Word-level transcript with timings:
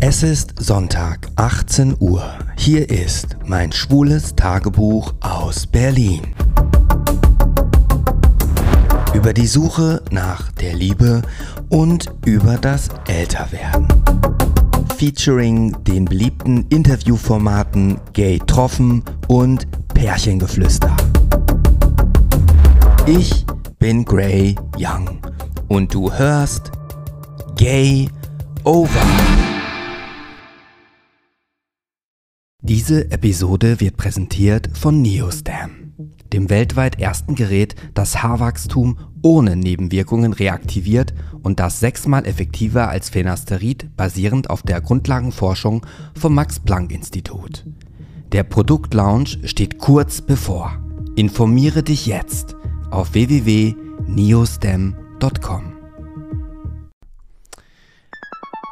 Es 0.00 0.22
ist 0.22 0.54
Sonntag, 0.58 1.28
18 1.36 1.96
Uhr. 2.00 2.22
Hier 2.56 2.90
ist 2.90 3.36
mein 3.46 3.72
schwules 3.72 4.34
Tagebuch 4.34 5.14
aus 5.20 5.66
Berlin. 5.66 6.20
Über 9.14 9.32
die 9.32 9.46
Suche 9.46 10.02
nach 10.10 10.50
der 10.52 10.74
Liebe 10.74 11.22
und 11.68 12.12
über 12.26 12.58
das 12.58 12.88
Älterwerden. 13.06 13.88
Featuring 14.98 15.76
den 15.84 16.04
beliebten 16.04 16.66
Interviewformaten 16.68 17.98
Gay 18.12 18.40
Troffen 18.46 19.02
und 19.28 19.66
Pärchengeflüster. 19.94 20.96
Ich 23.06 23.46
bin 23.78 24.04
Gray 24.04 24.56
Young 24.76 25.20
und 25.68 25.94
du 25.94 26.12
hörst 26.12 26.72
Gay 27.60 28.08
Over. 28.64 29.02
Diese 32.62 33.10
Episode 33.10 33.80
wird 33.80 33.98
präsentiert 33.98 34.70
von 34.72 35.02
Neostam, 35.02 35.92
dem 36.32 36.48
weltweit 36.48 36.98
ersten 36.98 37.34
Gerät, 37.34 37.74
das 37.92 38.22
Haarwachstum 38.22 38.98
ohne 39.20 39.56
Nebenwirkungen 39.56 40.32
reaktiviert 40.32 41.12
und 41.42 41.60
das 41.60 41.80
sechsmal 41.80 42.24
effektiver 42.24 42.88
als 42.88 43.10
Phenasterid 43.10 43.94
basierend 43.94 44.48
auf 44.48 44.62
der 44.62 44.80
Grundlagenforschung 44.80 45.84
vom 46.18 46.34
Max-Planck-Institut. 46.34 47.66
Der 48.32 48.44
Produktlaunch 48.44 49.38
steht 49.44 49.76
kurz 49.76 50.22
bevor. 50.22 50.82
Informiere 51.14 51.82
dich 51.82 52.06
jetzt 52.06 52.56
auf 52.90 53.12
www.neostem.com. 53.12 55.69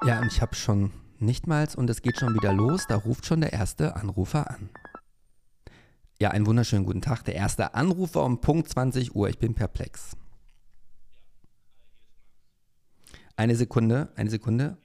Ja, 0.06 0.20
und 0.20 0.32
ich 0.32 0.40
habe 0.40 0.54
schon 0.54 0.92
nichtmals 1.18 1.74
und 1.74 1.90
es 1.90 2.02
geht 2.02 2.18
schon 2.18 2.34
wieder 2.34 2.52
los. 2.52 2.86
Da 2.86 2.96
ruft 2.96 3.26
schon 3.26 3.40
der 3.40 3.52
erste 3.52 3.96
Anrufer 3.96 4.48
an. 4.48 4.70
Ja, 6.20 6.30
einen 6.30 6.46
wunderschönen 6.46 6.84
guten 6.84 7.02
Tag. 7.02 7.24
Der 7.24 7.34
erste 7.34 7.74
Anrufer 7.74 8.24
um 8.24 8.40
Punkt 8.40 8.68
20 8.68 9.14
Uhr. 9.14 9.28
Ich 9.28 9.38
bin 9.38 9.54
perplex. 9.54 10.16
Eine 13.36 13.56
Sekunde, 13.56 14.08
eine 14.16 14.30
Sekunde. 14.30 14.76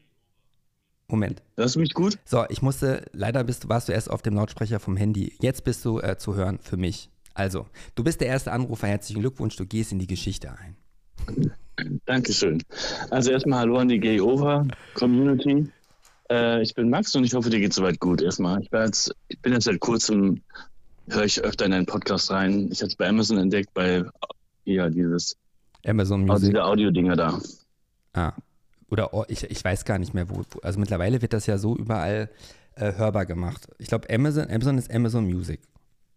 Moment. 1.07 1.43
Hörst 1.57 1.75
du 1.75 1.79
mich 1.79 1.93
gut? 1.93 2.17
So, 2.25 2.45
ich 2.49 2.61
musste, 2.61 3.05
leider 3.13 3.43
bist, 3.43 3.69
warst 3.69 3.87
du 3.87 3.93
erst 3.93 4.09
auf 4.09 4.21
dem 4.21 4.35
Lautsprecher 4.35 4.79
vom 4.79 4.97
Handy. 4.97 5.35
Jetzt 5.41 5.63
bist 5.63 5.85
du 5.85 5.99
äh, 5.99 6.17
zu 6.17 6.35
hören 6.35 6.59
für 6.61 6.77
mich. 6.77 7.09
Also, 7.35 7.67
du 7.95 8.03
bist 8.03 8.21
der 8.21 8.27
erste 8.27 8.51
Anrufer. 8.51 8.87
Herzlichen 8.87 9.21
Glückwunsch. 9.21 9.55
Du 9.55 9.65
gehst 9.65 9.91
in 9.91 9.99
die 9.99 10.07
Geschichte 10.07 10.51
ein. 10.57 10.75
Dankeschön. 12.05 12.63
Also 13.09 13.31
erstmal 13.31 13.59
Hallo 13.59 13.77
an 13.77 13.89
die 13.89 13.99
Gay 13.99 14.19
Over 14.21 14.67
Community. 14.93 15.69
Äh, 16.29 16.61
ich 16.61 16.73
bin 16.73 16.89
Max 16.89 17.15
und 17.15 17.23
ich 17.23 17.33
hoffe, 17.33 17.49
dir 17.49 17.59
geht 17.59 17.73
soweit 17.73 17.99
gut. 17.99 18.21
Erstmal, 18.21 18.61
ich, 18.61 18.69
jetzt, 18.71 19.15
ich 19.27 19.39
bin 19.39 19.53
jetzt 19.53 19.65
seit 19.65 19.79
kurzem, 19.79 20.41
höre 21.09 21.25
ich 21.25 21.43
öfter 21.43 21.65
in 21.65 21.71
deinen 21.71 21.85
Podcast 21.85 22.31
rein. 22.31 22.69
Ich 22.71 22.79
habe 22.81 22.89
es 22.89 22.95
bei 22.95 23.07
Amazon 23.07 23.37
entdeckt, 23.37 23.73
bei 23.73 24.03
ja, 24.65 24.89
dieses 24.89 25.35
Amazon 25.85 26.25
Music. 26.25 26.49
Diese 26.51 26.63
Audio-Dinger 26.63 27.15
da. 27.15 27.39
Ah. 28.13 28.33
Oder 28.89 29.13
oh, 29.13 29.25
ich, 29.27 29.43
ich 29.43 29.63
weiß 29.63 29.85
gar 29.85 29.97
nicht 29.97 30.13
mehr, 30.13 30.29
wo. 30.29 30.43
Also 30.61 30.79
mittlerweile 30.79 31.21
wird 31.21 31.33
das 31.33 31.47
ja 31.47 31.57
so 31.57 31.75
überall 31.75 32.29
äh, 32.75 32.93
hörbar 32.93 33.25
gemacht. 33.25 33.67
Ich 33.79 33.87
glaube, 33.87 34.09
Amazon, 34.09 34.49
Amazon 34.49 34.77
ist 34.77 34.93
Amazon 34.93 35.25
Music. 35.25 35.61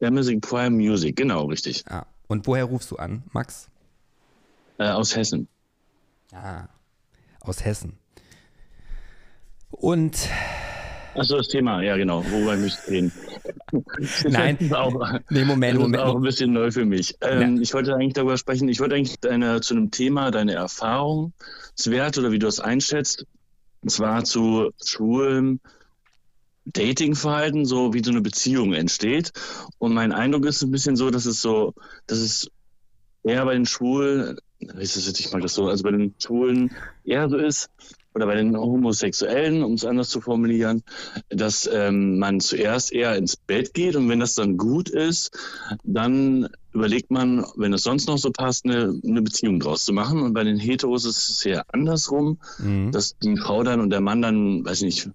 Amazon 0.03 0.41
Prime 0.41 0.77
Music, 0.77 1.17
genau, 1.17 1.47
richtig. 1.47 1.85
Ah. 1.89 2.05
Und 2.29 2.47
woher 2.47 2.65
rufst 2.65 2.91
du 2.91 2.97
an, 2.97 3.23
Max? 3.33 3.69
Äh, 4.79 4.89
aus 4.89 5.17
Hessen. 5.17 5.49
Ah, 6.33 6.65
aus 7.41 7.65
Hessen. 7.65 7.99
Und. 9.71 10.29
Achso, 11.15 11.39
das 11.39 11.49
Thema, 11.49 11.81
ja 11.83 11.97
genau, 11.97 12.23
worüber 12.31 12.57
möchte 12.57 12.79
ich 12.85 12.91
reden? 12.91 13.13
Nein, 14.29 14.57
das 14.59 14.67
ist 14.67 14.75
auch, 14.75 14.93
nee, 15.31 15.45
Moment, 15.45 15.77
das 15.77 15.83
Moment. 15.83 15.95
ist 15.97 16.01
auch 16.03 16.17
ein 16.17 16.23
bisschen 16.23 16.53
neu 16.53 16.71
für 16.71 16.85
mich. 16.85 17.17
Ähm, 17.23 17.63
Ich 17.63 17.73
wollte 17.73 17.95
eigentlich 17.95 18.13
darüber 18.13 18.37
sprechen, 18.37 18.69
ich 18.69 18.81
wollte 18.81 18.97
eigentlich 18.97 19.19
deine, 19.21 19.63
zu 19.63 19.75
einem 19.75 19.91
Thema, 19.91 20.31
deine 20.31 20.53
Erfahrungswerte 20.53 22.21
oder 22.21 22.33
wie 22.33 22.39
du 22.39 22.45
das 22.47 22.61
einschätzt, 22.61 23.25
und 23.81 23.89
zwar 23.89 24.25
zu 24.25 24.73
schwulen 24.85 25.61
Datingverhalten, 26.67 27.65
so 27.65 27.95
wie 27.95 28.05
so 28.05 28.11
eine 28.11 28.21
Beziehung 28.21 28.75
entsteht. 28.75 29.33
Und 29.79 29.95
mein 29.95 30.13
Eindruck 30.13 30.45
ist 30.45 30.63
ein 30.63 30.71
bisschen 30.71 30.97
so, 30.97 31.11
dass 31.11 31.25
es 31.25 31.41
so, 31.41 31.73
dass 32.07 32.19
es 32.19 32.51
eher 33.23 33.45
bei 33.45 33.55
den 33.55 33.67
Schwulen, 33.67 34.37
ich 34.61 35.33
mag 35.33 35.43
das 35.43 35.55
so, 35.55 35.69
also 35.69 35.83
bei 35.83 35.91
den 35.91 36.15
Schwulen 36.19 36.71
eher 37.05 37.29
so 37.29 37.37
ist, 37.37 37.71
oder 38.17 38.25
bei 38.27 38.35
den 38.35 38.57
Homosexuellen, 38.57 39.63
um 39.63 39.75
es 39.75 39.85
anders 39.85 40.09
zu 40.09 40.23
formulieren, 40.23 40.83
dass 41.29 41.69
ähm, 41.71 42.19
man 42.19 42.41
zuerst 42.41 42.91
eher 42.91 43.15
ins 43.15 43.37
Bett 43.37 43.75
geht 43.75 43.95
und 43.95 44.09
wenn 44.09 44.21
das 44.21 44.33
dann 44.33 44.57
gut 44.57 44.89
ist, 44.89 45.39
dann 45.85 46.49
überlegt 46.73 47.11
man, 47.11 47.45
wenn 47.57 47.75
es 47.75 47.83
sonst 47.83 48.09
noch 48.09 48.17
so 48.17 48.31
passt, 48.31 48.65
eine, 48.65 48.99
eine 49.05 49.21
Beziehung 49.21 49.61
draus 49.61 49.85
zu 49.85 49.93
machen. 49.93 50.23
Und 50.23 50.33
bei 50.33 50.45
den 50.45 50.59
Heteros 50.59 51.05
ist 51.05 51.29
es 51.29 51.45
eher 51.45 51.65
andersrum, 51.75 52.39
mhm. 52.59 52.91
dass 52.91 53.19
die 53.19 53.37
Frau 53.37 53.63
dann 53.63 53.81
und 53.81 53.91
der 53.91 54.01
Mann 54.01 54.23
dann, 54.23 54.65
weiß 54.65 54.81
ich 54.81 54.85
nicht, 54.85 55.11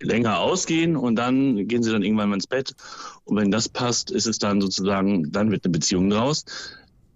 länger 0.00 0.38
ausgehen 0.38 0.96
und 0.96 1.16
dann 1.16 1.66
gehen 1.66 1.82
sie 1.82 1.90
dann 1.90 2.04
irgendwann 2.04 2.28
mal 2.28 2.36
ins 2.36 2.46
Bett. 2.46 2.76
Und 3.24 3.36
wenn 3.36 3.50
das 3.50 3.68
passt, 3.68 4.12
ist 4.12 4.26
es 4.26 4.38
dann 4.38 4.60
sozusagen, 4.60 5.32
dann 5.32 5.50
wird 5.50 5.64
eine 5.64 5.72
Beziehung 5.72 6.08
draus. 6.08 6.44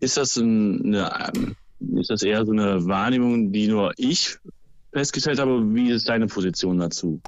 Ist 0.01 0.17
das 0.17 0.37
eine, 0.37 1.33
ähm, 1.35 1.55
ist 1.81 2.11
das 2.11 2.23
eher 2.23 2.45
so 2.45 2.53
eine 2.53 2.87
Wahrnehmung, 2.87 3.53
die 3.53 3.69
nur 3.69 3.93
ich 3.97 4.39
festgestellt 4.93 5.39
habe. 5.39 5.75
Wie 5.75 5.91
ist 5.91 6.09
deine 6.09 6.27
Position 6.27 6.79
dazu? 6.79 7.21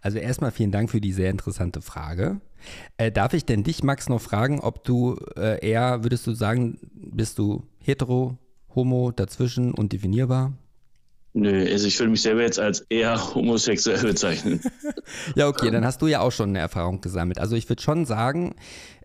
Also 0.00 0.18
erstmal 0.18 0.50
vielen 0.50 0.70
Dank 0.70 0.90
für 0.90 1.00
die 1.00 1.12
sehr 1.12 1.30
interessante 1.30 1.82
Frage. 1.82 2.40
Äh, 2.96 3.12
darf 3.12 3.34
ich 3.34 3.44
denn 3.44 3.62
dich, 3.62 3.82
Max, 3.82 4.08
noch 4.08 4.20
fragen, 4.20 4.60
ob 4.60 4.84
du 4.84 5.16
äh, 5.36 5.64
eher, 5.66 6.02
würdest 6.02 6.26
du 6.26 6.32
sagen, 6.32 6.78
bist 6.94 7.38
du 7.38 7.64
hetero, 7.78 8.38
homo, 8.74 9.12
dazwischen 9.12 9.74
und 9.74 9.92
definierbar? 9.92 10.54
Nö, 11.36 11.68
also 11.68 11.88
ich 11.88 11.98
würde 11.98 12.10
mich 12.10 12.22
selber 12.22 12.42
jetzt 12.42 12.60
als 12.60 12.86
eher 12.88 13.34
homosexuell 13.34 14.00
bezeichnen. 14.02 14.60
ja, 15.34 15.48
okay, 15.48 15.72
dann 15.72 15.84
hast 15.84 16.00
du 16.00 16.06
ja 16.06 16.20
auch 16.20 16.30
schon 16.30 16.50
eine 16.50 16.60
Erfahrung 16.60 17.00
gesammelt. 17.00 17.40
Also 17.40 17.56
ich 17.56 17.68
würde 17.68 17.82
schon 17.82 18.06
sagen, 18.06 18.54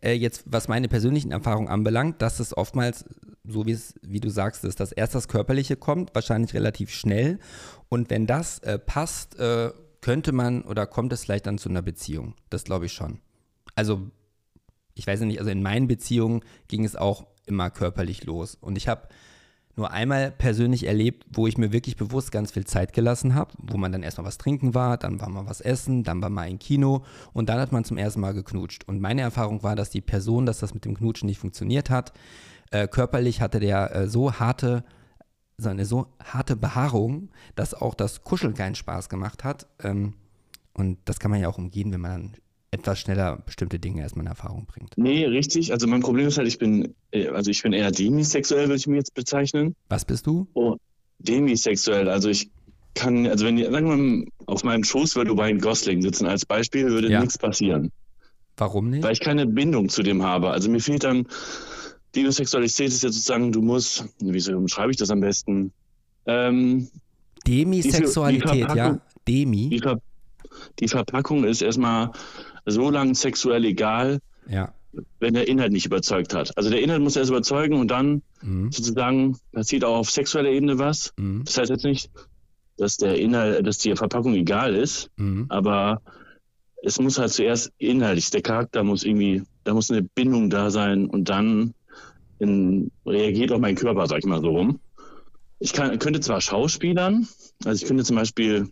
äh, 0.02 0.14
jetzt 0.14 0.44
was 0.46 0.68
meine 0.68 0.88
persönlichen 0.88 1.32
Erfahrungen 1.32 1.70
anbelangt, 1.70 2.22
dass 2.22 2.40
es 2.40 2.56
oftmals, 2.56 3.06
so 3.46 3.66
wie 3.66 3.72
es, 3.72 3.96
wie 4.04 4.20
du 4.20 4.30
sagst, 4.30 4.64
ist, 4.64 4.80
dass 4.80 4.92
erst 4.92 5.16
das 5.16 5.28
Körperliche 5.28 5.76
kommt, 5.76 6.14
wahrscheinlich 6.14 6.54
relativ 6.54 6.92
schnell 6.92 7.40
und 7.90 8.12
wenn 8.12 8.28
das 8.28 8.60
äh, 8.60 8.78
passt, 8.78 9.40
äh, 9.40 9.72
könnte 10.02 10.32
man 10.32 10.62
oder 10.62 10.86
kommt 10.86 11.12
es 11.12 11.24
vielleicht 11.24 11.48
dann 11.48 11.58
zu 11.58 11.70
einer 11.70 11.82
Beziehung. 11.82 12.36
Das 12.52 12.64
glaube 12.64 12.86
ich 12.86 12.94
schon. 12.94 13.20
Also, 13.74 14.12
ich 14.94 15.08
weiß 15.08 15.22
nicht, 15.22 15.40
also 15.40 15.50
in 15.50 15.64
meinen 15.64 15.88
Beziehungen 15.88 16.42
ging 16.68 16.86
es 16.86 16.96
auch 16.96 17.26
immer 17.48 17.72
körperlich 17.72 18.24
los. 18.26 18.56
Und 18.60 18.78
ich 18.78 18.88
habe 18.88 19.08
nur 19.80 19.92
einmal 19.92 20.30
persönlich 20.32 20.86
erlebt, 20.86 21.26
wo 21.32 21.48
ich 21.48 21.58
mir 21.58 21.72
wirklich 21.72 21.96
bewusst 21.96 22.32
ganz 22.32 22.52
viel 22.52 22.66
Zeit 22.66 22.94
gelassen 22.94 23.34
habe, 23.34 23.54
wo 23.58 23.78
man 23.78 23.92
dann 23.92 24.04
erstmal 24.04 24.28
was 24.28 24.38
trinken 24.38 24.76
war, 24.76 24.98
dann 24.98 25.20
war 25.20 25.30
mal 25.30 25.48
was 25.48 25.62
essen, 25.62 26.04
dann 26.04 26.22
war 26.22 26.30
mal 26.30 26.42
ein 26.42 26.60
Kino 26.60 27.04
und 27.34 27.50
dann 27.50 27.60
hat 27.60 27.72
man 27.72 27.86
zum 27.86 27.98
ersten 27.98 28.20
Mal 28.20 28.34
geknutscht. 28.34 28.84
Und 28.88 29.02
meine 29.02 29.22
Erfahrung 29.22 29.64
war, 29.64 29.76
dass 29.76 29.90
die 29.90 30.02
Person, 30.02 30.46
dass 30.46 30.60
das 30.60 30.74
mit 30.74 30.86
dem 30.86 30.96
Knutschen 30.96 31.28
nicht 31.28 31.40
funktioniert 31.40 31.90
hat. 31.90 32.14
Äh, 32.72 32.88
körperlich 32.88 33.42
hatte 33.42 33.60
der 33.60 33.96
äh, 33.96 34.08
so 34.08 34.34
harte 34.34 34.84
so 35.58 35.70
eine 35.70 35.86
so 35.86 36.08
harte 36.24 36.56
Behaarung, 36.56 37.30
dass 37.56 37.74
auch 37.74 37.94
das 37.94 38.24
Kuscheln 38.24 38.54
keinen 38.54 38.76
Spaß 38.76 39.10
gemacht 39.10 39.44
hat. 39.44 39.68
Ähm, 39.84 40.14
und 40.74 40.98
das 41.06 41.20
kann 41.20 41.32
man 41.32 41.42
ja 41.42 41.50
auch 41.50 41.58
umgehen, 41.58 41.92
wenn 41.92 42.02
man 42.02 42.12
dann 42.12 42.38
etwas 42.72 43.00
schneller 43.00 43.42
bestimmte 43.46 43.80
Dinge 43.80 44.02
erstmal 44.02 44.26
in 44.26 44.30
Erfahrung 44.30 44.66
bringt. 44.66 44.98
Nee, 44.98 45.26
richtig. 45.26 45.72
Also 45.72 45.88
mein 45.88 46.02
Problem 46.02 46.28
ist 46.28 46.38
halt, 46.38 46.48
ich 46.48 46.60
bin, 46.60 46.94
äh, 47.12 47.28
also 47.28 47.50
ich 47.50 47.64
bin 47.64 47.74
eher 47.74 47.92
demisexuell, 47.92 48.68
würde 48.68 48.76
ich 48.76 48.88
mir 48.88 48.98
jetzt 48.98 49.14
bezeichnen. 49.14 49.76
Was 49.90 50.06
bist 50.06 50.28
du? 50.28 50.48
Oh, 50.54 50.76
demisexuell. 51.20 52.10
Also 52.10 52.30
ich 52.30 52.50
kann, 52.94 53.26
also 53.28 53.46
wenn, 53.46 53.58
sagen 53.58 53.90
wir 53.90 53.98
mal, 53.98 54.26
auf 54.46 54.64
meinem 54.64 54.84
Schoß 54.84 55.16
würde 55.16 55.32
Ryan 55.32 55.60
Gosling 55.60 56.02
sitzen 56.02 56.28
als 56.28 56.46
Beispiel, 56.46 56.88
würde 56.90 57.10
ja. 57.10 57.20
nichts 57.20 57.38
passieren. 57.38 57.92
Warum 58.58 58.90
nicht? 58.90 59.04
Weil 59.04 59.14
ich 59.14 59.22
keine 59.22 59.48
Bindung 59.48 59.90
zu 59.90 60.04
dem 60.04 60.24
habe. 60.24 60.52
Also 60.52 60.70
mir 60.70 60.80
fehlt 60.80 61.04
dann 61.04 61.28
Demisexualität 62.16 62.88
ist 62.88 63.04
ja 63.04 63.10
sozusagen, 63.10 63.52
du 63.52 63.62
musst, 63.62 64.06
wie 64.20 64.54
umschreibe 64.54 64.92
ich 64.92 64.98
das 64.98 65.12
am 65.12 65.22
besten? 65.22 65.72
Ähm, 66.26 66.90
Demisexualität, 67.48 68.52
die, 68.52 68.68
die 68.68 68.78
ja. 68.78 69.00
Demi. 69.28 69.70
Die, 69.70 69.80
Ver 69.80 70.02
die, 70.80 70.88
Verpackung 70.88 71.44
ist 71.44 71.62
erstmal 71.62 72.12
so 72.66 72.90
lang 72.90 73.16
sexuell 73.16 73.66
egal, 73.66 74.20
ja. 74.48 74.74
wenn 75.20 75.34
der 75.34 75.48
Inhalt 75.48 75.72
nicht 75.72 75.86
überzeugt 75.86 76.34
hat. 76.34 76.58
Also 76.58 76.70
der 76.70 76.82
Inhalt 76.82 77.02
muss 77.02 77.16
erst 77.16 77.30
überzeugen 77.30 77.80
und 77.80 77.90
dann 77.90 78.22
mhm. 78.42 78.72
sozusagen 78.72 79.38
passiert 79.52 79.84
auch 79.84 79.98
auf 79.98 80.12
sexueller 80.12 80.50
Ebene 80.50 80.80
was. 80.80 81.14
Mhm. 81.18 81.44
Das 81.46 81.58
heißt 81.58 81.70
jetzt 81.70 81.86
nicht, 81.86 82.10
dass 82.78 82.98
der 82.98 83.20
Inhalt, 83.20 83.66
dass 83.66 83.78
die 83.78 83.96
Verpackung 83.96 84.34
egal 84.34 84.76
ist, 84.76 85.10
mhm. 85.18 85.46
aber 85.50 86.02
es 86.82 87.00
muss 87.00 87.18
halt 87.20 87.32
zuerst 87.32 87.72
inhaltlich, 87.78 88.30
der 88.32 88.42
Charakter 88.42 88.84
muss 88.84 89.04
irgendwie, 89.04 89.44
da 89.64 89.74
muss 89.74 89.92
eine 89.92 90.02
Bindung 90.02 90.50
da 90.50 90.72
sein 90.72 91.08
und 91.08 91.30
dann 91.30 91.74
in, 92.40 92.92
reagiert 93.06 93.52
auch 93.52 93.60
mein 93.60 93.76
Körper, 93.76 94.08
sag 94.08 94.20
ich 94.20 94.26
mal 94.26 94.42
so 94.42 94.50
rum. 94.50 94.80
ich 95.60 95.74
kann, 95.74 96.00
könnte 96.00 96.22
zwar 96.22 96.40
Schauspielern, 96.40 97.28
also 97.66 97.84
ich 97.84 97.88
könnte 97.88 98.06
zum 98.06 98.16
Beispiel, 98.16 98.70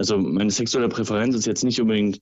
also 0.00 0.16
meine 0.16 0.50
sexuelle 0.50 0.88
Präferenz 0.88 1.34
ist 1.36 1.46
jetzt 1.46 1.62
nicht 1.62 1.78
unbedingt 1.78 2.20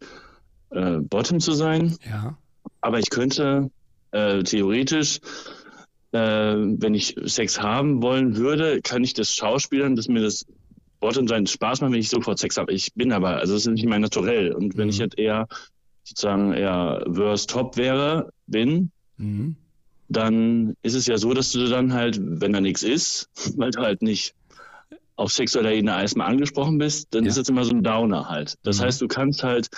äh, 0.71 0.97
Bottom 0.99 1.39
zu 1.39 1.53
sein, 1.53 1.97
Ja. 2.05 2.37
aber 2.81 2.99
ich 2.99 3.09
könnte 3.09 3.71
äh, 4.11 4.43
theoretisch, 4.43 5.21
äh, 6.11 6.19
wenn 6.19 6.95
ich 6.95 7.15
Sex 7.27 7.61
haben 7.63 8.03
wollen 8.03 8.37
würde, 8.37 8.81
kann 8.83 9.05
ich 9.05 9.15
das 9.15 9.33
Schauspielern, 9.33 9.95
dass 9.95 10.09
mir 10.09 10.23
das 10.23 10.45
Bottom 10.99 11.29
sein 11.29 11.47
Spaß 11.47 11.81
macht, 11.81 11.93
wenn 11.93 12.01
ich 12.01 12.09
sofort 12.09 12.41
Sex 12.41 12.57
habe. 12.57 12.73
Ich 12.73 12.93
bin 12.95 13.13
aber, 13.13 13.37
also 13.37 13.55
das 13.55 13.63
ist 13.67 13.73
nicht 13.73 13.87
mein 13.87 14.01
Naturell. 14.01 14.53
Und 14.53 14.77
wenn 14.77 14.87
Mhm. 14.87 14.91
ich 14.91 14.99
jetzt 14.99 15.17
eher 15.17 15.47
sozusagen 16.03 16.53
eher 16.55 17.05
Verse 17.13 17.47
Top 17.47 17.77
wäre, 17.77 18.33
bin, 18.49 18.91
Mhm. 19.19 19.55
dann 20.09 20.75
ist 20.83 20.95
es 20.95 21.07
ja 21.07 21.17
so, 21.17 21.33
dass 21.33 21.53
du 21.53 21.69
dann 21.69 21.93
halt, 21.93 22.19
wenn 22.21 22.53
da 22.53 22.61
nichts 22.61 22.83
ist, 22.83 23.29
weil 23.57 23.71
du 23.71 23.83
halt 23.83 24.03
nicht 24.03 24.35
auf 25.19 25.32
sexueller 25.32 25.73
Ebene 25.73 25.93
erstmal 26.00 26.29
angesprochen 26.31 26.79
bist, 26.79 27.09
dann 27.11 27.25
Ja. 27.25 27.31
ist 27.31 27.38
das 27.38 27.49
immer 27.49 27.65
so 27.65 27.73
ein 27.73 27.82
Downer 27.82 28.29
halt. 28.29 28.55
Das 28.62 28.79
Mhm. 28.79 28.85
heißt, 28.85 29.00
du 29.00 29.09
kannst 29.09 29.43
halt, 29.43 29.69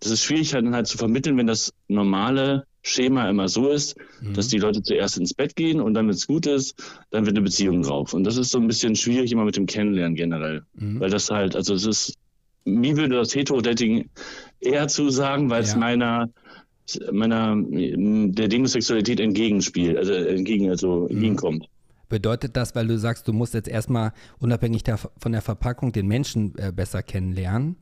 das 0.00 0.12
ist 0.12 0.24
schwierig 0.24 0.54
halt 0.54 0.64
dann 0.64 0.74
halt 0.74 0.86
zu 0.86 0.96
vermitteln, 0.98 1.36
wenn 1.36 1.46
das 1.46 1.72
normale 1.88 2.64
Schema 2.82 3.28
immer 3.28 3.48
so 3.48 3.68
ist, 3.68 3.96
Mhm. 4.20 4.32
dass 4.34 4.48
die 4.48 4.58
Leute 4.58 4.82
zuerst 4.82 5.18
ins 5.18 5.34
Bett 5.34 5.54
gehen 5.56 5.80
und 5.80 5.92
dann, 5.94 6.06
wenn 6.06 6.14
es 6.14 6.26
gut 6.26 6.46
ist, 6.46 6.74
dann 7.10 7.26
wird 7.26 7.36
eine 7.36 7.44
Beziehung 7.44 7.82
drauf. 7.82 8.14
Und 8.14 8.24
das 8.24 8.36
ist 8.38 8.50
so 8.50 8.58
ein 8.58 8.66
bisschen 8.66 8.94
schwierig 8.96 9.30
immer 9.30 9.44
mit 9.44 9.56
dem 9.56 9.66
Kennenlernen 9.66 10.14
generell. 10.16 10.62
Mhm. 10.74 11.00
Weil 11.00 11.10
das 11.10 11.30
halt, 11.30 11.54
also 11.54 11.74
es 11.74 11.84
ist, 11.84 12.14
mir 12.64 12.96
würde 12.96 13.16
das 13.16 13.34
Hetero-Dating 13.34 14.08
eher 14.60 14.88
zusagen, 14.88 15.50
weil 15.50 15.62
es 15.62 15.72
Ja. 15.72 15.78
meiner, 15.78 16.30
meiner, 17.12 17.54
der 17.58 18.48
Demosexualität 18.48 19.20
entgegenspielt, 19.20 19.98
also 19.98 20.12
entgegen, 20.14 20.70
also 20.70 21.00
Mhm. 21.00 21.10
entgegenkommt. 21.10 21.66
Bedeutet 22.08 22.56
das, 22.56 22.74
weil 22.74 22.86
du 22.86 22.98
sagst, 22.98 23.28
du 23.28 23.32
musst 23.32 23.54
jetzt 23.54 23.68
erstmal 23.68 24.12
unabhängig 24.38 24.82
der, 24.82 24.96
von 24.96 25.32
der 25.32 25.42
Verpackung 25.42 25.92
den 25.92 26.06
Menschen 26.06 26.56
äh, 26.58 26.72
besser 26.72 27.02
kennenlernen? 27.02 27.76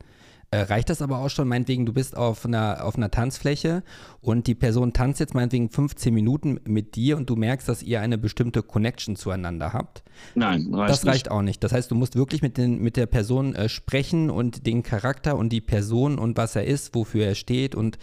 Äh, 0.49 0.59
reicht 0.59 0.89
das 0.89 1.01
aber 1.01 1.19
auch 1.19 1.29
schon, 1.29 1.49
meinetwegen, 1.49 1.85
du 1.85 1.91
bist 1.91 2.15
auf 2.15 2.45
einer, 2.45 2.85
auf 2.85 2.95
einer 2.95 3.11
Tanzfläche 3.11 3.83
und 4.21 4.47
die 4.47 4.55
Person 4.55 4.93
tanzt 4.93 5.19
jetzt 5.19 5.33
meinetwegen 5.33 5.69
15 5.69 6.13
Minuten 6.13 6.61
mit 6.65 6.95
dir 6.95 7.17
und 7.17 7.29
du 7.29 7.35
merkst, 7.35 7.67
dass 7.67 7.83
ihr 7.83 7.99
eine 7.99 8.17
bestimmte 8.17 8.63
Connection 8.63 9.17
zueinander 9.17 9.73
habt. 9.73 10.03
Nein, 10.35 10.73
reicht 10.73 10.89
das 10.89 11.05
reicht 11.05 11.31
auch 11.31 11.41
nicht. 11.41 11.61
Das 11.65 11.73
heißt, 11.73 11.91
du 11.91 11.95
musst 11.95 12.15
wirklich 12.15 12.41
mit, 12.41 12.57
den, 12.57 12.81
mit 12.81 12.95
der 12.95 13.07
Person 13.07 13.55
äh, 13.55 13.67
sprechen 13.67 14.29
und 14.29 14.65
den 14.65 14.83
Charakter 14.83 15.37
und 15.37 15.49
die 15.49 15.59
Person 15.59 16.17
und 16.17 16.37
was 16.37 16.55
er 16.55 16.63
ist, 16.63 16.95
wofür 16.95 17.25
er 17.25 17.35
steht 17.35 17.75
und 17.75 17.97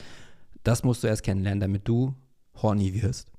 das 0.64 0.82
musst 0.82 1.02
du 1.02 1.06
erst 1.06 1.22
kennenlernen, 1.22 1.60
damit 1.60 1.88
du 1.88 2.14
horny 2.62 3.02
wirst. 3.02 3.33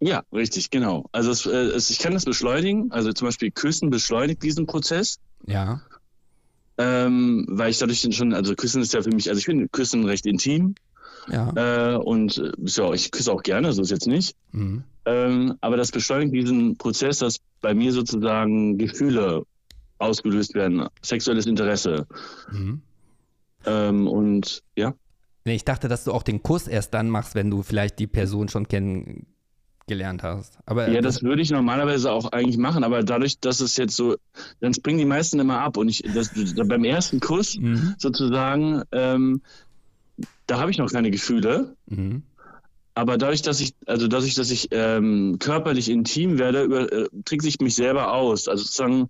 Ja, 0.00 0.22
richtig, 0.32 0.70
genau. 0.70 1.08
Also 1.12 1.30
es, 1.30 1.46
äh, 1.46 1.50
es, 1.50 1.90
ich 1.90 1.98
kann 1.98 2.14
das 2.14 2.24
beschleunigen, 2.24 2.90
also 2.90 3.12
zum 3.12 3.28
Beispiel 3.28 3.50
Küssen 3.50 3.90
beschleunigt 3.90 4.42
diesen 4.42 4.66
Prozess. 4.66 5.18
Ja. 5.46 5.82
Ähm, 6.78 7.44
weil 7.48 7.70
ich 7.70 7.78
dadurch 7.78 8.08
schon, 8.10 8.32
also 8.32 8.54
Küssen 8.54 8.80
ist 8.80 8.94
ja 8.94 9.02
für 9.02 9.10
mich, 9.10 9.28
also 9.28 9.38
ich 9.38 9.44
finde 9.44 9.68
Küssen 9.68 10.04
recht 10.06 10.24
intim 10.24 10.74
Ja. 11.28 11.92
äh, 11.94 11.96
und 11.96 12.38
äh, 12.38 12.52
ja, 12.64 12.92
ich 12.94 13.10
küsse 13.10 13.30
auch 13.30 13.42
gerne, 13.42 13.72
so 13.74 13.82
ist 13.82 13.90
jetzt 13.90 14.06
nicht. 14.06 14.34
Mhm. 14.52 14.84
Ähm, 15.04 15.54
aber 15.60 15.76
das 15.76 15.90
beschleunigt 15.90 16.34
diesen 16.34 16.78
Prozess, 16.78 17.18
dass 17.18 17.36
bei 17.60 17.74
mir 17.74 17.92
sozusagen 17.92 18.78
Gefühle 18.78 19.42
ausgelöst 19.98 20.54
werden, 20.54 20.86
sexuelles 21.02 21.44
Interesse. 21.44 22.06
Mhm. 22.50 22.80
Ähm, 23.66 24.08
und 24.08 24.62
ja, 24.76 24.94
Nee, 25.44 25.54
ich 25.54 25.64
dachte, 25.64 25.88
dass 25.88 26.04
du 26.04 26.12
auch 26.12 26.22
den 26.22 26.42
Kuss 26.42 26.66
erst 26.68 26.92
dann 26.92 27.08
machst, 27.08 27.34
wenn 27.34 27.50
du 27.50 27.62
vielleicht 27.62 27.98
die 27.98 28.06
Person 28.06 28.48
schon 28.48 28.68
kennengelernt 29.90 30.22
hast. 30.22 30.58
Aber 30.66 30.88
ja, 30.88 31.00
das 31.00 31.22
würde 31.22 31.42
ich 31.42 31.50
normalerweise 31.50 32.12
auch 32.12 32.30
eigentlich 32.32 32.58
machen, 32.58 32.84
aber 32.84 33.02
dadurch, 33.02 33.40
dass 33.40 33.60
es 33.60 33.76
jetzt 33.76 33.96
so, 33.96 34.16
dann 34.60 34.72
springen 34.72 34.98
die 34.98 35.04
meisten 35.04 35.40
immer 35.40 35.60
ab 35.60 35.76
und 35.76 35.88
ich, 35.88 36.02
das, 36.14 36.30
beim 36.54 36.84
ersten 36.84 37.20
Kuss 37.20 37.58
Mhm. 37.58 37.94
sozusagen, 37.98 38.82
ähm, 38.92 39.42
da 40.46 40.60
habe 40.60 40.70
ich 40.70 40.78
noch 40.78 40.90
keine 40.92 41.10
Gefühle. 41.10 41.74
Mhm. 41.86 42.22
Aber 42.94 43.18
dadurch, 43.18 43.42
dass 43.42 43.60
ich, 43.60 43.74
also 43.86 44.08
dadurch, 44.08 44.34
dass 44.34 44.50
ich 44.50 44.68
ähm, 44.72 45.38
körperlich 45.38 45.88
intim 45.88 46.38
werde, 46.38 46.62
über, 46.62 46.92
äh, 46.92 47.08
trickse 47.24 47.48
ich 47.48 47.60
mich 47.60 47.74
selber 47.74 48.12
aus. 48.12 48.46
Also 48.48 48.64
sozusagen, 48.64 49.08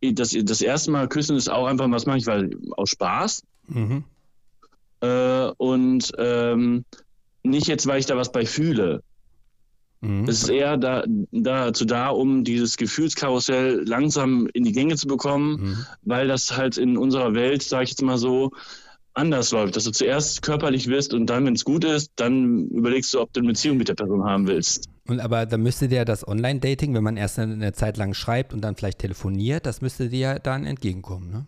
das, 0.00 0.36
das 0.42 0.60
erste 0.60 0.90
Mal 0.90 1.08
küssen 1.08 1.36
ist 1.36 1.50
auch 1.50 1.66
einfach, 1.66 1.90
was 1.90 2.06
mache 2.06 2.18
ich, 2.18 2.26
weil 2.26 2.50
aus 2.76 2.90
Spaß. 2.90 3.42
Mhm. 3.68 4.04
Äh, 5.00 5.50
und 5.56 6.10
ähm, 6.18 6.84
nicht 7.42 7.68
jetzt, 7.68 7.86
weil 7.86 8.00
ich 8.00 8.06
da 8.06 8.16
was 8.16 8.32
bei 8.32 8.44
fühle. 8.44 9.02
Mhm. 10.00 10.28
Es 10.28 10.42
ist 10.44 10.48
eher 10.48 10.76
da, 10.76 11.04
dazu 11.32 11.84
da, 11.84 12.08
um 12.10 12.44
dieses 12.44 12.76
Gefühlskarussell 12.76 13.82
langsam 13.84 14.48
in 14.52 14.64
die 14.64 14.72
Gänge 14.72 14.96
zu 14.96 15.06
bekommen, 15.06 15.60
Mhm. 15.60 15.86
weil 16.02 16.28
das 16.28 16.56
halt 16.56 16.76
in 16.78 16.96
unserer 16.96 17.34
Welt, 17.34 17.62
sage 17.62 17.84
ich 17.84 17.90
jetzt 17.90 18.02
mal 18.02 18.18
so, 18.18 18.52
anders 19.14 19.50
läuft. 19.50 19.74
Dass 19.74 19.84
du 19.84 19.90
zuerst 19.90 20.42
körperlich 20.42 20.86
wirst 20.86 21.12
und 21.12 21.26
dann, 21.26 21.44
wenn 21.44 21.54
es 21.54 21.64
gut 21.64 21.84
ist, 21.84 22.12
dann 22.16 22.68
überlegst 22.68 23.12
du, 23.14 23.20
ob 23.20 23.32
du 23.32 23.40
eine 23.40 23.48
Beziehung 23.48 23.76
mit 23.76 23.88
der 23.88 23.94
Person 23.94 24.24
haben 24.24 24.46
willst. 24.46 24.88
Und 25.08 25.20
aber 25.20 25.46
da 25.46 25.56
müsste 25.56 25.88
dir 25.88 26.04
das 26.04 26.26
Online-Dating, 26.26 26.94
wenn 26.94 27.02
man 27.02 27.16
erst 27.16 27.38
eine, 27.38 27.72
Zeit 27.72 27.96
lang 27.96 28.14
schreibt 28.14 28.54
und 28.54 28.60
dann 28.60 28.76
vielleicht 28.76 28.98
telefoniert, 29.00 29.66
das 29.66 29.80
müsste 29.80 30.08
dir 30.08 30.18
ja 30.18 30.38
dann 30.38 30.64
entgegenkommen, 30.64 31.30
ne? 31.30 31.46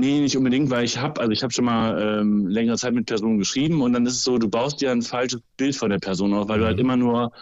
Nee, 0.00 0.20
nicht 0.20 0.36
unbedingt, 0.36 0.70
weil 0.70 0.84
ich 0.84 0.98
habe, 0.98 1.20
also 1.20 1.30
ich 1.30 1.42
habe 1.42 1.52
schon 1.52 1.66
mal 1.66 2.20
ähm, 2.20 2.46
längere 2.46 2.76
Zeit 2.78 2.94
mit 2.94 3.06
Personen 3.06 3.38
geschrieben 3.38 3.82
und 3.82 3.92
dann 3.92 4.06
ist 4.06 4.14
es 4.14 4.24
so, 4.24 4.38
du 4.38 4.48
baust 4.48 4.80
dir 4.80 4.90
ein 4.90 5.02
falsches 5.02 5.40
Bild 5.56 5.76
von 5.76 5.90
der 5.90 5.98
Person 5.98 6.32
auf, 6.34 6.48
weil 6.48 6.58
du 6.60 6.64
halt 6.64 6.76
Mhm. 6.78 6.80
immer 6.80 6.96
nur, 6.96 7.32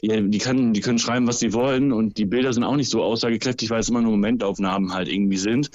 ja, 0.00 0.20
die, 0.20 0.38
kann, 0.38 0.72
die 0.72 0.80
können 0.80 0.98
schreiben, 0.98 1.26
was 1.26 1.40
sie 1.40 1.52
wollen 1.52 1.92
und 1.92 2.16
die 2.16 2.24
Bilder 2.24 2.52
sind 2.52 2.64
auch 2.64 2.76
nicht 2.76 2.90
so 2.90 3.02
aussagekräftig, 3.02 3.70
weil 3.70 3.80
es 3.80 3.88
immer 3.88 4.00
nur 4.00 4.12
Momentaufnahmen 4.12 4.94
halt 4.94 5.08
irgendwie 5.08 5.36
sind. 5.36 5.70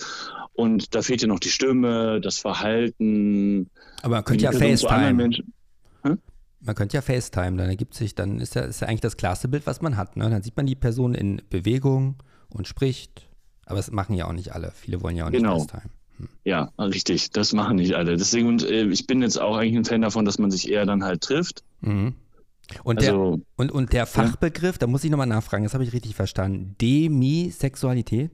Und 0.53 0.95
da 0.95 1.01
fehlt 1.01 1.21
ja 1.21 1.27
noch 1.27 1.39
die 1.39 1.49
Stimme, 1.49 2.21
das 2.21 2.39
Verhalten. 2.39 3.69
Aber 4.01 4.15
man 4.15 4.23
könnte 4.23 4.45
ja 4.45 4.51
FaceTime. 4.51 5.13
Menschen. 5.13 5.53
Man 6.61 6.73
könnte 6.75 6.97
ja 6.97 7.01
FaceTime, 7.01 7.57
dann 7.57 7.69
ergibt 7.69 7.93
sich, 7.93 8.15
dann 8.15 8.39
ist 8.39 8.55
ja, 8.55 8.61
ist 8.63 8.79
ja 8.81 8.87
eigentlich 8.87 9.01
das 9.01 9.17
klarste 9.17 9.47
Bild, 9.47 9.67
was 9.67 9.81
man 9.81 9.97
hat. 9.97 10.17
Ne? 10.17 10.29
Dann 10.29 10.41
sieht 10.41 10.57
man 10.57 10.65
die 10.65 10.73
Person 10.75 11.13
in 11.13 11.41
Bewegung 11.49 12.15
und 12.49 12.67
spricht. 12.67 13.29
Aber 13.67 13.77
das 13.77 13.91
machen 13.91 14.15
ja 14.15 14.27
auch 14.27 14.33
nicht 14.33 14.53
alle. 14.53 14.71
Viele 14.71 15.01
wollen 15.03 15.15
ja 15.15 15.25
auch 15.25 15.29
nicht 15.29 15.41
Genau. 15.43 15.59
FaceTime. 15.59 15.91
Ja, 16.43 16.71
richtig, 16.77 17.31
das 17.31 17.53
machen 17.53 17.77
nicht 17.77 17.95
alle. 17.95 18.17
Deswegen, 18.17 18.47
und 18.47 18.63
äh, 18.63 18.85
ich 18.85 19.07
bin 19.07 19.21
jetzt 19.21 19.39
auch 19.39 19.57
eigentlich 19.57 19.75
ein 19.75 19.85
Fan 19.85 20.01
davon, 20.01 20.25
dass 20.25 20.37
man 20.39 20.51
sich 20.51 20.69
eher 20.69 20.85
dann 20.85 21.03
halt 21.03 21.21
trifft. 21.21 21.63
Mhm. 21.81 22.15
Und, 22.83 23.01
der, 23.01 23.13
Also, 23.13 23.41
und, 23.57 23.71
und 23.71 23.93
der 23.93 24.05
Fachbegriff, 24.05 24.77
da 24.77 24.87
muss 24.87 25.03
ich 25.03 25.11
nochmal 25.11 25.27
nachfragen, 25.27 25.63
das 25.63 25.73
habe 25.73 25.83
ich 25.83 25.93
richtig 25.93 26.15
verstanden. 26.15 26.75
Demisexualität? 26.81 28.31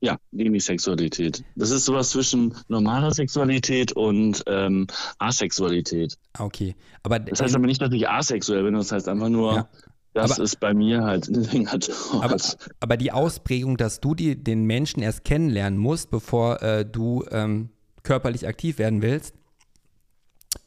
ja, 0.00 0.16
Demisexualität. 0.30 1.42
Das 1.56 1.70
ist 1.70 1.84
sowas 1.84 2.10
zwischen 2.10 2.54
normaler 2.68 3.12
Sexualität 3.12 3.90
und 3.90 4.44
ähm, 4.46 4.86
Asexualität. 5.18 6.16
Ah, 6.34 6.44
okay. 6.44 6.76
Aber, 7.02 7.18
Das 7.18 7.40
heißt 7.40 7.56
aber 7.56 7.66
nicht, 7.66 7.82
dass 7.82 7.92
ich 7.92 8.08
asexuell 8.08 8.62
bin, 8.62 8.74
das 8.74 8.92
heißt 8.92 9.08
einfach 9.08 9.28
nur, 9.28 9.54
Ja. 9.54 9.68
Dass 10.18 10.32
Aber- 10.32 10.42
es 10.42 10.56
bei 10.56 10.74
mir 10.74 11.04
halt 11.04 11.28
ein 11.28 11.42
Ding 11.44 11.68
hat. 11.68 11.90
aber, 12.20 12.36
aber 12.80 12.96
die 12.96 13.12
Ausprägung, 13.12 13.76
dass 13.76 14.00
du 14.00 14.14
die, 14.14 14.42
den 14.42 14.64
Menschen 14.64 15.02
erst 15.02 15.24
kennenlernen 15.24 15.78
musst, 15.78 16.10
bevor 16.10 16.60
äh, 16.62 16.84
du 16.84 17.24
ähm, 17.30 17.70
körperlich 18.02 18.46
aktiv 18.46 18.78
werden 18.78 19.00
willst, 19.00 19.34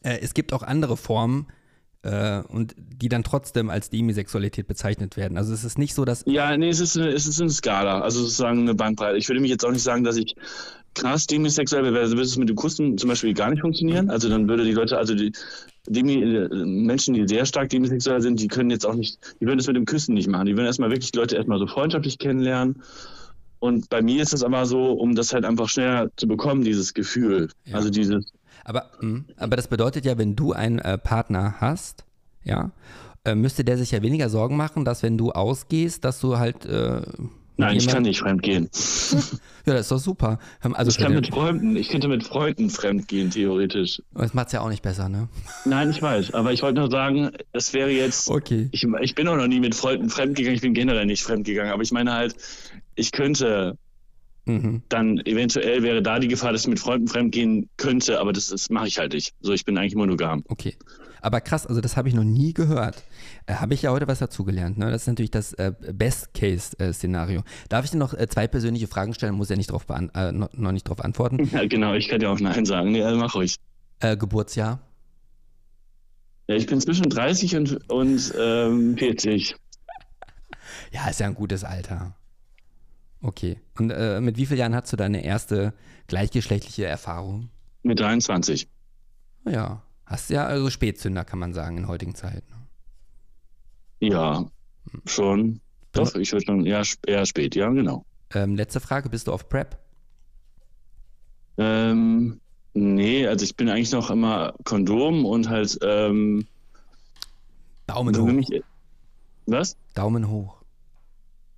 äh, 0.02 0.18
es 0.20 0.34
gibt 0.34 0.52
auch 0.52 0.62
andere 0.62 0.96
Formen, 0.96 1.46
äh, 2.02 2.42
und 2.48 2.74
die 2.76 3.08
dann 3.08 3.22
trotzdem 3.22 3.70
als 3.70 3.90
Demisexualität 3.90 4.66
bezeichnet 4.66 5.16
werden. 5.16 5.38
Also 5.38 5.52
es 5.52 5.64
ist 5.64 5.78
nicht 5.78 5.94
so, 5.94 6.04
dass 6.04 6.24
ja, 6.26 6.56
nee, 6.56 6.68
es 6.68 6.80
ist, 6.80 6.96
eine, 6.96 7.08
es 7.08 7.26
ist 7.26 7.40
eine 7.40 7.50
Skala, 7.50 8.00
also 8.00 8.20
sozusagen 8.20 8.60
eine 8.60 8.74
Bandbreite. 8.74 9.18
Ich 9.18 9.28
würde 9.28 9.40
mich 9.40 9.50
jetzt 9.50 9.64
auch 9.64 9.70
nicht 9.70 9.82
sagen, 9.84 10.02
dass 10.02 10.16
ich 10.16 10.34
krass 10.94 11.26
demisexuell 11.26 11.84
wäre, 11.84 12.00
also 12.00 12.14
würde 12.14 12.26
es 12.26 12.36
mit 12.36 12.48
dem 12.48 12.56
Kussen 12.56 12.98
zum 12.98 13.08
Beispiel 13.08 13.34
gar 13.34 13.50
nicht 13.50 13.60
funktionieren. 13.60 14.10
Also 14.10 14.28
dann 14.28 14.48
würde 14.48 14.64
die 14.64 14.72
Leute, 14.72 14.98
also 14.98 15.14
die 15.14 15.32
Menschen, 15.88 17.14
die 17.14 17.26
sehr 17.26 17.44
stark 17.44 17.68
demisexuell 17.70 18.20
sind, 18.20 18.40
die 18.40 18.48
können 18.48 18.70
jetzt 18.70 18.86
auch 18.86 18.94
nicht, 18.94 19.18
die 19.40 19.46
würden 19.46 19.58
es 19.58 19.66
mit 19.66 19.76
dem 19.76 19.84
Küssen 19.84 20.14
nicht 20.14 20.28
machen. 20.28 20.46
Die 20.46 20.52
würden 20.52 20.66
erstmal 20.66 20.90
wirklich 20.90 21.10
die 21.10 21.18
Leute 21.18 21.36
erstmal 21.36 21.58
so 21.58 21.66
freundschaftlich 21.66 22.18
kennenlernen. 22.18 22.82
Und 23.58 23.90
bei 23.90 24.02
mir 24.02 24.22
ist 24.22 24.32
es 24.32 24.42
aber 24.42 24.66
so, 24.66 24.92
um 24.92 25.14
das 25.14 25.32
halt 25.32 25.44
einfach 25.44 25.68
schneller 25.68 26.10
zu 26.16 26.26
bekommen, 26.26 26.62
dieses 26.62 26.94
Gefühl. 26.94 27.48
Ja. 27.64 27.76
Also 27.76 27.90
dieses, 27.90 28.32
Aber, 28.64 28.90
mh, 29.00 29.24
aber 29.36 29.56
das 29.56 29.68
bedeutet 29.68 30.04
ja, 30.04 30.18
wenn 30.18 30.36
du 30.36 30.52
einen 30.52 30.78
äh, 30.78 30.98
Partner 30.98 31.54
hast, 31.60 32.04
ja, 32.44 32.72
äh, 33.24 33.34
müsste 33.34 33.64
der 33.64 33.78
sich 33.78 33.92
ja 33.92 34.02
weniger 34.02 34.28
Sorgen 34.28 34.56
machen, 34.56 34.84
dass 34.84 35.02
wenn 35.02 35.16
du 35.16 35.32
ausgehst, 35.32 36.04
dass 36.04 36.20
du 36.20 36.38
halt. 36.38 36.66
Äh, 36.66 37.02
nein, 37.62 37.76
ich 37.76 37.88
kann 37.88 38.02
nicht 38.02 38.20
fremdgehen. 38.20 38.68
Ja, 39.64 39.74
das 39.74 39.82
ist 39.82 39.92
doch 39.92 39.98
super. 39.98 40.40
Also 40.72 40.90
ich 40.90 40.98
kann 40.98 41.14
mit 41.14 41.28
Freunden, 41.28 41.76
ich 41.76 41.88
könnte 41.88 42.08
mit 42.08 42.24
Freunden 42.24 42.68
fremdgehen, 42.68 43.30
theoretisch. 43.30 44.02
das 44.12 44.34
macht 44.34 44.48
es 44.48 44.54
ja 44.54 44.60
auch 44.60 44.68
nicht 44.68 44.82
besser, 44.82 45.08
ne? 45.08 45.28
Nein, 45.64 45.88
ich 45.90 46.02
weiß, 46.02 46.34
aber 46.34 46.52
ich 46.52 46.62
wollte 46.62 46.80
nur 46.80 46.90
sagen, 46.90 47.30
es 47.52 47.72
wäre 47.72 47.90
jetzt, 47.90 48.28
Okay. 48.28 48.68
ich, 48.72 48.84
ich 49.02 49.14
bin 49.14 49.28
auch 49.28 49.36
noch 49.36 49.46
nie 49.46 49.60
mit 49.60 49.76
Freunden 49.76 50.10
fremdgegangen, 50.10 50.56
ich 50.56 50.62
bin 50.62 50.74
generell 50.74 51.06
nicht 51.06 51.22
fremdgegangen, 51.22 51.72
aber 51.72 51.84
ich 51.84 51.92
meine 51.92 52.12
halt, 52.12 52.34
ich 52.96 53.12
könnte 53.12 53.78
mhm. 54.44 54.82
dann 54.88 55.18
eventuell 55.24 55.82
wäre 55.82 56.02
da 56.02 56.18
die 56.18 56.28
Gefahr, 56.28 56.52
dass 56.52 56.62
ich 56.62 56.68
mit 56.68 56.80
Freunden 56.80 57.08
fremdgehen 57.08 57.68
könnte, 57.76 58.20
aber 58.20 58.32
das, 58.32 58.48
das 58.48 58.70
mache 58.70 58.88
ich 58.88 58.98
halt 58.98 59.12
nicht. 59.12 59.34
So, 59.40 59.52
ich 59.52 59.64
bin 59.64 59.76
eigentlich 59.78 59.94
monogam. 59.94 60.44
Okay. 60.48 60.76
Aber 61.22 61.40
krass, 61.40 61.66
also 61.66 61.80
das 61.80 61.96
habe 61.96 62.08
ich 62.08 62.14
noch 62.14 62.24
nie 62.24 62.52
gehört. 62.52 63.04
Äh, 63.46 63.54
habe 63.54 63.74
ich 63.74 63.82
ja 63.82 63.92
heute 63.92 64.08
was 64.08 64.18
dazugelernt. 64.18 64.76
Ne? 64.76 64.90
Das 64.90 65.02
ist 65.02 65.08
natürlich 65.08 65.30
das 65.30 65.52
äh, 65.52 65.72
Best-Case-Szenario. 65.92 67.44
Darf 67.68 67.84
ich 67.84 67.92
dir 67.92 67.98
noch 67.98 68.12
äh, 68.12 68.26
zwei 68.28 68.48
persönliche 68.48 68.88
Fragen 68.88 69.14
stellen? 69.14 69.34
Muss 69.34 69.48
ja 69.48 69.56
nicht 69.56 69.70
drauf 69.70 69.86
äh, 69.88 70.32
noch, 70.32 70.50
nicht 70.72 70.86
darauf 70.86 71.02
antworten. 71.04 71.48
Ja, 71.52 71.66
genau, 71.66 71.94
ich 71.94 72.08
kann 72.08 72.18
dir 72.18 72.30
auch 72.30 72.40
Nein 72.40 72.64
sagen. 72.64 72.92
Nee, 72.92 73.02
also 73.02 73.18
mach 73.18 73.34
ruhig. 73.34 73.56
Äh, 74.00 74.16
Geburtsjahr? 74.16 74.80
Ja, 76.48 76.56
ich 76.56 76.66
bin 76.66 76.80
zwischen 76.80 77.08
30 77.08 77.56
und, 77.56 77.90
und 77.90 78.34
ähm, 78.38 78.96
40. 78.96 79.54
Ja, 80.90 81.08
ist 81.08 81.20
ja 81.20 81.26
ein 81.26 81.34
gutes 81.34 81.64
Alter. 81.64 82.16
Okay. 83.22 83.60
Und 83.78 83.90
äh, 83.90 84.20
mit 84.20 84.36
wie 84.36 84.46
vielen 84.46 84.60
Jahren 84.60 84.74
hast 84.74 84.92
du 84.92 84.96
deine 84.96 85.24
erste 85.24 85.74
gleichgeschlechtliche 86.08 86.86
Erfahrung? 86.86 87.50
Mit 87.82 88.00
23. 88.00 88.68
Ja, 89.48 89.82
hast 90.06 90.30
ja 90.30 90.44
also 90.44 90.70
Spätzünder, 90.70 91.24
kann 91.24 91.38
man 91.38 91.52
sagen, 91.52 91.78
in 91.78 91.88
heutigen 91.88 92.14
Zeiten. 92.14 92.52
Ja, 94.00 94.46
schon. 95.06 95.60
Doch, 95.92 96.14
ich 96.14 96.32
würde 96.32 96.44
schon 96.44 96.66
eher, 96.66 96.82
eher 97.06 97.26
spät, 97.26 97.54
ja, 97.54 97.68
genau. 97.68 98.04
Ähm, 98.34 98.56
letzte 98.56 98.80
Frage, 98.80 99.08
bist 99.08 99.28
du 99.28 99.32
auf 99.32 99.48
Prep? 99.48 99.78
Ähm, 101.58 102.40
nee, 102.72 103.26
also 103.26 103.44
ich 103.44 103.56
bin 103.56 103.68
eigentlich 103.68 103.92
noch 103.92 104.10
immer 104.10 104.54
Kondom 104.64 105.24
und 105.26 105.48
halt 105.48 105.78
ähm, 105.82 106.46
Daumen 107.86 108.16
hoch. 108.16 108.26
Mich, 108.26 108.62
was? 109.46 109.76
Daumen 109.94 110.28
hoch. 110.28 110.61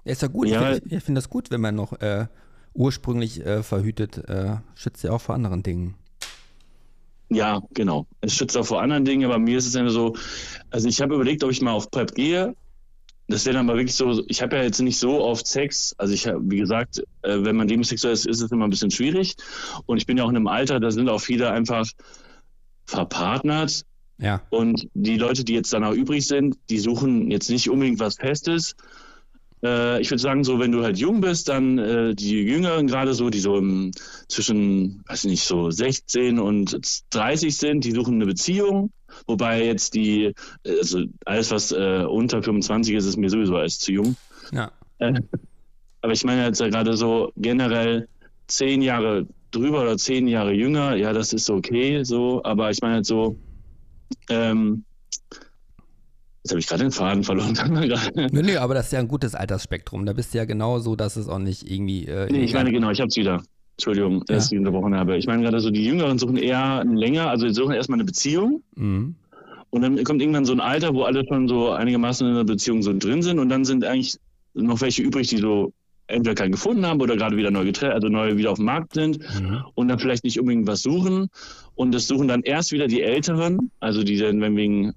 Ja, 0.04 0.12
ist 0.12 0.22
ja 0.22 0.28
gut. 0.28 0.48
Ja, 0.48 0.76
ich, 0.76 1.02
finde 1.02 1.18
das 1.18 1.28
gut, 1.28 1.50
wenn 1.50 1.60
man 1.60 1.74
noch 1.74 2.00
äh, 2.00 2.26
ursprünglich 2.74 3.44
äh, 3.44 3.62
verhütet, 3.62 4.18
äh, 4.28 4.56
schützt 4.74 5.02
ja 5.02 5.12
auch 5.12 5.20
vor 5.20 5.34
anderen 5.34 5.62
Dingen. 5.62 5.94
Ja, 7.30 7.62
genau. 7.72 8.06
Es 8.20 8.34
schützt 8.34 8.56
auch 8.56 8.66
vor 8.66 8.82
anderen 8.82 9.04
Dingen, 9.04 9.24
aber 9.24 9.38
mir 9.38 9.58
ist 9.58 9.66
es 9.66 9.74
immer 9.74 9.90
so, 9.90 10.14
also 10.70 10.88
ich 10.88 11.00
habe 11.00 11.14
überlegt, 11.14 11.42
ob 11.42 11.50
ich 11.50 11.62
mal 11.62 11.72
auf 11.72 11.90
Prep 11.90 12.14
gehe. 12.14 12.54
Das 13.26 13.46
wäre 13.46 13.56
dann 13.56 13.68
aber 13.68 13.78
wirklich 13.78 13.94
so, 13.94 14.22
ich 14.28 14.42
habe 14.42 14.56
ja 14.56 14.62
jetzt 14.62 14.80
nicht 14.80 14.98
so 14.98 15.22
oft 15.22 15.46
Sex, 15.46 15.94
also 15.96 16.12
ich 16.12 16.26
habe, 16.26 16.40
wie 16.42 16.58
gesagt, 16.58 16.98
äh, 17.22 17.42
wenn 17.42 17.56
man 17.56 17.68
demisexuell 17.68 18.12
ist, 18.12 18.26
ist 18.26 18.42
es 18.42 18.52
immer 18.52 18.66
ein 18.66 18.70
bisschen 18.70 18.90
schwierig. 18.90 19.34
Und 19.86 19.96
ich 19.96 20.06
bin 20.06 20.18
ja 20.18 20.24
auch 20.24 20.28
in 20.28 20.36
einem 20.36 20.46
Alter, 20.46 20.78
da 20.78 20.90
sind 20.90 21.08
auch 21.08 21.20
viele 21.20 21.50
einfach 21.50 21.86
verpartnert. 22.84 23.86
Ja. 24.18 24.42
Und 24.50 24.88
die 24.92 25.16
Leute, 25.16 25.42
die 25.42 25.54
jetzt 25.54 25.72
danach 25.72 25.92
übrig 25.92 26.26
sind, 26.26 26.58
die 26.68 26.78
suchen 26.78 27.30
jetzt 27.30 27.48
nicht 27.48 27.70
unbedingt 27.70 27.98
was 27.98 28.16
Festes, 28.16 28.76
äh, 29.64 30.00
ich 30.00 30.10
würde 30.10 30.20
sagen, 30.20 30.44
so 30.44 30.60
wenn 30.60 30.72
du 30.72 30.84
halt 30.84 30.98
jung 30.98 31.20
bist, 31.20 31.48
dann 31.48 31.78
äh, 31.78 32.14
die 32.14 32.42
Jüngeren 32.42 32.86
gerade 32.86 33.14
so, 33.14 33.30
die 33.30 33.40
so 33.40 33.56
im, 33.56 33.92
zwischen, 34.28 35.02
weiß 35.06 35.24
ich 35.24 35.30
nicht, 35.30 35.44
so 35.44 35.70
16 35.70 36.38
und 36.38 36.78
30 37.10 37.56
sind, 37.56 37.84
die 37.84 37.92
suchen 37.92 38.14
eine 38.14 38.26
Beziehung. 38.26 38.90
Wobei 39.26 39.64
jetzt 39.64 39.94
die, 39.94 40.34
also 40.66 41.04
alles, 41.24 41.50
was 41.50 41.72
äh, 41.72 42.04
unter 42.06 42.42
25 42.42 42.94
ist, 42.94 43.06
ist 43.06 43.16
mir 43.16 43.30
sowieso 43.30 43.56
alles 43.56 43.78
zu 43.78 43.92
jung. 43.92 44.16
Ja. 44.52 44.70
Äh, 44.98 45.20
aber 46.02 46.12
ich 46.12 46.24
meine 46.24 46.44
jetzt 46.44 46.60
ja 46.60 46.68
gerade 46.68 46.96
so 46.96 47.32
generell 47.36 48.08
zehn 48.46 48.82
Jahre 48.82 49.26
drüber 49.50 49.82
oder 49.82 49.96
zehn 49.96 50.28
Jahre 50.28 50.52
jünger, 50.52 50.96
ja, 50.96 51.12
das 51.12 51.32
ist 51.32 51.48
okay, 51.48 52.02
so, 52.04 52.42
aber 52.44 52.70
ich 52.70 52.82
meine 52.82 52.96
jetzt 52.96 53.08
so, 53.08 53.38
ähm, 54.28 54.84
Jetzt 56.44 56.50
habe 56.50 56.60
ich 56.60 56.66
gerade 56.66 56.82
den 56.82 56.92
Faden 56.92 57.24
verloren. 57.24 57.58
nee, 58.32 58.42
nee, 58.42 58.56
aber 58.56 58.74
das 58.74 58.86
ist 58.86 58.92
ja 58.92 58.98
ein 58.98 59.08
gutes 59.08 59.34
Altersspektrum. 59.34 60.04
Da 60.04 60.12
bist 60.12 60.34
du 60.34 60.38
ja 60.38 60.44
genau 60.44 60.78
so, 60.78 60.94
dass 60.94 61.16
es 61.16 61.26
auch 61.26 61.38
nicht 61.38 61.70
irgendwie. 61.70 62.04
Äh, 62.04 62.30
nee, 62.30 62.44
ich 62.44 62.52
meine 62.52 62.70
genau, 62.70 62.90
ich 62.90 63.00
habe 63.00 63.08
es 63.08 63.16
wieder. 63.16 63.42
Entschuldigung, 63.76 64.24
ja. 64.28 64.36
dass 64.36 64.52
ich 64.52 64.58
unterbrochen 64.58 64.94
habe. 64.94 65.16
Ich 65.16 65.26
meine 65.26 65.42
gerade 65.42 65.58
so, 65.60 65.70
die 65.70 65.84
Jüngeren 65.84 66.18
suchen 66.18 66.36
eher 66.36 66.84
länger, 66.84 67.30
also 67.30 67.48
sie 67.48 67.54
suchen 67.54 67.72
erstmal 67.72 67.96
eine 67.96 68.04
Beziehung. 68.04 68.62
Mhm. 68.76 69.14
Und 69.70 69.82
dann 69.82 70.04
kommt 70.04 70.20
irgendwann 70.20 70.44
so 70.44 70.52
ein 70.52 70.60
Alter, 70.60 70.94
wo 70.94 71.04
alle 71.04 71.24
schon 71.26 71.48
so 71.48 71.70
einigermaßen 71.70 72.26
in 72.26 72.34
einer 72.34 72.44
Beziehung 72.44 72.82
so 72.82 72.96
drin 72.96 73.22
sind. 73.22 73.38
Und 73.38 73.48
dann 73.48 73.64
sind 73.64 73.84
eigentlich 73.84 74.18
noch 74.52 74.82
welche 74.82 75.02
übrig, 75.02 75.28
die 75.28 75.38
so 75.38 75.72
entweder 76.08 76.34
keinen 76.34 76.52
gefunden 76.52 76.84
haben 76.84 77.00
oder 77.00 77.16
gerade 77.16 77.38
wieder 77.38 77.50
neu 77.50 77.64
getrennt, 77.64 77.94
also 77.94 78.08
neu 78.08 78.36
wieder 78.36 78.50
auf 78.50 78.58
dem 78.58 78.66
Markt 78.66 78.92
sind 78.92 79.18
mhm. 79.18 79.64
und 79.74 79.88
dann 79.88 79.98
vielleicht 79.98 80.24
nicht 80.24 80.38
unbedingt 80.38 80.66
was 80.66 80.82
suchen. 80.82 81.28
Und 81.74 81.92
das 81.92 82.06
suchen 82.06 82.28
dann 82.28 82.42
erst 82.42 82.70
wieder 82.70 82.86
die 82.86 83.00
Älteren, 83.00 83.70
also 83.80 84.04
die 84.04 84.18
dann, 84.18 84.42
wenn 84.42 84.56
wegen 84.56 84.92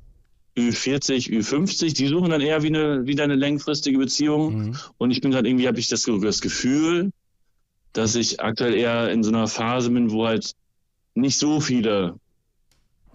Ü40, 0.58 1.30
Ü50, 1.30 1.96
die 1.96 2.08
suchen 2.08 2.32
dann 2.32 2.42
eher 2.42 2.64
wie 2.64 2.68
eine, 2.68 3.06
wieder 3.06 3.24
eine 3.24 3.36
längfristige 3.36 3.98
Beziehung. 3.98 4.56
Mhm. 4.56 4.78
Und 4.98 5.12
ich 5.12 5.22
bin 5.22 5.32
gerade 5.32 5.48
irgendwie, 5.48 5.68
habe 5.68 5.80
ich 5.80 5.88
das, 5.88 6.04
das 6.04 6.42
Gefühl, 6.42 7.12
dass 7.94 8.16
ich 8.16 8.42
aktuell 8.42 8.74
eher 8.74 9.12
in 9.12 9.24
so 9.24 9.30
einer 9.30 9.48
Phase 9.48 9.90
bin, 9.92 10.12
wo 10.12 10.26
halt 10.26 10.54
nicht 11.14 11.38
so 11.38 11.60
viele 11.60 12.20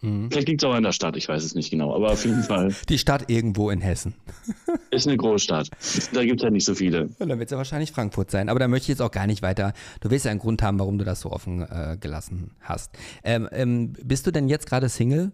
Mhm. 0.02 0.30
Vielleicht 0.30 0.49
liegt 0.49 0.62
es 0.62 0.68
auch 0.68 0.75
in 0.75 0.82
der 0.82 0.92
Stadt, 0.92 1.16
ich 1.16 1.28
weiß 1.28 1.44
es 1.44 1.54
nicht 1.54 1.70
genau, 1.70 1.94
aber 1.94 2.11
auf 2.11 2.25
jeden 2.25 2.42
Fall. 2.42 2.75
Die 2.88 2.99
Stadt 2.99 3.30
irgendwo 3.30 3.70
in 3.70 3.80
Hessen. 3.80 4.14
Ist 4.90 5.06
eine 5.06 5.16
Großstadt. 5.16 5.70
Da 6.12 6.25
gibt 6.25 6.40
es 6.40 6.44
ja 6.44 6.50
nicht 6.50 6.64
so 6.64 6.75
viele. 6.75 7.08
Ja, 7.20 7.26
dann 7.26 7.38
wird 7.38 7.46
es 7.46 7.52
ja 7.52 7.56
wahrscheinlich 7.56 7.92
Frankfurt 7.92 8.30
sein. 8.30 8.49
Aber 8.49 8.58
da 8.58 8.66
möchte 8.66 8.84
ich 8.84 8.88
jetzt 8.88 9.00
auch 9.00 9.12
gar 9.12 9.28
nicht 9.28 9.42
weiter. 9.42 9.72
Du 10.00 10.11
willst 10.11 10.25
ja 10.25 10.32
einen 10.32 10.40
Grund 10.40 10.61
haben, 10.62 10.78
warum 10.80 10.99
du 10.99 11.04
das 11.04 11.20
so 11.20 11.30
offen 11.30 11.62
äh, 11.62 11.96
gelassen 11.99 12.50
hast. 12.61 12.90
Ähm, 13.22 13.49
ähm, 13.52 13.92
bist 14.02 14.26
du 14.26 14.32
denn 14.32 14.49
jetzt 14.49 14.66
gerade 14.66 14.88
Single? 14.88 15.30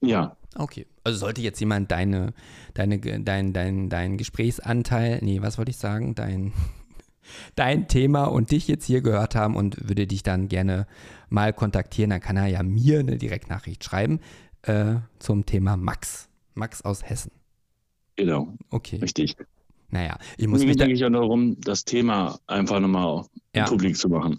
Ja. 0.00 0.36
Okay. 0.58 0.86
Also 1.04 1.18
sollte 1.18 1.40
jetzt 1.40 1.60
jemand 1.60 1.90
deine, 1.90 2.34
deine, 2.74 2.98
dein, 2.98 3.52
dein, 3.52 3.88
dein 3.88 4.16
Gesprächsanteil, 4.16 5.20
nee, 5.22 5.40
was 5.40 5.56
wollte 5.56 5.70
ich 5.70 5.76
sagen, 5.76 6.14
dein, 6.14 6.52
dein 7.54 7.88
Thema 7.88 8.24
und 8.24 8.50
dich 8.50 8.68
jetzt 8.68 8.84
hier 8.84 9.00
gehört 9.00 9.34
haben 9.34 9.56
und 9.56 9.88
würde 9.88 10.06
dich 10.06 10.22
dann 10.22 10.48
gerne 10.48 10.86
mal 11.28 11.52
kontaktieren, 11.52 12.10
dann 12.10 12.20
kann 12.20 12.36
er 12.36 12.48
ja 12.48 12.62
mir 12.62 13.00
eine 13.00 13.16
Direktnachricht 13.16 13.84
schreiben 13.84 14.20
äh, 14.62 14.96
zum 15.18 15.46
Thema 15.46 15.76
Max. 15.76 16.28
Max 16.54 16.82
aus 16.82 17.08
Hessen. 17.08 17.30
Genau. 18.16 18.52
Okay. 18.70 18.96
Richtig. 18.96 19.36
Naja, 19.90 20.18
ich 20.36 20.48
muss 20.48 20.60
Mir 20.60 20.66
mich. 20.66 20.76
denke 20.76 20.94
ich 20.94 21.00
ja 21.00 21.08
darum, 21.08 21.56
das 21.60 21.84
Thema 21.84 22.38
einfach 22.46 22.80
nochmal 22.80 23.24
ja. 23.54 23.64
publik 23.64 23.96
zu 23.96 24.08
machen. 24.08 24.36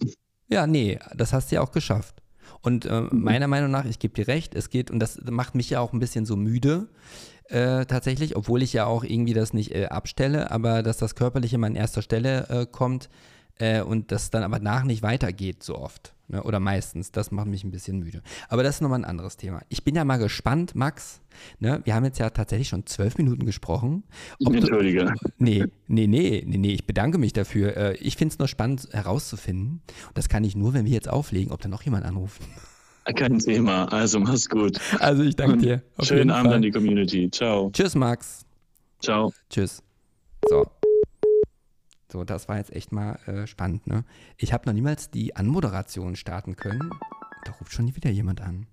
Ja, 0.49 0.67
nee, 0.67 0.99
das 1.15 1.33
hast 1.33 1.51
du 1.51 1.55
ja 1.55 1.61
auch 1.61 1.71
geschafft. 1.71 2.18
Und 2.61 2.85
äh, 2.85 3.01
mhm. 3.01 3.09
meiner 3.11 3.47
Meinung 3.47 3.71
nach, 3.71 3.85
ich 3.85 3.99
gebe 3.99 4.13
dir 4.13 4.27
recht, 4.27 4.55
es 4.55 4.69
geht, 4.69 4.91
und 4.91 4.99
das 4.99 5.19
macht 5.29 5.55
mich 5.55 5.69
ja 5.69 5.79
auch 5.79 5.93
ein 5.93 5.99
bisschen 5.99 6.25
so 6.25 6.35
müde, 6.35 6.87
äh, 7.45 7.85
tatsächlich, 7.85 8.35
obwohl 8.35 8.61
ich 8.61 8.73
ja 8.73 8.85
auch 8.85 9.03
irgendwie 9.03 9.33
das 9.33 9.53
nicht 9.53 9.73
äh, 9.73 9.85
abstelle, 9.85 10.51
aber 10.51 10.83
dass 10.83 10.97
das 10.97 11.15
Körperliche 11.15 11.57
mal 11.57 11.67
an 11.67 11.75
erster 11.75 12.01
Stelle 12.01 12.47
äh, 12.49 12.65
kommt 12.65 13.09
äh, 13.59 13.81
und 13.81 14.11
das 14.11 14.31
dann 14.31 14.43
aber 14.43 14.59
nach 14.59 14.83
nicht 14.83 15.03
weitergeht 15.03 15.63
so 15.63 15.77
oft. 15.77 16.13
Ne? 16.29 16.43
Oder 16.43 16.59
meistens. 16.59 17.11
Das 17.11 17.31
macht 17.31 17.47
mich 17.47 17.63
ein 17.63 17.71
bisschen 17.71 17.99
müde. 17.99 18.21
Aber 18.47 18.63
das 18.63 18.75
ist 18.75 18.81
nochmal 18.81 18.99
ein 18.99 19.05
anderes 19.05 19.37
Thema. 19.37 19.61
Ich 19.69 19.83
bin 19.83 19.95
ja 19.95 20.05
mal 20.05 20.17
gespannt, 20.17 20.75
Max. 20.75 21.21
Ne? 21.59 21.81
Wir 21.83 21.95
haben 21.95 22.05
jetzt 22.05 22.19
ja 22.19 22.29
tatsächlich 22.29 22.69
schon 22.69 22.85
zwölf 22.85 23.17
Minuten 23.17 23.45
gesprochen. 23.45 24.03
Entschuldige. 24.39 25.05
Du, 25.05 25.13
nee, 25.37 25.65
nee, 25.87 26.07
nee, 26.07 26.43
nee, 26.45 26.57
nee, 26.57 26.73
ich 26.73 26.85
bedanke 26.85 27.17
mich 27.17 27.33
dafür. 27.33 27.75
Äh, 27.75 27.97
ich 27.97 28.15
finde 28.15 28.33
es 28.33 28.39
nur 28.39 28.47
spannend 28.47 28.87
herauszufinden. 28.91 29.81
Und 30.07 30.17
das 30.17 30.29
kann 30.29 30.43
ich 30.43 30.55
nur, 30.55 30.73
wenn 30.73 30.85
wir 30.85 30.93
jetzt 30.93 31.09
auflegen, 31.09 31.51
ob 31.51 31.61
da 31.61 31.67
noch 31.67 31.81
jemand 31.81 32.05
anruft. 32.05 32.41
Kein 33.15 33.39
Thema. 33.39 33.85
Also 33.85 34.19
mach's 34.19 34.47
gut. 34.47 34.79
Also 34.99 35.23
ich 35.23 35.35
danke 35.35 35.57
dir. 35.57 35.81
Schönen 36.01 36.29
Abend 36.29 36.47
Fall. 36.47 36.55
an 36.57 36.61
die 36.61 36.69
Community. 36.69 37.29
Ciao. 37.31 37.71
Tschüss, 37.73 37.95
Max. 37.95 38.45
Ciao. 38.99 39.33
Tschüss. 39.49 39.81
So. 40.47 40.78
So, 42.11 42.23
das 42.23 42.47
war 42.47 42.57
jetzt 42.57 42.73
echt 42.73 42.91
mal 42.91 43.15
äh, 43.27 43.45
spannend, 43.45 43.85
ne? 43.85 44.03
Ich 44.37 44.51
habe 44.51 44.65
noch 44.65 44.73
niemals 44.73 45.11
die 45.11 45.35
Anmoderation 45.35 46.15
starten 46.15 46.55
können. 46.55 46.89
Da 47.45 47.51
ruft 47.53 47.71
schon 47.71 47.95
wieder 47.95 48.09
jemand 48.09 48.41
an. 48.41 48.65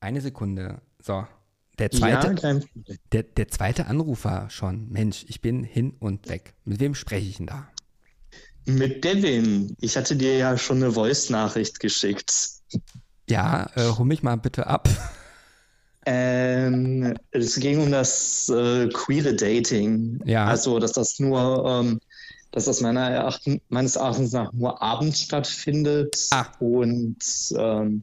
Eine 0.00 0.20
Sekunde. 0.20 0.80
So. 1.00 1.26
Der 1.78 1.90
zweite, 1.90 2.34
ja, 2.42 2.60
der, 3.12 3.22
der 3.22 3.48
zweite 3.48 3.86
Anrufer 3.86 4.50
schon. 4.50 4.90
Mensch, 4.90 5.24
ich 5.28 5.40
bin 5.40 5.64
hin 5.64 5.94
und 5.98 6.28
weg. 6.28 6.54
Mit 6.64 6.80
wem 6.80 6.94
spreche 6.94 7.26
ich 7.26 7.38
denn 7.38 7.46
da? 7.46 7.68
Mit 8.66 9.02
Devin. 9.04 9.74
Ich 9.80 9.96
hatte 9.96 10.16
dir 10.16 10.36
ja 10.36 10.58
schon 10.58 10.78
eine 10.78 10.92
Voice-Nachricht 10.92 11.80
geschickt. 11.80 12.32
Ja, 13.30 13.70
äh, 13.76 13.88
hol 13.96 14.04
mich 14.04 14.22
mal 14.22 14.36
bitte 14.36 14.66
ab. 14.66 14.88
Ähm, 16.06 17.14
es 17.30 17.60
ging 17.60 17.80
um 17.80 17.90
das 17.90 18.48
äh, 18.48 18.88
queere 18.88 19.34
Dating. 19.34 20.20
Ja. 20.24 20.46
Also, 20.46 20.78
dass 20.78 20.92
das 20.92 21.18
nur, 21.18 21.64
ähm, 21.66 22.00
dass 22.52 22.64
das 22.64 22.80
meiner 22.80 23.10
Erachten, 23.10 23.60
meines 23.68 23.96
Erachtens 23.96 24.32
nach 24.32 24.52
nur 24.52 24.80
abends 24.82 25.20
stattfindet. 25.20 26.28
Ach. 26.30 26.60
Und 26.60 27.18
ähm, 27.56 28.02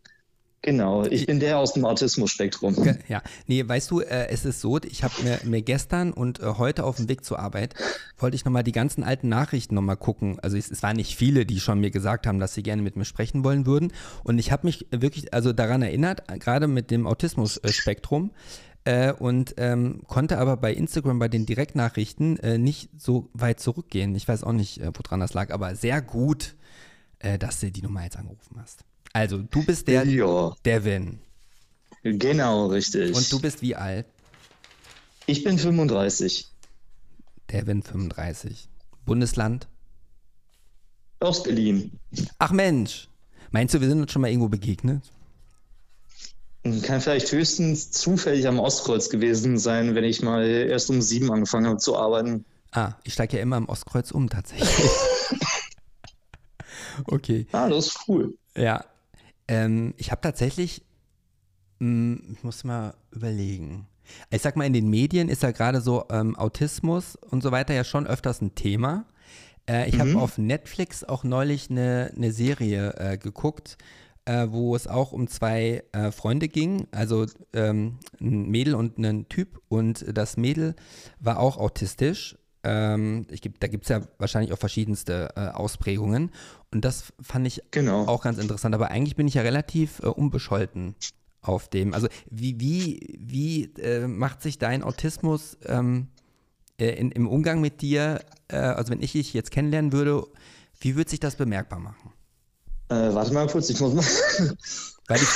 Genau, 0.64 1.06
ich 1.06 1.28
bin 1.28 1.40
der 1.40 1.60
aus 1.60 1.74
dem 1.74 1.86
Autismus-Spektrum. 1.86 2.76
Ja, 3.08 3.22
nee, 3.46 3.66
weißt 3.66 3.92
du, 3.92 4.02
äh, 4.02 4.28
es 4.30 4.44
ist 4.44 4.60
so, 4.60 4.80
ich 4.82 5.04
habe 5.04 5.14
mir, 5.24 5.40
mir, 5.46 5.62
gestern 5.62 6.12
und 6.12 6.40
äh, 6.40 6.46
heute 6.58 6.84
auf 6.84 6.98
dem 6.98 7.08
Weg 7.08 7.24
zur 7.24 7.40
Arbeit, 7.40 7.76
wollte 8.18 8.36
ich 8.36 8.44
nochmal 8.44 8.64
die 8.64 8.72
ganzen 8.72 9.04
alten 9.04 9.30
Nachrichten 9.30 9.76
nochmal 9.76 9.98
gucken. 9.98 10.40
Also 10.42 10.58
es, 10.58 10.70
es, 10.70 10.84
waren 10.84 10.98
nicht 10.98 11.16
viele, 11.16 11.46
die 11.46 11.60
schon 11.60 11.80
mir 11.80 11.92
gesagt 11.92 12.28
haben, 12.28 12.40
dass 12.40 12.54
sie 12.54 12.64
gerne 12.64 12.82
mit 12.82 12.96
mir 12.96 13.06
sprechen 13.06 13.44
wollen 13.44 13.66
würden. 13.66 13.94
Und 14.24 14.40
ich 14.40 14.52
habe 14.52 14.68
mich 14.68 14.88
wirklich 14.92 15.34
also 15.34 15.54
daran 15.54 15.84
erinnert, 15.84 16.24
gerade 16.40 16.68
mit 16.68 16.92
dem 16.92 17.08
Autismus-Spektrum, 17.08 18.32
äh, 18.88 19.12
und 19.12 19.56
ähm, 19.58 20.02
konnte 20.08 20.38
aber 20.38 20.56
bei 20.56 20.74
Instagram 20.74 21.20
bei 21.20 21.28
den 21.28 21.46
Direktnachrichten 21.46 22.40
äh, 22.40 22.58
nicht 22.58 22.90
so 22.98 23.30
weit 23.34 23.60
zurückgehen. 23.60 24.16
Ich 24.16 24.28
weiß 24.28 24.44
auch 24.44 24.54
nicht, 24.54 24.80
äh, 24.80 24.92
woran 24.94 25.20
das 25.20 25.34
lag, 25.34 25.52
aber 25.52 25.76
sehr 25.76 26.02
gut, 26.02 26.56
äh, 27.20 27.38
dass 27.38 27.60
du 27.60 27.70
die 27.70 27.82
Nummer 27.82 28.04
jetzt 28.04 28.18
angerufen 28.18 28.58
hast. 28.62 28.86
Also, 29.18 29.40
du 29.40 29.66
bist 29.66 29.88
der 29.88 30.06
Ja, 30.06 30.54
Devin. 30.64 31.18
genau, 32.04 32.68
richtig. 32.68 33.16
Und 33.16 33.32
du 33.32 33.42
bist 33.42 33.64
wie 33.64 33.76
alt? 33.76 34.06
Ich 35.26 35.44
bin 35.44 35.58
35. 35.58 36.48
Devin 37.52 37.82
35. 37.82 38.70
Bundesland? 39.08 39.68
Aus 41.20 41.42
Berlin. 41.42 42.00
Ach 42.38 42.52
Mensch. 42.52 43.10
Meinst 43.50 43.74
du, 43.74 43.82
wir 43.82 43.90
sind 43.90 44.02
uns 44.02 44.12
schon 44.12 44.22
mal 44.22 44.28
irgendwo 44.30 44.50
begegnet? 44.50 45.12
Kann 46.84 47.02
vielleicht 47.02 47.32
höchstens 47.32 47.90
zufällig 47.90 48.48
am 48.48 48.60
Ostkreuz 48.60 49.10
gewesen 49.10 49.58
sein, 49.58 49.96
wenn 49.96 50.04
ich 50.04 50.22
mal 50.22 50.46
erst 50.46 50.92
um 50.92 51.02
sieben 51.02 51.32
angefangen 51.32 51.66
habe 51.66 51.80
zu 51.80 51.98
arbeiten. 51.98 52.46
Ah, 52.72 52.94
ich 53.04 53.14
steige 53.14 53.38
ja 53.38 53.42
immer 53.42 53.56
am 53.56 53.68
Ostkreuz 53.68 54.12
um 54.12 54.30
tatsächlich. 54.30 54.92
okay. 57.06 57.48
Ah, 57.52 57.68
das 57.68 57.88
ist 57.88 58.00
cool. 58.08 58.38
Ja. 58.56 58.86
Ähm, 59.48 59.94
ich 59.98 60.12
habe 60.12 60.22
tatsächlich, 60.22 60.84
mh, 61.80 62.20
ich 62.34 62.44
muss 62.44 62.63
mal 62.63 62.94
überlegen. 63.12 63.88
Ich 64.30 64.42
sag 64.42 64.56
mal, 64.56 64.66
in 64.66 64.74
den 64.74 64.89
Medien 64.89 65.27
ist 65.30 65.44
ja 65.44 65.51
gerade 65.51 65.82
so 65.82 66.06
ähm, 66.10 66.36
Autismus 66.38 67.16
und 67.16 67.44
so 67.44 67.51
weiter 67.51 67.74
ja 67.74 67.84
schon 67.84 68.08
öfters 68.08 68.42
ein 68.42 68.56
Thema. 68.56 69.06
Äh, 69.70 69.89
ich 69.89 70.00
habe 70.00 70.12
Mhm. 70.12 70.18
auf 70.18 70.38
Netflix 70.38 71.04
auch 71.04 71.24
neulich 71.24 71.70
eine, 71.70 72.12
eine 72.16 72.32
Serie 72.32 72.94
äh, 72.98 73.18
geguckt, 73.18 73.77
äh, 74.25 74.48
wo 74.50 74.75
es 74.75 74.88
auch 74.88 75.12
um 75.12 75.27
zwei 75.27 75.84
äh, 75.92 76.12
Freunde 76.12 76.48
ging, 76.48 76.88
also 76.92 77.25
ähm, 77.54 78.00
ein 78.22 78.50
Mädel 78.50 78.75
und 78.75 78.98
ein 78.98 79.27
Typ. 79.27 79.62
Und 79.68 80.06
das 80.18 80.38
Mädel 80.38 80.75
war 81.20 81.39
auch 81.39 81.58
autistisch. 81.58 82.38
Ähm, 82.68 83.26
ich, 83.30 83.40
da 83.60 83.68
gibt 83.68 83.86
es 83.86 83.90
ja 83.90 84.02
wahrscheinlich 84.18 84.52
auch 84.52 84.58
verschiedenste 84.58 85.30
äh, 85.38 85.48
Ausprägungen. 85.48 86.32
Und 86.70 86.84
das 86.84 87.14
fand 87.22 87.48
ich 87.48 87.62
Genau. 87.72 88.06
auch 88.06 88.22
ganz 88.22 88.40
interessant. 88.40 88.76
Aber 88.76 88.92
eigentlich 88.92 89.16
bin 89.16 89.26
ich 89.28 89.36
ja 89.36 89.42
relativ 89.42 90.00
äh, 90.00 90.08
unbescholten 90.08 90.96
auf 91.42 91.70
dem. 91.70 91.94
Also 91.94 92.10
wie, 92.30 92.60
wie, 92.60 93.18
wie 93.20 93.72
äh, 93.82 94.06
macht 94.06 94.42
sich 94.42 94.60
dein 94.60 94.84
Autismus 94.84 95.58
ähm, 95.66 96.10
äh, 96.78 96.90
in, 96.90 97.12
im 97.12 97.30
Umgang 97.30 97.62
mit 97.62 97.82
dir, 97.82 98.20
äh, 98.50 98.58
also 98.58 98.92
wenn 98.92 99.02
ich 99.02 99.14
dich 99.14 99.34
jetzt 99.34 99.52
kennenlernen 99.52 99.94
würde, 99.94 100.26
wie 100.82 100.98
würde 100.98 101.10
sich 101.10 101.22
das 101.22 101.38
bemerkbar 101.38 101.80
machen? 101.80 102.12
Äh, 102.90 103.14
warte 103.14 103.34
mal 103.34 103.48
kurz, 103.48 103.70
ich 103.70 103.80
muss 103.80 103.94
mal. 103.94 104.04
Weil 105.08 105.20
ich, 105.22 105.30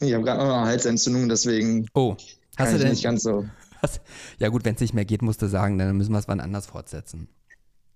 ich 0.00 0.12
habe 0.12 0.22
gerade 0.24 0.44
noch 0.44 0.54
eine 0.54 0.66
Halsentzündung, 0.66 1.30
deswegen 1.30 1.88
oh, 1.94 2.14
hast 2.58 2.74
du 2.74 2.78
denn, 2.78 2.90
nicht 2.90 3.04
ganz 3.04 3.22
so. 3.22 3.46
Hast, 3.86 4.00
ja 4.38 4.48
gut, 4.48 4.64
wenn 4.64 4.74
es 4.74 4.80
nicht 4.80 4.94
mehr 4.94 5.04
geht, 5.04 5.22
musst 5.22 5.42
du 5.42 5.48
sagen, 5.48 5.78
dann 5.78 5.96
müssen 5.96 6.12
wir 6.12 6.18
es 6.18 6.28
wann 6.28 6.40
anders 6.40 6.66
fortsetzen. 6.66 7.28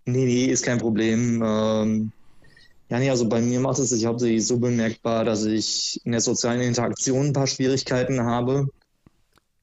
Nee, 0.06 0.24
nee, 0.24 0.46
ist 0.46 0.64
kein 0.64 0.78
Problem. 0.78 1.42
Ähm, 1.44 2.12
ja, 2.90 2.98
nee, 2.98 3.10
also 3.10 3.28
bei 3.28 3.40
mir 3.40 3.60
macht 3.60 3.78
es 3.78 3.90
sich 3.90 4.06
hauptsächlich 4.06 4.46
so 4.46 4.58
bemerkbar, 4.58 5.24
dass 5.24 5.44
ich 5.44 6.00
in 6.04 6.12
der 6.12 6.20
sozialen 6.20 6.60
Interaktion 6.60 7.26
ein 7.26 7.32
paar 7.32 7.46
Schwierigkeiten 7.46 8.20
habe. 8.22 8.68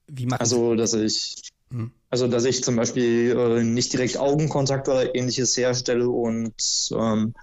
Wie 0.06 0.26
macht 0.26 0.40
Also, 0.40 0.74
dass 0.74 0.94
ich, 0.94 1.34
Hm. 1.70 1.92
also, 2.08 2.28
dass 2.28 2.44
ich 2.44 2.64
zum 2.64 2.76
Beispiel 2.76 3.36
äh, 3.36 3.64
nicht 3.64 3.92
direkt 3.92 4.16
Augenkontakt 4.16 4.88
oder 4.88 5.14
ähnliches 5.14 5.56
herstelle 5.56 6.08
und 6.08 6.54
ähm, 6.92 7.34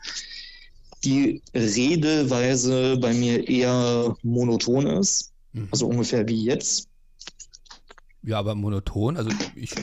die 1.03 1.41
Redeweise 1.53 2.97
bei 2.97 3.13
mir 3.13 3.47
eher 3.47 4.15
monoton 4.23 4.87
ist. 4.87 5.31
Mhm. 5.53 5.67
Also 5.71 5.87
ungefähr 5.87 6.27
wie 6.27 6.43
jetzt. 6.43 6.87
Ja, 8.25 8.39
aber 8.39 8.55
monoton, 8.55 9.17
also 9.17 9.31
ich, 9.53 9.73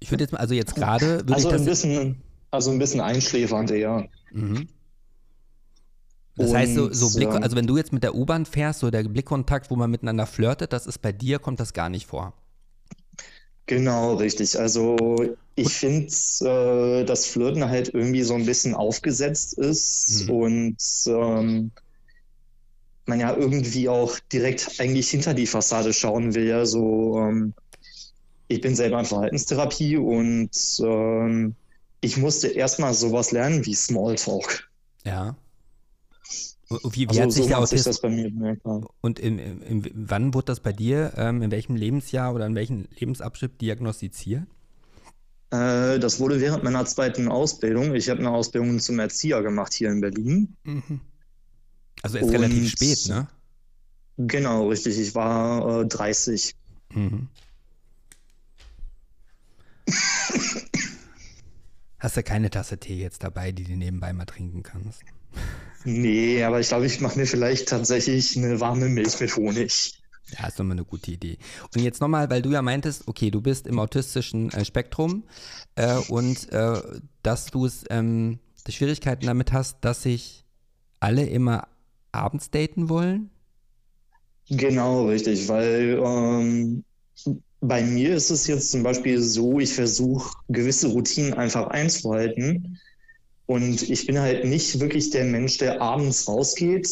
ich 0.00 0.10
würde 0.10 0.24
jetzt 0.24 0.32
mal, 0.32 0.38
also 0.38 0.54
jetzt 0.54 0.74
gerade 0.74 1.24
Also 1.28 1.48
ein 1.50 1.64
bisschen, 1.64 2.22
also 2.50 2.70
ein 2.70 2.78
bisschen 2.78 3.00
einschläfernd 3.00 3.70
eher. 3.70 4.08
mhm. 4.30 4.68
Das 6.36 6.52
heißt, 6.54 6.74
so, 6.74 6.92
so 6.92 7.06
Und, 7.06 7.14
Blick, 7.16 7.34
also 7.42 7.56
wenn 7.56 7.66
du 7.66 7.76
jetzt 7.76 7.92
mit 7.92 8.02
der 8.04 8.14
U-Bahn 8.14 8.46
fährst, 8.46 8.80
so 8.80 8.90
der 8.90 9.02
Blickkontakt, 9.04 9.70
wo 9.70 9.76
man 9.76 9.90
miteinander 9.90 10.26
flirtet, 10.26 10.72
das 10.72 10.86
ist 10.86 10.98
bei 10.98 11.12
dir, 11.12 11.38
kommt 11.40 11.58
das 11.60 11.72
gar 11.72 11.88
nicht 11.88 12.06
vor. 12.06 12.34
Genau, 13.66 14.14
richtig. 14.16 14.58
Also 14.58 14.96
ich 15.54 15.74
finde, 15.74 16.08
äh, 16.42 17.04
dass 17.04 17.26
Flirten 17.26 17.68
halt 17.68 17.92
irgendwie 17.94 18.22
so 18.22 18.34
ein 18.34 18.44
bisschen 18.46 18.74
aufgesetzt 18.74 19.54
ist 19.58 20.26
Mhm. 20.26 20.28
und 20.28 20.76
ähm, 21.06 21.72
man 23.06 23.20
ja 23.20 23.36
irgendwie 23.36 23.88
auch 23.88 24.18
direkt 24.32 24.74
eigentlich 24.78 25.10
hinter 25.10 25.34
die 25.34 25.46
Fassade 25.46 25.92
schauen 25.92 26.34
will. 26.34 26.46
Ja, 26.46 26.66
so 26.66 27.18
ähm, 27.18 27.54
ich 28.54 28.60
bin 28.60 28.74
selber 28.74 28.98
in 29.00 29.04
Verhaltenstherapie 29.06 29.96
und 29.96 30.50
ähm, 30.80 31.54
ich 32.00 32.16
musste 32.16 32.48
erstmal 32.48 32.94
sowas 32.94 33.32
lernen 33.32 33.64
wie 33.66 33.74
Smalltalk. 33.74 34.68
Ja. 35.04 35.36
Und 36.68 36.96
Wie, 36.96 37.02
wie 37.02 37.06
Also 37.08 37.22
hat 37.22 37.32
sich 37.32 37.46
so 37.54 37.64
sich 37.66 37.82
das 37.84 38.00
bei 38.00 38.08
mir 38.08 38.30
bemerkbar. 38.30 38.88
und 39.02 39.18
in, 39.18 39.38
in, 39.38 39.62
in, 39.62 39.90
wann 39.94 40.32
wurde 40.34 40.46
das 40.46 40.60
bei 40.60 40.72
dir, 40.72 41.12
ähm, 41.16 41.42
in 41.42 41.50
welchem 41.50 41.76
Lebensjahr 41.76 42.34
oder 42.34 42.46
in 42.46 42.54
welchem 42.54 42.86
Lebensabschnitt 42.98 43.60
diagnostiziert? 43.60 44.44
Äh, 45.50 45.98
das 45.98 46.20
wurde 46.20 46.40
während 46.40 46.64
meiner 46.64 46.84
zweiten 46.86 47.28
Ausbildung. 47.28 47.94
Ich 47.94 48.08
habe 48.08 48.20
eine 48.20 48.30
Ausbildung 48.30 48.80
zum 48.80 48.98
Erzieher 48.98 49.42
gemacht 49.42 49.72
hier 49.74 49.90
in 49.90 50.00
Berlin. 50.00 50.56
Also 52.02 52.18
erst 52.18 52.30
relativ 52.32 52.62
Und- 52.62 52.68
spät, 52.68 53.08
ne? 53.08 53.28
Genau, 54.16 54.68
richtig. 54.68 54.98
Ich 54.98 55.14
war 55.14 55.82
äh, 55.82 55.86
30. 55.86 56.54
Mhm. 56.94 57.28
Hast 61.98 62.16
du 62.16 62.22
keine 62.22 62.50
Tasse 62.50 62.78
Tee 62.78 63.00
jetzt 63.00 63.22
dabei, 63.22 63.52
die 63.52 63.64
du 63.64 63.76
nebenbei 63.76 64.12
mal 64.12 64.26
trinken 64.26 64.62
kannst? 64.62 65.02
Nee, 65.84 66.42
aber 66.42 66.60
ich 66.60 66.68
glaube, 66.68 66.86
ich 66.86 67.00
mache 67.00 67.18
mir 67.18 67.26
vielleicht 67.26 67.68
tatsächlich 67.68 68.36
eine 68.36 68.60
warme 68.60 68.88
Milch 68.88 69.20
mit 69.20 69.36
Honig. 69.36 70.00
Ja, 70.30 70.46
ist 70.48 70.58
doch 70.58 70.64
mal 70.64 70.72
eine 70.72 70.84
gute 70.84 71.10
Idee. 71.10 71.38
Und 71.74 71.82
jetzt 71.82 72.00
nochmal, 72.00 72.30
weil 72.30 72.40
du 72.42 72.50
ja 72.50 72.62
meintest, 72.62 73.06
okay, 73.08 73.30
du 73.30 73.42
bist 73.42 73.66
im 73.66 73.78
autistischen 73.78 74.50
äh, 74.52 74.64
Spektrum 74.64 75.24
äh, 75.74 75.96
und 76.08 76.50
äh, 76.52 76.80
dass 77.22 77.46
du 77.46 77.66
es, 77.66 77.84
ähm, 77.90 78.38
Schwierigkeiten 78.66 79.26
damit 79.26 79.52
hast, 79.52 79.78
dass 79.82 80.02
sich 80.02 80.44
alle 81.00 81.26
immer 81.26 81.68
abends 82.12 82.50
daten 82.50 82.88
wollen? 82.88 83.30
Genau, 84.48 85.06
richtig, 85.06 85.48
weil 85.48 86.00
ähm, 86.02 86.84
bei 87.68 87.82
mir 87.82 88.14
ist 88.14 88.30
es 88.30 88.46
jetzt 88.46 88.70
zum 88.70 88.82
Beispiel 88.82 89.20
so, 89.20 89.58
ich 89.58 89.72
versuche 89.72 90.34
gewisse 90.48 90.88
Routinen 90.88 91.34
einfach 91.34 91.68
einzuhalten. 91.68 92.78
Und 93.46 93.82
ich 93.90 94.06
bin 94.06 94.18
halt 94.18 94.44
nicht 94.44 94.80
wirklich 94.80 95.10
der 95.10 95.24
Mensch, 95.24 95.58
der 95.58 95.80
abends 95.80 96.28
rausgeht 96.28 96.88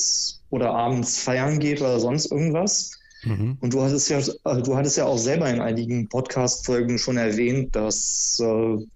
oder 0.51 0.71
abends 0.71 1.19
feiern 1.19 1.59
geht 1.61 1.81
oder 1.81 1.99
sonst 1.99 2.31
irgendwas. 2.31 2.93
Mhm. 3.25 3.57
Und 3.61 3.73
du 3.73 3.83
hattest 3.83 4.11
ja, 4.11 4.19
äh, 4.19 4.63
du 4.63 4.77
hattest 4.77 4.97
ja 4.97 5.07
auch 5.07 5.19
selber 5.19 5.49
in 5.49 5.61
einigen 5.61 6.09
Podcast-Folgen 6.09 6.99
schon 6.99 7.17
erwähnt, 7.17 7.75
dass 7.75 8.39
äh, 8.41 8.45
du 8.45 8.87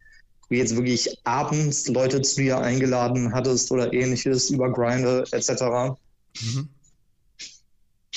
jetzt 0.51 0.77
wirklich 0.77 1.21
abends 1.25 1.89
Leute 1.89 2.21
zu 2.23 2.43
dir 2.43 2.59
eingeladen 2.59 3.33
hattest 3.35 3.71
oder 3.71 3.93
ähnliches 3.93 4.51
über 4.51 4.71
Grindr 4.73 5.25
etc. 5.33 5.97
Mhm. 6.43 6.69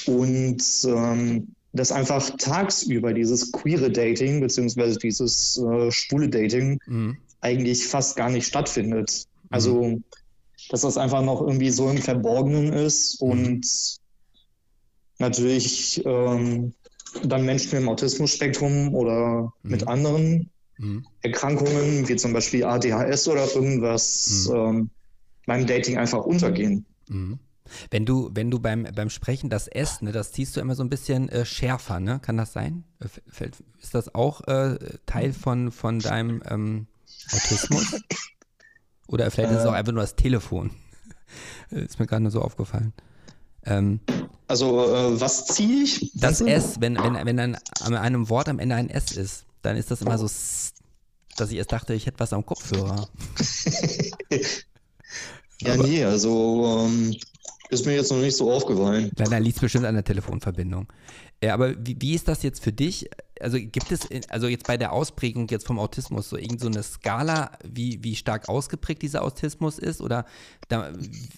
Und 0.05 0.63
ähm, 0.85 1.55
dass 1.71 1.91
einfach 1.91 2.31
tagsüber 2.37 3.13
dieses 3.13 3.51
queere 3.51 3.91
Dating 3.91 4.41
beziehungsweise 4.41 4.97
dieses 4.97 5.57
äh, 5.57 5.91
schwule 5.91 6.29
Dating 6.29 6.79
Mhm. 6.87 7.17
eigentlich 7.41 7.85
fast 7.87 8.15
gar 8.15 8.29
nicht 8.29 8.47
stattfindet. 8.47 9.25
Also, 9.49 9.99
dass 10.69 10.81
das 10.81 10.97
einfach 10.97 11.23
noch 11.23 11.41
irgendwie 11.41 11.69
so 11.69 11.89
im 11.89 11.97
Verborgenen 11.99 12.73
ist 12.73 13.21
und 13.21 13.65
natürlich 15.19 16.01
ähm, 16.05 16.73
dann 17.23 17.45
Menschen 17.45 17.77
im 17.77 17.89
Autismus-Spektrum 17.89 18.93
oder 18.93 19.53
mit 19.63 19.81
Mhm. 19.81 19.87
anderen 19.87 20.49
Mhm. 20.77 21.05
Erkrankungen, 21.21 22.07
wie 22.07 22.15
zum 22.15 22.33
Beispiel 22.33 22.63
ADHS 22.63 23.27
oder 23.27 23.53
irgendwas, 23.53 24.47
Mhm. 24.49 24.55
ähm, 24.55 24.89
beim 25.45 25.67
Dating 25.67 25.97
einfach 25.97 26.23
untergehen. 26.25 26.85
Mhm. 27.09 27.39
Wenn 27.91 28.05
du, 28.05 28.29
wenn 28.33 28.49
du 28.51 28.59
beim, 28.59 28.87
beim 28.95 29.09
Sprechen 29.09 29.49
das 29.49 29.67
S, 29.67 30.01
ne, 30.01 30.11
das 30.11 30.31
ziehst 30.31 30.55
du 30.55 30.59
immer 30.61 30.75
so 30.75 30.83
ein 30.83 30.89
bisschen 30.89 31.29
äh, 31.29 31.45
schärfer, 31.45 31.99
ne? 31.99 32.19
Kann 32.19 32.37
das 32.37 32.53
sein? 32.53 32.83
Äh, 32.99 33.07
fällt- 33.27 33.63
Ist 33.81 33.95
das 33.95 34.13
auch 34.15 34.41
äh, 34.47 34.77
Teil 35.05 35.33
von, 35.33 35.71
von 35.71 35.99
deinem 35.99 36.41
ähm, 36.49 36.87
Autismus? 37.31 38.01
Oder 39.07 39.31
vielleicht 39.31 39.51
ist 39.51 39.59
es 39.59 39.65
auch 39.65 39.73
Äh. 39.73 39.77
einfach 39.77 39.93
nur 39.93 40.01
das 40.03 40.15
Telefon. 40.15 40.71
ist 41.69 41.99
mir 41.99 42.05
gerade 42.07 42.21
nur 42.23 42.31
so 42.31 42.41
aufgefallen. 42.41 42.93
Ähm, 43.65 43.99
Also, 44.47 44.85
äh, 44.93 45.19
was 45.19 45.45
ziehe 45.47 45.83
ich? 45.83 46.11
das 46.15 46.39
du? 46.39 46.45
S, 46.47 46.77
wenn, 46.79 46.95
wenn, 46.95 47.13
wenn 47.25 47.37
dann 47.37 47.57
an 47.81 47.95
einem 47.95 48.29
Wort 48.29 48.49
am 48.49 48.59
Ende 48.59 48.75
ein 48.75 48.89
S 48.89 49.11
ist, 49.11 49.45
dann 49.61 49.75
ist 49.77 49.91
das 49.91 50.01
immer 50.01 50.17
so, 50.17 50.25
dass 51.37 51.51
ich 51.51 51.57
erst 51.57 51.71
dachte, 51.71 51.93
ich 51.93 52.05
hätte 52.05 52.19
was 52.19 52.33
am 52.33 52.45
Kopfhörer. 52.45 53.07
Ja, 55.61 55.73
Aber- 55.73 55.83
nee, 55.83 56.05
also 56.05 56.85
ähm, 56.87 57.17
Ist 57.71 57.85
mir 57.85 57.93
jetzt 57.93 58.11
noch 58.11 58.17
nicht 58.17 58.35
so 58.35 58.51
aufgefallen. 58.51 59.11
Dann, 59.15 59.29
dann 59.29 59.43
liegt 59.43 59.57
es 59.57 59.61
bestimmt 59.61 59.85
an 59.85 59.93
der 59.93 60.03
Telefonverbindung. 60.03 60.87
Ja, 61.43 61.53
aber 61.53 61.75
wie, 61.77 61.95
wie 61.99 62.15
ist 62.15 62.27
das 62.27 62.41
jetzt 62.41 62.63
für 62.63 62.73
dich? 62.73 63.07
Also 63.39 63.57
gibt 63.59 63.91
es, 63.91 64.07
also 64.29 64.47
jetzt 64.47 64.65
bei 64.65 64.75
der 64.75 64.91
Ausprägung 64.91 65.47
jetzt 65.49 65.67
vom 65.67 65.77
Autismus 65.77 66.29
so 66.29 66.35
irgendeine 66.35 66.81
so 66.81 66.93
Skala, 66.93 67.51
wie, 67.63 68.03
wie 68.03 68.15
stark 68.15 68.49
ausgeprägt 68.49 69.03
dieser 69.03 69.23
Autismus 69.23 69.77
ist? 69.77 70.01
Oder 70.01 70.25
da, 70.67 70.91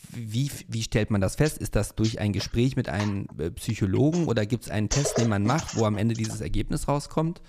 wie, 0.10 0.50
wie 0.70 0.84
stellt 0.84 1.12
man 1.12 1.20
das 1.20 1.36
fest? 1.36 1.58
Ist 1.58 1.76
das 1.76 1.96
durch 1.96 2.20
ein 2.20 2.32
Gespräch 2.32 2.78
mit 2.78 2.88
einem 2.88 3.28
äh, 3.38 3.52
Psychologen 3.52 4.28
oder 4.28 4.46
gibt 4.46 4.64
es 4.64 4.72
einen 4.72 4.88
Test, 4.88 5.18
den 5.18 5.28
man 5.28 5.44
macht, 5.44 5.76
wo 5.76 5.84
am 5.84 5.98
Ende 5.98 6.16
dieses 6.16 6.40
Ergebnis 6.40 6.88
rauskommt? 6.88 7.42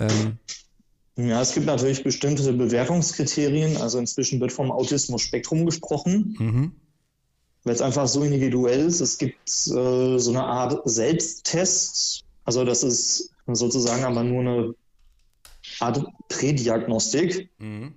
Ähm, 0.00 0.38
ja, 1.16 1.42
es 1.42 1.52
gibt 1.52 1.66
natürlich 1.66 2.02
bestimmte 2.02 2.50
Bewertungskriterien. 2.54 3.76
Also 3.76 3.98
inzwischen 3.98 4.40
wird 4.40 4.52
vom 4.52 4.72
Autismus-Spektrum 4.72 5.66
gesprochen. 5.66 6.36
Mhm 6.38 6.72
weil 7.64 7.74
es 7.74 7.82
einfach 7.82 8.08
so 8.08 8.22
individuell 8.22 8.86
ist. 8.86 9.00
Es 9.00 9.18
gibt 9.18 9.38
äh, 9.38 10.18
so 10.18 10.30
eine 10.30 10.44
Art 10.44 10.80
Selbsttest. 10.84 12.24
Also 12.44 12.64
das 12.64 12.82
ist 12.82 13.30
sozusagen 13.46 14.04
aber 14.04 14.24
nur 14.24 14.40
eine 14.40 14.74
Art 15.80 16.04
Prädiagnostik. 16.28 17.50
Mhm. 17.58 17.94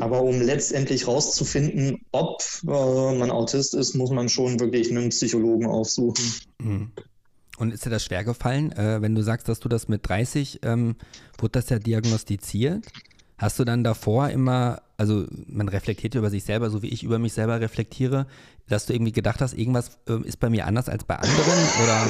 Aber 0.00 0.22
um 0.22 0.40
letztendlich 0.40 1.06
rauszufinden, 1.06 2.04
ob 2.10 2.42
äh, 2.64 3.14
man 3.18 3.30
Autist 3.30 3.74
ist, 3.74 3.94
muss 3.94 4.10
man 4.10 4.28
schon 4.28 4.58
wirklich 4.58 4.90
einen 4.90 5.10
Psychologen 5.10 5.66
aufsuchen. 5.66 6.24
Mhm. 6.58 6.90
Und 7.58 7.72
ist 7.72 7.86
dir 7.86 7.90
das 7.90 8.04
schwer 8.04 8.24
gefallen, 8.24 8.72
äh, 8.72 9.00
wenn 9.00 9.14
du 9.14 9.22
sagst, 9.22 9.48
dass 9.48 9.60
du 9.60 9.68
das 9.68 9.88
mit 9.88 10.06
30, 10.06 10.60
ähm, 10.62 10.96
wurde 11.38 11.52
das 11.52 11.70
ja 11.70 11.78
diagnostiziert? 11.78 12.86
Hast 13.38 13.58
du 13.58 13.64
dann 13.64 13.84
davor 13.84 14.28
immer, 14.30 14.82
also 14.96 15.26
man 15.46 15.68
reflektiert 15.68 16.14
über 16.14 16.30
sich 16.30 16.44
selber, 16.44 16.70
so 16.70 16.82
wie 16.82 16.88
ich 16.88 17.02
über 17.02 17.18
mich 17.18 17.32
selber 17.32 17.60
reflektiere, 17.60 18.26
dass 18.68 18.86
du 18.86 18.94
irgendwie 18.94 19.12
gedacht 19.12 19.40
hast, 19.40 19.54
irgendwas 19.54 19.98
äh, 20.08 20.20
ist 20.24 20.40
bei 20.40 20.50
mir 20.50 20.66
anders 20.66 20.88
als 20.88 21.04
bei 21.04 21.16
anderen? 21.16 21.58
Oder? 21.84 22.08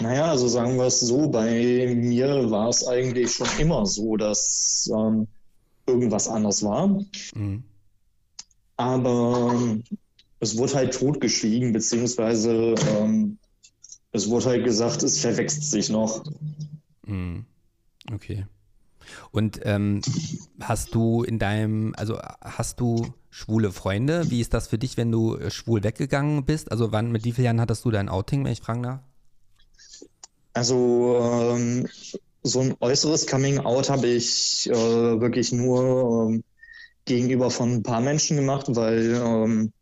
Naja, 0.00 0.26
also 0.26 0.46
sagen 0.48 0.76
wir 0.76 0.84
es 0.84 1.00
so, 1.00 1.28
bei 1.28 1.94
mir 1.96 2.50
war 2.50 2.68
es 2.68 2.86
eigentlich 2.86 3.32
schon 3.32 3.48
immer 3.58 3.86
so, 3.86 4.16
dass 4.16 4.90
ähm, 4.94 5.26
irgendwas 5.86 6.28
anders 6.28 6.62
war. 6.62 6.88
Mhm. 7.34 7.64
Aber 8.76 9.52
ähm, 9.54 9.84
es 10.40 10.58
wurde 10.58 10.74
halt 10.74 10.94
totgeschwiegen, 10.94 11.72
beziehungsweise 11.72 12.74
ähm, 12.98 13.38
es 14.12 14.28
wurde 14.28 14.46
halt 14.46 14.64
gesagt, 14.64 15.02
es 15.02 15.20
verwechselt 15.20 15.64
sich 15.64 15.88
noch. 15.88 16.24
Mhm. 17.06 17.46
Okay. 18.12 18.46
Und 19.30 19.60
ähm, 19.62 20.00
hast 20.60 20.94
du 20.94 21.22
in 21.22 21.38
deinem, 21.38 21.94
also 21.96 22.18
hast 22.40 22.80
du 22.80 23.14
schwule 23.30 23.72
Freunde? 23.72 24.30
Wie 24.30 24.40
ist 24.40 24.54
das 24.54 24.68
für 24.68 24.78
dich, 24.78 24.96
wenn 24.96 25.12
du 25.12 25.36
äh, 25.36 25.50
schwul 25.50 25.84
weggegangen 25.84 26.44
bist? 26.44 26.70
Also 26.70 26.92
wann, 26.92 27.12
mit 27.12 27.24
wie 27.24 27.32
vielen 27.32 27.44
Jahren 27.44 27.60
hattest 27.60 27.84
du 27.84 27.90
dein 27.90 28.08
Outing, 28.08 28.44
wenn 28.44 28.52
ich 28.52 28.60
fragen 28.60 28.82
darf? 28.82 29.00
Also 30.54 31.18
ähm, 31.20 31.86
so 32.42 32.60
ein 32.60 32.74
äußeres 32.80 33.26
Coming-out 33.26 33.90
habe 33.90 34.06
ich 34.06 34.70
äh, 34.70 35.20
wirklich 35.20 35.52
nur 35.52 36.30
ähm, 36.30 36.44
gegenüber 37.04 37.50
von 37.50 37.74
ein 37.74 37.82
paar 37.82 38.00
Menschen 38.00 38.36
gemacht, 38.36 38.66
weil 38.68 39.20
ähm, 39.22 39.72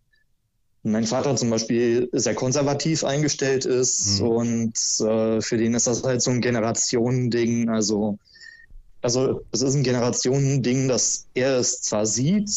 mein 0.82 1.04
Vater 1.04 1.34
zum 1.36 1.50
Beispiel 1.50 2.08
sehr 2.12 2.34
konservativ 2.34 3.04
eingestellt 3.04 3.64
ist 3.64 4.20
mhm. 4.20 4.26
und 4.26 4.72
äh, 5.00 5.40
für 5.40 5.56
den 5.56 5.74
ist 5.74 5.86
das 5.86 6.02
halt 6.02 6.22
so 6.22 6.30
ein 6.30 6.40
Generationending. 6.40 7.70
Also 7.70 8.18
also 9.04 9.44
es 9.52 9.60
ist 9.60 9.74
ein 9.74 9.82
Generationending, 9.82 10.88
dass 10.88 11.28
er 11.34 11.58
es 11.58 11.82
zwar 11.82 12.06
sieht, 12.06 12.50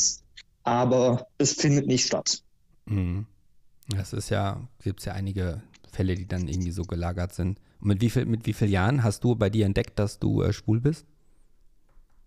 aber 0.63 1.27
es 1.37 1.51
findet 1.51 1.87
nicht 1.87 2.05
statt. 2.05 2.41
Mhm. 2.85 3.25
Das 3.89 4.13
ist 4.13 4.29
ja, 4.29 4.65
gibt 4.81 4.99
es 4.99 5.05
ja 5.05 5.13
einige 5.13 5.61
Fälle, 5.91 6.15
die 6.15 6.25
dann 6.25 6.47
irgendwie 6.47 6.71
so 6.71 6.83
gelagert 6.83 7.33
sind. 7.33 7.59
Und 7.81 7.89
mit 7.89 8.01
wie, 8.01 8.09
viel, 8.09 8.25
mit 8.25 8.45
wie 8.45 8.53
vielen 8.53 8.71
Jahren 8.71 9.03
hast 9.03 9.25
du 9.25 9.35
bei 9.35 9.49
dir 9.49 9.65
entdeckt, 9.65 9.99
dass 9.99 10.19
du 10.19 10.41
äh, 10.41 10.53
schwul 10.53 10.79
bist? 10.79 11.05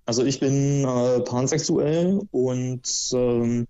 Also 0.05 0.23
ich 0.25 0.39
bin 0.39 0.85
äh, 0.85 1.21
pansexuell 1.21 2.21
und 2.31 3.11
ähm, 3.15 3.67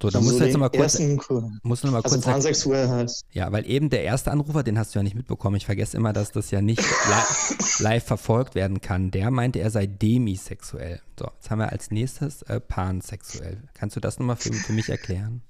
so, 0.00 0.10
da 0.10 0.20
musst 0.20 0.38
du 0.38 0.44
jetzt 0.44 0.52
noch 0.52 0.60
mal 0.60 0.68
kurz, 0.68 0.98
musst 0.98 1.82
du 1.82 1.88
noch 1.88 1.92
mal 1.92 2.02
also 2.02 2.16
kurz 2.16 2.24
pansexuell 2.24 2.88
heißt. 2.88 3.24
Ja, 3.32 3.50
weil 3.50 3.68
eben 3.68 3.90
der 3.90 4.04
erste 4.04 4.30
Anrufer, 4.30 4.62
den 4.62 4.78
hast 4.78 4.94
du 4.94 5.00
ja 5.00 5.02
nicht 5.02 5.16
mitbekommen. 5.16 5.56
Ich 5.56 5.66
vergesse 5.66 5.96
immer, 5.96 6.12
dass 6.12 6.30
das 6.30 6.50
ja 6.50 6.60
nicht 6.60 6.82
live, 7.10 7.80
live 7.80 8.04
verfolgt 8.04 8.54
werden 8.54 8.80
kann. 8.80 9.10
Der 9.10 9.30
meinte, 9.30 9.58
er 9.58 9.70
sei 9.70 9.86
demisexuell. 9.86 11.00
So, 11.18 11.26
jetzt 11.34 11.50
haben 11.50 11.58
wir 11.58 11.72
als 11.72 11.90
nächstes 11.90 12.42
äh, 12.42 12.60
pansexuell. 12.60 13.64
Kannst 13.74 13.96
du 13.96 14.00
das 14.00 14.18
nochmal 14.18 14.36
für, 14.36 14.52
für 14.52 14.72
mich 14.72 14.88
erklären? 14.88 15.42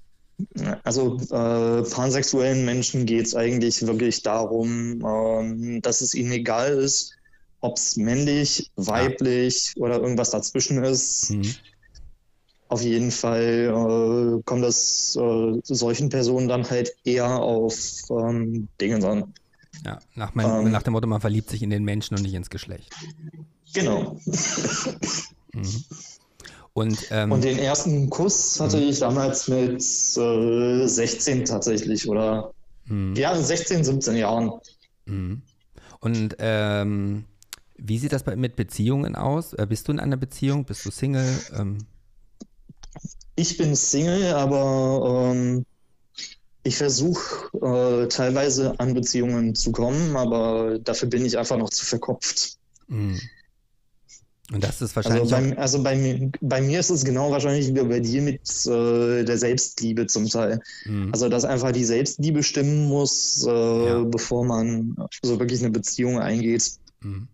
Also 0.84 1.16
äh, 1.16 1.82
pansexuellen 1.82 2.64
Menschen 2.64 3.06
geht 3.06 3.26
es 3.26 3.34
eigentlich 3.34 3.87
wirklich 3.87 4.22
darum, 4.22 5.04
ähm, 5.04 5.82
dass 5.82 6.00
es 6.00 6.14
ihnen 6.14 6.32
egal 6.32 6.72
ist, 6.72 7.12
ob 7.61 7.76
es 7.76 7.96
männlich, 7.96 8.70
weiblich 8.76 9.74
ja. 9.74 9.82
oder 9.82 10.00
irgendwas 10.00 10.30
dazwischen 10.30 10.82
ist. 10.84 11.30
Mhm 11.30 11.54
auf 12.68 12.83
jeden 12.83 13.11
Fall 13.11 14.38
äh, 14.38 14.42
kommt 14.44 14.62
das 14.62 15.16
äh, 15.20 15.61
solchen 15.64 16.11
Personen 16.11 16.48
dann 16.48 16.68
halt 16.68 16.94
eher 17.04 17.38
auf 17.38 17.74
ähm, 18.11 18.68
Dinge 18.81 19.07
an. 19.07 19.33
Ja, 19.85 19.98
nach, 20.14 20.35
mein, 20.35 20.66
ähm, 20.66 20.70
nach, 20.72 20.83
dem 20.83 20.92
Motto, 20.92 21.07
man 21.07 21.20
verliebt 21.20 21.50
sich 21.50 21.62
in 21.62 21.70
den 21.70 21.85
Menschen 21.85 22.16
und 22.16 22.22
nicht 22.22 22.35
ins 22.35 22.50
Geschlecht. 22.50 22.92
Genau. 23.72 24.18
Mhm. 25.52 25.85
Und, 26.74 27.09
ähm, 27.11 27.33
und, 27.33 27.42
den 27.42 27.59
ersten 27.59 28.11
Kuss 28.11 28.61
hatte 28.61 28.76
mhm. 28.76 28.83
ich 28.85 28.98
damals 29.00 29.48
mit 29.48 29.81
äh, 29.81 30.87
16 30.87 31.44
tatsächlich 31.44 32.09
oder 32.09 32.52
mhm. 32.87 33.14
ja, 33.16 33.35
16, 33.35 33.85
17 33.85 34.16
Jahren. 34.16 34.52
Mhm. 35.07 35.42
Und 36.00 36.37
ähm, 36.38 37.24
wie 37.76 37.98
sieht 37.98 38.12
das 38.12 38.22
bei, 38.22 38.37
mit 38.37 38.57
Beziehungen 38.57 39.16
aus? 39.16 39.54
Äh, 39.54 39.66
bist 39.68 39.88
du 39.88 39.92
in 39.92 40.00
einer 40.00 40.16
Beziehung? 40.16 40.64
Bist 40.64 40.85
du 40.85 40.90
Single? 40.90 41.26
Ähm, 41.57 41.78
ich 43.38 43.57
bin 43.57 43.77
Single, 43.77 44.35
aber 44.35 45.33
ähm, 45.33 45.64
ich 46.64 46.77
versuche 46.77 47.48
äh, 47.57 48.09
teilweise 48.09 48.79
an 48.79 48.94
Beziehungen 48.94 49.55
zu 49.55 49.72
kommen, 49.72 50.16
aber 50.16 50.79
dafür 50.79 51.09
bin 51.09 51.24
ich 51.24 51.38
einfach 51.38 51.57
noch 51.57 51.70
zu 51.70 51.85
verkopft. 51.85 52.57
Mhm. 52.88 53.18
Und 54.51 54.64
das 54.64 54.81
ist 54.81 54.96
wahrscheinlich. 54.96 55.33
Also, 55.33 55.51
bei, 55.51 55.59
also 55.59 55.83
bei, 55.83 55.94
mir, 55.94 56.31
bei 56.40 56.61
mir 56.62 56.81
ist 56.81 56.90
es 56.90 57.05
genau 57.05 57.31
wahrscheinlich 57.31 57.68
wie 57.68 57.83
bei 57.83 58.01
dir 58.01 58.22
mit 58.22 58.40
äh, 58.66 59.22
der 59.22 59.37
Selbstliebe 59.37 60.07
zum 60.07 60.29
Teil. 60.29 60.61
Mhm. 60.87 61.11
Also, 61.12 61.29
dass 61.29 61.44
einfach 61.44 61.72
die 61.72 61.85
Selbstliebe 61.85 62.42
stimmen 62.42 62.88
muss, 62.88 63.44
äh, 63.46 63.51
ja. 63.51 64.05
bevor 64.05 64.44
man 64.44 64.96
so 65.22 65.38
wirklich 65.38 65.61
eine 65.61 65.70
Beziehung 65.70 66.18
eingeht. 66.18 66.72
Mhm. 67.03 67.29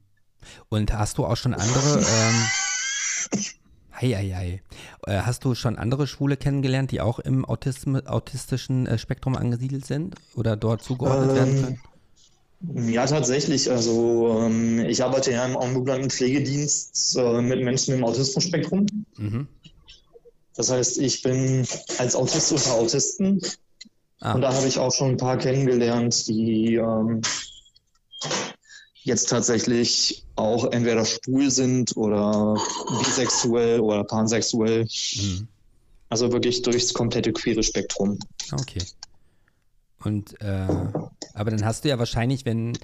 Und 0.69 0.93
hast 0.93 1.19
du 1.19 1.25
auch 1.25 1.37
schon 1.37 1.55
andere 1.55 2.01
ähm, 2.01 3.40
Heieiei. 4.01 4.49
Äh, 4.49 4.59
hast 5.07 5.45
du 5.45 5.55
schon 5.55 5.77
andere 5.77 6.07
Schwule 6.07 6.37
kennengelernt, 6.37 6.90
die 6.90 7.01
auch 7.01 7.19
im 7.19 7.45
Autism 7.45 7.97
autistischen 7.97 8.87
äh, 8.87 8.99
Spektrum 8.99 9.37
angesiedelt 9.37 9.87
sind 9.87 10.14
oder 10.35 10.57
dort 10.57 10.83
zugeordnet 10.83 11.31
ähm, 11.31 11.37
werden 11.37 11.62
können? 11.62 11.81
Ja, 12.93 13.07
tatsächlich. 13.07 13.71
Also 13.71 14.40
ähm, 14.40 14.81
ich 14.81 15.03
arbeite 15.05 15.33
ja 15.33 15.45
im 15.45 15.57
ambulanten 15.57 16.11
Pflegedienst 16.11 17.17
äh, 17.19 17.43
mit 17.43 17.62
Menschen 17.62 17.95
im 17.95 18.05
Autismus-Spektrum. 18.05 18.87
Mhm. 19.19 19.49
Das 20.57 20.71
heißt, 20.71 20.99
ich 20.99 21.23
bin 21.23 21.67
als 21.99 22.14
Autist 22.14 22.53
oder 22.53 22.75
Autisten. 22.75 23.40
Ah. 24.21 24.35
Und 24.35 24.40
da 24.40 24.55
habe 24.55 24.67
ich 24.67 24.79
auch 24.79 24.93
schon 24.93 25.11
ein 25.11 25.17
paar 25.17 25.37
kennengelernt, 25.37 26.27
die 26.29 26.77
ähm, 26.77 27.21
jetzt 29.05 29.29
tatsächlich 29.29 30.25
auch 30.35 30.64
entweder 30.73 31.05
schwul 31.05 31.51
sind 31.51 31.97
oder 31.97 32.57
bisexuell 33.05 33.81
oder 33.81 34.03
pansexuell. 34.03 34.85
Mhm. 34.85 35.47
Also 36.09 36.33
wirklich 36.33 36.62
durchs 36.62 36.93
komplette 36.93 37.33
queere 37.33 37.62
Spektrum. 37.62 38.19
Okay. 38.53 38.83
Und 40.03 40.40
äh, 40.40 40.67
aber 41.35 41.51
dann 41.51 41.64
hast 41.64 41.85
du 41.85 41.88
ja 41.88 41.99
wahrscheinlich, 41.99 42.45
wenn, 42.45 42.79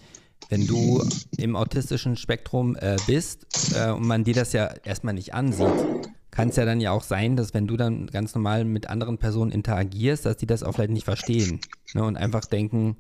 wenn 0.50 0.66
du 0.66 1.02
im 1.38 1.56
autistischen 1.56 2.16
Spektrum 2.16 2.76
äh, 2.76 2.96
bist 3.06 3.74
äh, 3.74 3.90
und 3.90 4.06
man 4.06 4.24
dir 4.24 4.34
das 4.34 4.52
ja 4.52 4.74
erstmal 4.84 5.14
nicht 5.14 5.32
ansieht, 5.32 5.68
kann 6.30 6.50
es 6.50 6.56
ja 6.56 6.64
dann 6.64 6.80
ja 6.80 6.92
auch 6.92 7.02
sein, 7.02 7.36
dass 7.36 7.54
wenn 7.54 7.66
du 7.66 7.76
dann 7.76 8.06
ganz 8.08 8.34
normal 8.34 8.64
mit 8.64 8.88
anderen 8.88 9.18
Personen 9.18 9.50
interagierst, 9.50 10.26
dass 10.26 10.36
die 10.36 10.46
das 10.46 10.62
auch 10.62 10.72
vielleicht 10.74 10.92
nicht 10.92 11.04
verstehen 11.04 11.60
ne, 11.94 12.04
und 12.04 12.16
einfach 12.16 12.44
denken, 12.44 12.96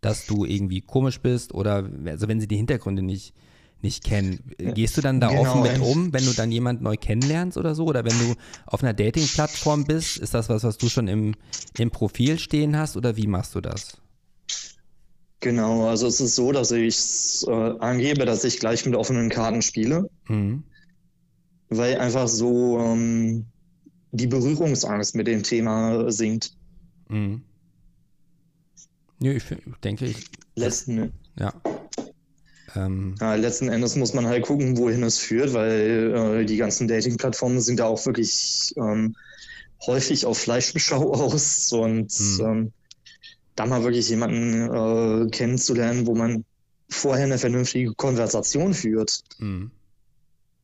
dass 0.00 0.26
du 0.26 0.44
irgendwie 0.44 0.80
komisch 0.80 1.20
bist 1.20 1.54
oder 1.54 1.88
also 2.06 2.28
wenn 2.28 2.40
sie 2.40 2.48
die 2.48 2.56
Hintergründe 2.56 3.02
nicht, 3.02 3.34
nicht 3.82 4.04
kennen. 4.04 4.40
Gehst 4.58 4.96
du 4.96 5.00
dann 5.00 5.20
da 5.20 5.28
genau, 5.28 5.42
offen 5.42 5.62
mit 5.62 5.80
um, 5.80 6.12
wenn 6.12 6.24
du 6.24 6.32
dann 6.32 6.50
jemand 6.50 6.82
neu 6.82 6.96
kennenlernst 6.96 7.56
oder 7.56 7.74
so? 7.74 7.84
Oder 7.84 8.04
wenn 8.04 8.18
du 8.18 8.34
auf 8.66 8.82
einer 8.82 8.94
Dating-Plattform 8.94 9.84
bist, 9.84 10.18
ist 10.18 10.34
das 10.34 10.48
was, 10.48 10.64
was 10.64 10.78
du 10.78 10.88
schon 10.88 11.08
im, 11.08 11.34
im 11.78 11.90
Profil 11.90 12.38
stehen 12.38 12.76
hast 12.76 12.96
oder 12.96 13.16
wie 13.16 13.26
machst 13.26 13.54
du 13.54 13.60
das? 13.60 13.98
Genau, 15.40 15.88
also 15.88 16.06
es 16.06 16.20
ist 16.20 16.36
so, 16.36 16.52
dass 16.52 16.70
ich 16.70 17.46
äh, 17.48 17.50
angebe, 17.50 18.26
dass 18.26 18.44
ich 18.44 18.60
gleich 18.60 18.84
mit 18.84 18.94
offenen 18.94 19.30
Karten 19.30 19.62
spiele, 19.62 20.10
mhm. 20.28 20.64
weil 21.70 21.96
einfach 21.96 22.28
so 22.28 22.78
ähm, 22.78 23.46
die 24.12 24.26
Berührungsangst 24.26 25.14
mit 25.14 25.26
dem 25.26 25.42
Thema 25.42 26.10
sinkt. 26.12 26.52
Mhm. 27.08 27.42
Nö, 29.20 29.32
ich, 29.32 29.44
denke, 29.84 30.06
ich. 30.06 30.16
Letzten, 30.54 31.12
ja. 31.38 31.52
Ähm, 32.74 33.16
ja, 33.20 33.34
letzten 33.34 33.68
Endes 33.68 33.96
muss 33.96 34.14
man 34.14 34.26
halt 34.26 34.44
gucken, 34.44 34.78
wohin 34.78 35.02
es 35.02 35.18
führt, 35.18 35.52
weil 35.52 36.40
äh, 36.40 36.44
die 36.46 36.56
ganzen 36.56 36.88
Dating-Plattformen 36.88 37.60
sind 37.60 37.80
da 37.80 37.84
auch 37.84 38.04
wirklich 38.06 38.72
ähm, 38.76 39.14
häufig 39.86 40.24
auf 40.24 40.38
Fleischbeschau 40.38 41.12
aus 41.12 41.70
und 41.72 42.12
hm. 42.12 42.40
ähm, 42.40 42.72
da 43.56 43.66
mal 43.66 43.82
wirklich 43.82 44.08
jemanden 44.08 45.26
äh, 45.26 45.30
kennenzulernen, 45.30 46.06
wo 46.06 46.14
man 46.14 46.44
vorher 46.88 47.24
eine 47.24 47.38
vernünftige 47.38 47.92
Konversation 47.94 48.72
führt. 48.72 49.20
Hm. 49.38 49.70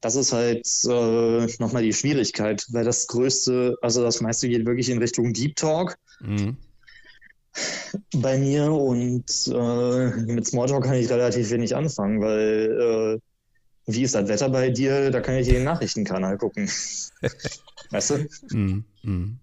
Das 0.01 0.15
ist 0.15 0.33
halt 0.33 0.67
äh, 0.85 1.47
nochmal 1.59 1.83
die 1.83 1.93
Schwierigkeit, 1.93 2.65
weil 2.71 2.85
das 2.85 3.07
Größte, 3.07 3.77
also 3.83 4.03
das 4.03 4.21
meiste 4.21 4.49
geht 4.49 4.65
wirklich 4.65 4.89
in 4.89 4.99
Richtung 4.99 5.33
Deep 5.33 5.57
Talk. 5.57 5.99
Mhm 6.21 6.57
bei 8.15 8.39
mir 8.39 8.73
und 8.73 9.25
äh, 9.47 10.11
mit 10.33 10.47
Smalltalk 10.47 10.85
kann 10.85 10.95
ich 10.95 11.09
relativ 11.11 11.51
wenig 11.51 11.75
anfangen, 11.75 12.21
weil 12.21 13.19
äh, 13.19 13.21
wie 13.87 14.03
ist 14.03 14.15
das 14.15 14.29
Wetter 14.29 14.49
bei 14.49 14.71
dir? 14.71 15.11
Da 15.11 15.21
kann 15.21 15.37
ich 15.37 15.49
den 15.49 15.65
Nachrichtenkanal 15.65 16.39
gucken. 16.39 16.69
weißt 17.91 18.11
du? 18.11 18.57
Mm, 18.57 18.85
mm. 19.03 19.39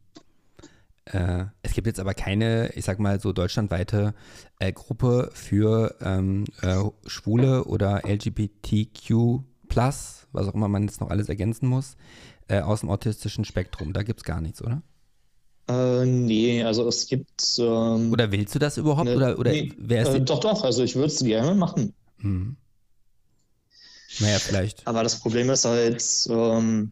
Äh, 1.05 1.45
es 1.61 1.73
gibt 1.73 1.87
jetzt 1.87 1.99
aber 1.99 2.13
keine, 2.13 2.71
ich 2.75 2.85
sag 2.85 2.99
mal 2.99 3.19
so 3.19 3.33
deutschlandweite 3.33 4.13
äh, 4.59 4.71
Gruppe 4.71 5.31
für 5.33 5.95
ähm, 6.01 6.45
äh, 6.61 6.83
Schwule 7.07 7.65
oder 7.65 8.03
LGBTQ+, 8.05 9.43
was 9.69 10.27
auch 10.47 10.53
immer 10.53 10.67
man 10.67 10.83
jetzt 10.83 11.01
noch 11.01 11.09
alles 11.09 11.29
ergänzen 11.29 11.67
muss, 11.67 11.97
äh, 12.47 12.61
aus 12.61 12.81
dem 12.81 12.89
autistischen 12.89 13.45
Spektrum. 13.45 13.93
Da 13.93 14.03
gibt 14.03 14.19
es 14.19 14.23
gar 14.23 14.39
nichts, 14.39 14.61
oder? 14.61 14.81
Äh, 15.67 16.05
nee, 16.05 16.63
also 16.63 16.87
es 16.87 17.07
gibt. 17.07 17.57
Ähm, 17.57 18.11
oder 18.11 18.31
willst 18.31 18.53
du 18.55 18.59
das 18.59 18.77
überhaupt? 18.77 19.05
Ne, 19.05 19.15
oder, 19.15 19.39
oder 19.39 19.51
nee, 19.51 19.71
äh, 19.89 20.21
doch, 20.21 20.39
doch, 20.39 20.63
also 20.63 20.83
ich 20.83 20.95
würde 20.95 21.07
es 21.07 21.19
gerne 21.19 21.55
machen. 21.55 21.93
Hm. 22.19 22.57
Naja, 24.19 24.39
vielleicht. 24.39 24.85
Aber 24.85 25.03
das 25.03 25.19
Problem 25.19 25.49
ist 25.49 25.65
halt, 25.65 26.03
ähm, 26.29 26.91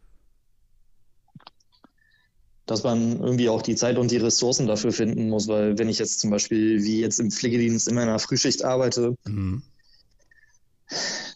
dass 2.66 2.82
man 2.82 3.20
irgendwie 3.20 3.48
auch 3.48 3.62
die 3.62 3.76
Zeit 3.76 3.98
und 3.98 4.10
die 4.10 4.16
Ressourcen 4.16 4.66
dafür 4.66 4.92
finden 4.92 5.28
muss, 5.28 5.48
weil 5.48 5.78
wenn 5.78 5.88
ich 5.88 5.98
jetzt 5.98 6.20
zum 6.20 6.30
Beispiel 6.30 6.82
wie 6.82 7.00
jetzt 7.00 7.20
im 7.20 7.30
Pflegedienst 7.30 7.88
in 7.88 7.94
meiner 7.94 8.18
Frühschicht 8.18 8.64
arbeite, 8.64 9.16
mhm. 9.24 9.62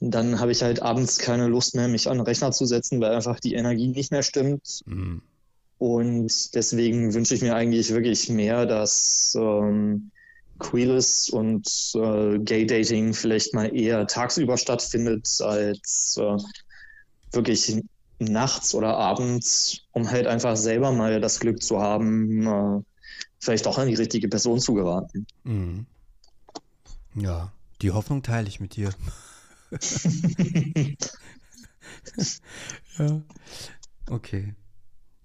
dann 0.00 0.40
habe 0.40 0.52
ich 0.52 0.62
halt 0.62 0.82
abends 0.82 1.18
keine 1.18 1.46
Lust 1.46 1.74
mehr, 1.74 1.88
mich 1.88 2.08
an 2.08 2.18
den 2.18 2.26
Rechner 2.26 2.52
zu 2.52 2.64
setzen, 2.64 3.00
weil 3.00 3.14
einfach 3.14 3.38
die 3.38 3.54
Energie 3.54 3.88
nicht 3.88 4.10
mehr 4.10 4.22
stimmt. 4.22 4.82
Mhm. 4.86 5.22
Und 5.78 6.54
deswegen 6.54 7.12
wünsche 7.12 7.34
ich 7.34 7.42
mir 7.42 7.54
eigentlich 7.54 7.92
wirklich 7.92 8.30
mehr, 8.30 8.64
dass 8.64 9.36
ähm, 9.38 10.10
Queeres 10.58 11.28
und 11.28 11.68
äh, 11.94 12.38
Gay 12.38 12.64
Dating 12.66 13.12
vielleicht 13.12 13.52
mal 13.52 13.76
eher 13.76 14.06
tagsüber 14.06 14.56
stattfindet 14.56 15.28
als 15.40 16.18
äh, 16.18 16.36
wirklich 17.32 17.82
nachts 18.18 18.74
oder 18.74 18.96
abends, 18.96 19.82
um 19.92 20.10
halt 20.10 20.26
einfach 20.26 20.56
selber 20.56 20.92
mal 20.92 21.20
das 21.20 21.40
Glück 21.40 21.62
zu 21.62 21.82
haben, 21.82 22.46
äh, 22.46 22.80
vielleicht 23.38 23.66
auch 23.66 23.76
an 23.76 23.88
die 23.88 23.94
richtige 23.94 24.28
Person 24.28 24.58
zu 24.60 24.72
geraten. 24.72 25.26
Mhm. 25.44 25.84
Ja, 27.14 27.52
die 27.82 27.90
Hoffnung 27.90 28.22
teile 28.22 28.48
ich 28.48 28.60
mit 28.60 28.76
dir. 28.76 28.94
ja. 32.98 33.22
Okay. 34.08 34.54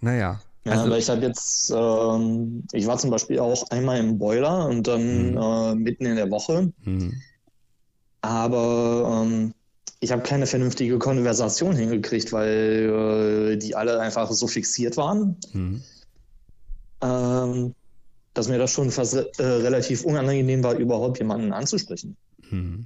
Naja. 0.01 0.41
Ja, 0.63 0.73
also, 0.73 0.85
aber 0.85 0.97
ich 0.99 1.09
habe 1.09 1.21
jetzt, 1.21 1.73
ähm, 1.75 2.63
ich 2.71 2.85
war 2.85 2.97
zum 2.97 3.09
Beispiel 3.09 3.39
auch 3.39 3.69
einmal 3.71 3.99
im 3.99 4.19
Boiler 4.19 4.67
und 4.67 4.87
dann 4.87 5.31
mhm. 5.31 5.37
äh, 5.37 5.75
mitten 5.75 6.05
in 6.05 6.15
der 6.17 6.29
Woche. 6.29 6.71
Mhm. 6.83 7.19
Aber 8.21 9.23
ähm, 9.23 9.53
ich 9.99 10.11
habe 10.11 10.21
keine 10.21 10.45
vernünftige 10.45 10.99
Konversation 10.99 11.75
hingekriegt, 11.75 12.31
weil 12.31 13.53
äh, 13.53 13.57
die 13.57 13.75
alle 13.75 13.99
einfach 13.99 14.31
so 14.31 14.47
fixiert 14.47 14.97
waren, 14.97 15.37
mhm. 15.53 15.81
ähm, 17.01 17.75
dass 18.35 18.47
mir 18.47 18.59
das 18.59 18.71
schon 18.71 18.91
fast 18.91 19.15
äh, 19.15 19.43
relativ 19.43 20.03
unangenehm 20.03 20.63
war, 20.63 20.75
überhaupt 20.75 21.17
jemanden 21.17 21.53
anzusprechen. 21.53 22.17
Mhm. 22.49 22.85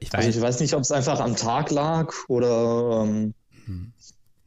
Ich 0.00 0.12
weiß, 0.12 0.26
also 0.26 0.38
ich 0.38 0.42
weiß 0.42 0.60
nicht, 0.60 0.74
ob 0.74 0.80
es 0.80 0.92
einfach 0.92 1.20
am 1.20 1.36
Tag 1.36 1.70
lag 1.70 2.12
oder 2.28 3.04
ähm, 3.04 3.34
mhm. 3.66 3.92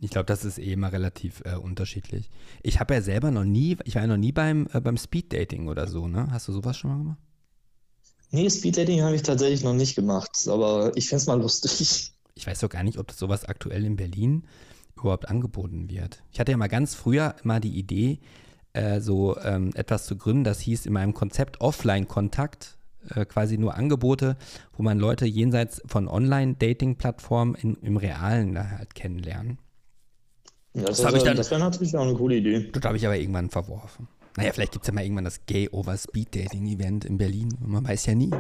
Ich 0.06 0.12
glaube, 0.12 0.28
das 0.28 0.46
ist 0.46 0.60
eh 0.60 0.74
immer 0.74 0.94
relativ 0.94 1.42
äh, 1.46 1.56
unterschiedlich. 1.56 2.30
Ich 2.62 2.80
habe 2.80 2.94
ja 2.94 3.02
selber 3.02 3.32
noch 3.32 3.44
nie, 3.44 3.76
ich 3.86 3.96
war 3.96 4.04
ja 4.04 4.08
noch 4.08 4.18
nie 4.18 4.32
beim, 4.32 4.68
äh, 4.72 4.80
beim 4.80 4.98
Speeddating 4.98 5.68
oder 5.68 5.88
so, 5.88 6.08
ne? 6.08 6.28
Hast 6.30 6.48
du 6.48 6.54
sowas 6.54 6.78
schon 6.78 6.92
mal 6.92 6.98
gemacht? 7.00 7.18
Nee, 8.30 8.48
Speeddating 8.48 9.02
habe 9.02 9.16
ich 9.16 9.24
tatsächlich 9.24 9.64
noch 9.64 9.74
nicht 9.74 9.96
gemacht, 9.96 10.48
aber 10.48 10.92
ich 10.96 11.10
fände 11.10 11.22
es 11.22 11.28
mal 11.28 11.42
lustig. 11.42 12.12
Ich 12.38 12.46
weiß 12.46 12.60
doch 12.60 12.70
gar 12.70 12.84
nicht, 12.84 12.98
ob 12.98 13.08
das 13.08 13.18
sowas 13.18 13.46
aktuell 13.46 13.86
in 13.86 13.96
Berlin 13.96 14.44
überhaupt 14.98 15.30
angeboten 15.30 15.90
wird. 15.90 16.22
Ich 16.34 16.40
hatte 16.42 16.52
ja 16.52 16.58
mal 16.58 16.68
ganz 16.68 16.94
früher 16.94 17.34
mal 17.44 17.62
die 17.62 17.80
Idee, 17.80 18.20
äh, 18.74 19.00
so 19.00 19.38
ähm, 19.40 19.72
etwas 19.74 20.06
zu 20.06 20.18
gründen, 20.18 20.44
das 20.44 20.60
hieß 20.60 20.86
in 20.86 20.92
meinem 20.92 21.14
Konzept 21.14 21.62
Offline-Kontakt, 21.62 22.78
äh, 23.10 23.24
quasi 23.24 23.58
nur 23.58 23.76
Angebote, 23.76 24.36
wo 24.74 24.84
man 24.84 25.00
Leute 25.00 25.26
jenseits 25.26 25.82
von 25.86 26.10
Online-Dating-Plattformen 26.10 27.56
im 27.56 27.96
Realen 27.96 28.60
halt 28.60 28.96
kennenlernen. 28.96 29.60
Das, 30.76 30.98
das, 30.98 31.24
dann, 31.24 31.38
das 31.38 31.50
wäre 31.52 31.62
natürlich 31.62 31.96
auch 31.96 32.04
eine 32.04 32.14
coole 32.14 32.36
Idee. 32.36 32.70
Das 32.74 32.84
habe 32.84 32.98
ich 32.98 33.06
aber 33.06 33.16
irgendwann 33.16 33.50
verworfen. 33.50 34.10
Naja, 34.36 34.52
vielleicht 34.52 34.74
gibt 34.74 34.84
es 34.84 34.88
ja 34.88 34.94
mal 34.94 35.04
irgendwann 35.04 35.24
das 35.24 35.46
Gay 35.46 35.70
Over 35.72 35.98
Speed 35.98 36.36
Dating 36.36 36.68
Event 36.68 37.06
in 37.06 37.18
Berlin. 37.18 37.58
Man 37.66 37.88
weiß 37.88 38.08
ja 38.08 38.16
nie. 38.16 38.32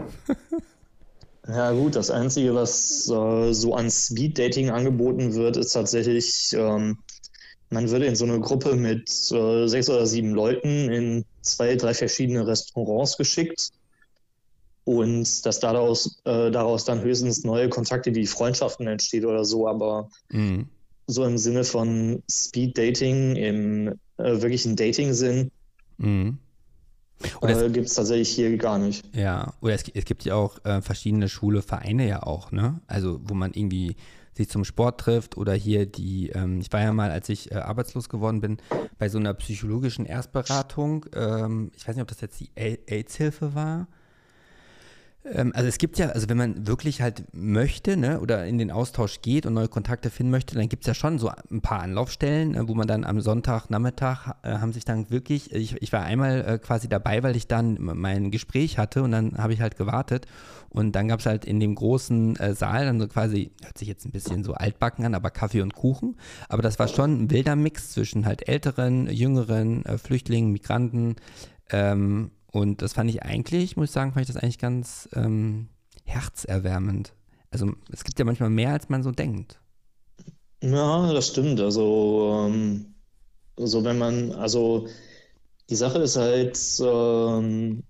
ja, 1.47 1.71
gut, 1.71 1.95
das 1.95 2.11
Einzige, 2.11 2.53
was 2.53 3.09
äh, 3.09 3.53
so 3.53 3.73
an 3.73 3.89
Speed 3.89 4.37
Dating 4.37 4.69
angeboten 4.69 5.33
wird, 5.33 5.55
ist 5.55 5.71
tatsächlich, 5.71 6.53
ähm, 6.57 6.97
man 7.69 7.89
würde 7.89 8.05
in 8.05 8.17
so 8.17 8.25
eine 8.25 8.41
Gruppe 8.41 8.75
mit 8.75 9.09
äh, 9.31 9.67
sechs 9.67 9.89
oder 9.89 10.05
sieben 10.05 10.31
Leuten 10.31 10.89
in 10.91 11.25
zwei, 11.41 11.77
drei 11.77 11.93
verschiedene 11.93 12.45
Restaurants 12.45 13.15
geschickt. 13.15 13.69
Und 14.83 15.45
dass 15.45 15.61
daraus, 15.61 16.19
äh, 16.25 16.51
daraus 16.51 16.83
dann 16.83 17.01
höchstens 17.01 17.45
neue 17.45 17.69
Kontakte 17.69 18.13
wie 18.13 18.27
Freundschaften 18.27 18.87
entsteht 18.87 19.25
oder 19.25 19.45
so, 19.45 19.67
aber 19.67 20.09
mhm 20.29 20.67
so 21.07 21.23
im 21.23 21.37
Sinne 21.37 21.63
von 21.63 22.23
Speed 22.29 22.77
Dating, 22.77 23.35
im 23.35 23.87
äh, 24.17 24.41
wirklichen 24.41 24.75
Dating-Sinn. 24.75 25.51
Mhm. 25.97 26.39
Äh, 27.41 27.69
gibt 27.69 27.87
es 27.87 27.93
tatsächlich 27.93 28.29
hier 28.29 28.57
gar 28.57 28.77
nicht. 28.77 29.05
Ja, 29.15 29.53
oder 29.61 29.73
es, 29.73 29.83
es 29.93 30.05
gibt 30.05 30.25
ja 30.25 30.35
auch 30.35 30.63
äh, 30.65 30.81
verschiedene 30.81 31.29
schwule 31.29 31.61
Vereine 31.61 32.07
ja 32.07 32.23
auch, 32.23 32.51
ne? 32.51 32.81
Also 32.87 33.19
wo 33.23 33.33
man 33.33 33.53
irgendwie 33.53 33.95
sich 34.33 34.49
zum 34.49 34.65
Sport 34.65 34.99
trifft 34.99 35.37
oder 35.37 35.53
hier 35.53 35.85
die, 35.85 36.29
ähm, 36.29 36.59
ich 36.59 36.71
war 36.73 36.81
ja 36.81 36.91
mal, 36.91 37.09
als 37.11 37.29
ich 37.29 37.51
äh, 37.51 37.55
arbeitslos 37.55 38.09
geworden 38.09 38.41
bin, 38.41 38.57
bei 38.97 39.07
so 39.07 39.17
einer 39.17 39.33
psychologischen 39.33 40.05
Erstberatung, 40.05 41.05
ähm, 41.15 41.71
ich 41.75 41.87
weiß 41.87 41.95
nicht, 41.95 42.01
ob 42.01 42.09
das 42.09 42.19
jetzt 42.19 42.39
die 42.39 42.49
AIDS-Hilfe 42.55 43.55
war, 43.55 43.87
also 45.25 45.67
es 45.67 45.79
gibt 45.79 45.97
ja, 45.97 46.09
also 46.09 46.29
wenn 46.29 46.37
man 46.37 46.67
wirklich 46.67 47.01
halt 47.01 47.23
möchte, 47.33 47.97
ne, 47.97 48.19
oder 48.19 48.45
in 48.45 48.59
den 48.59 48.69
Austausch 48.69 49.21
geht 49.21 49.47
und 49.47 49.55
neue 49.55 49.67
Kontakte 49.67 50.11
finden 50.11 50.29
möchte, 50.29 50.55
dann 50.55 50.69
gibt 50.69 50.83
es 50.83 50.87
ja 50.87 50.93
schon 50.93 51.17
so 51.17 51.31
ein 51.49 51.61
paar 51.61 51.79
Anlaufstellen, 51.81 52.53
äh, 52.53 52.67
wo 52.67 52.75
man 52.75 52.87
dann 52.87 53.03
am 53.03 53.19
Sonntagnachmittag 53.19 54.35
äh, 54.43 54.57
haben 54.57 54.71
sich 54.71 54.85
dann 54.85 55.09
wirklich, 55.09 55.51
ich, 55.51 55.81
ich 55.81 55.91
war 55.91 56.03
einmal 56.03 56.45
äh, 56.45 56.57
quasi 56.59 56.87
dabei, 56.87 57.23
weil 57.23 57.35
ich 57.35 57.47
dann 57.47 57.77
mein 57.79 58.29
Gespräch 58.29 58.77
hatte 58.77 59.01
und 59.01 59.11
dann 59.11 59.37
habe 59.37 59.53
ich 59.53 59.61
halt 59.61 59.77
gewartet. 59.77 60.27
Und 60.69 60.91
dann 60.91 61.07
gab 61.07 61.21
es 61.21 61.25
halt 61.25 61.45
in 61.45 61.59
dem 61.59 61.73
großen 61.73 62.35
äh, 62.35 62.53
Saal 62.53 62.85
dann 62.85 62.99
so 62.99 63.07
quasi, 63.07 63.51
hört 63.63 63.77
sich 63.77 63.87
jetzt 63.87 64.05
ein 64.05 64.11
bisschen 64.11 64.43
so 64.43 64.53
altbacken 64.53 65.05
an, 65.05 65.15
aber 65.15 65.31
Kaffee 65.31 65.61
und 65.61 65.73
Kuchen, 65.73 66.17
aber 66.49 66.61
das 66.61 66.77
war 66.79 66.87
schon 66.87 67.23
ein 67.23 67.31
wilder 67.31 67.55
Mix 67.55 67.91
zwischen 67.93 68.25
halt 68.25 68.47
älteren, 68.47 69.09
jüngeren, 69.09 69.85
äh, 69.85 69.97
Flüchtlingen, 69.97 70.51
Migranten, 70.51 71.15
ähm, 71.71 72.31
und 72.55 72.81
das 72.81 72.93
fand 72.93 73.09
ich 73.09 73.21
eigentlich, 73.23 73.75
muss 73.75 73.89
ich 73.89 73.91
sagen, 73.91 74.13
fand 74.13 74.27
ich 74.27 74.33
das 74.33 74.41
eigentlich 74.41 74.59
ganz 74.59 75.09
ähm, 75.13 75.67
herzerwärmend. 76.05 77.13
Also 77.51 77.73
es 77.91 78.05
gibt 78.05 78.17
ja 78.17 78.23
manchmal 78.23 78.49
mehr, 78.49 78.71
als 78.71 78.87
man 78.87 79.03
so 79.03 79.11
denkt. 79.11 79.59
Ja, 80.63 81.11
das 81.11 81.27
stimmt. 81.27 81.59
Also, 81.59 82.47
ähm, 82.47 82.95
also 83.57 83.83
wenn 83.83 83.97
man, 83.97 84.31
also 84.31 84.87
die 85.69 85.75
Sache 85.75 85.99
ist 85.99 86.15
halt, 86.15 86.57
ähm, 86.79 87.83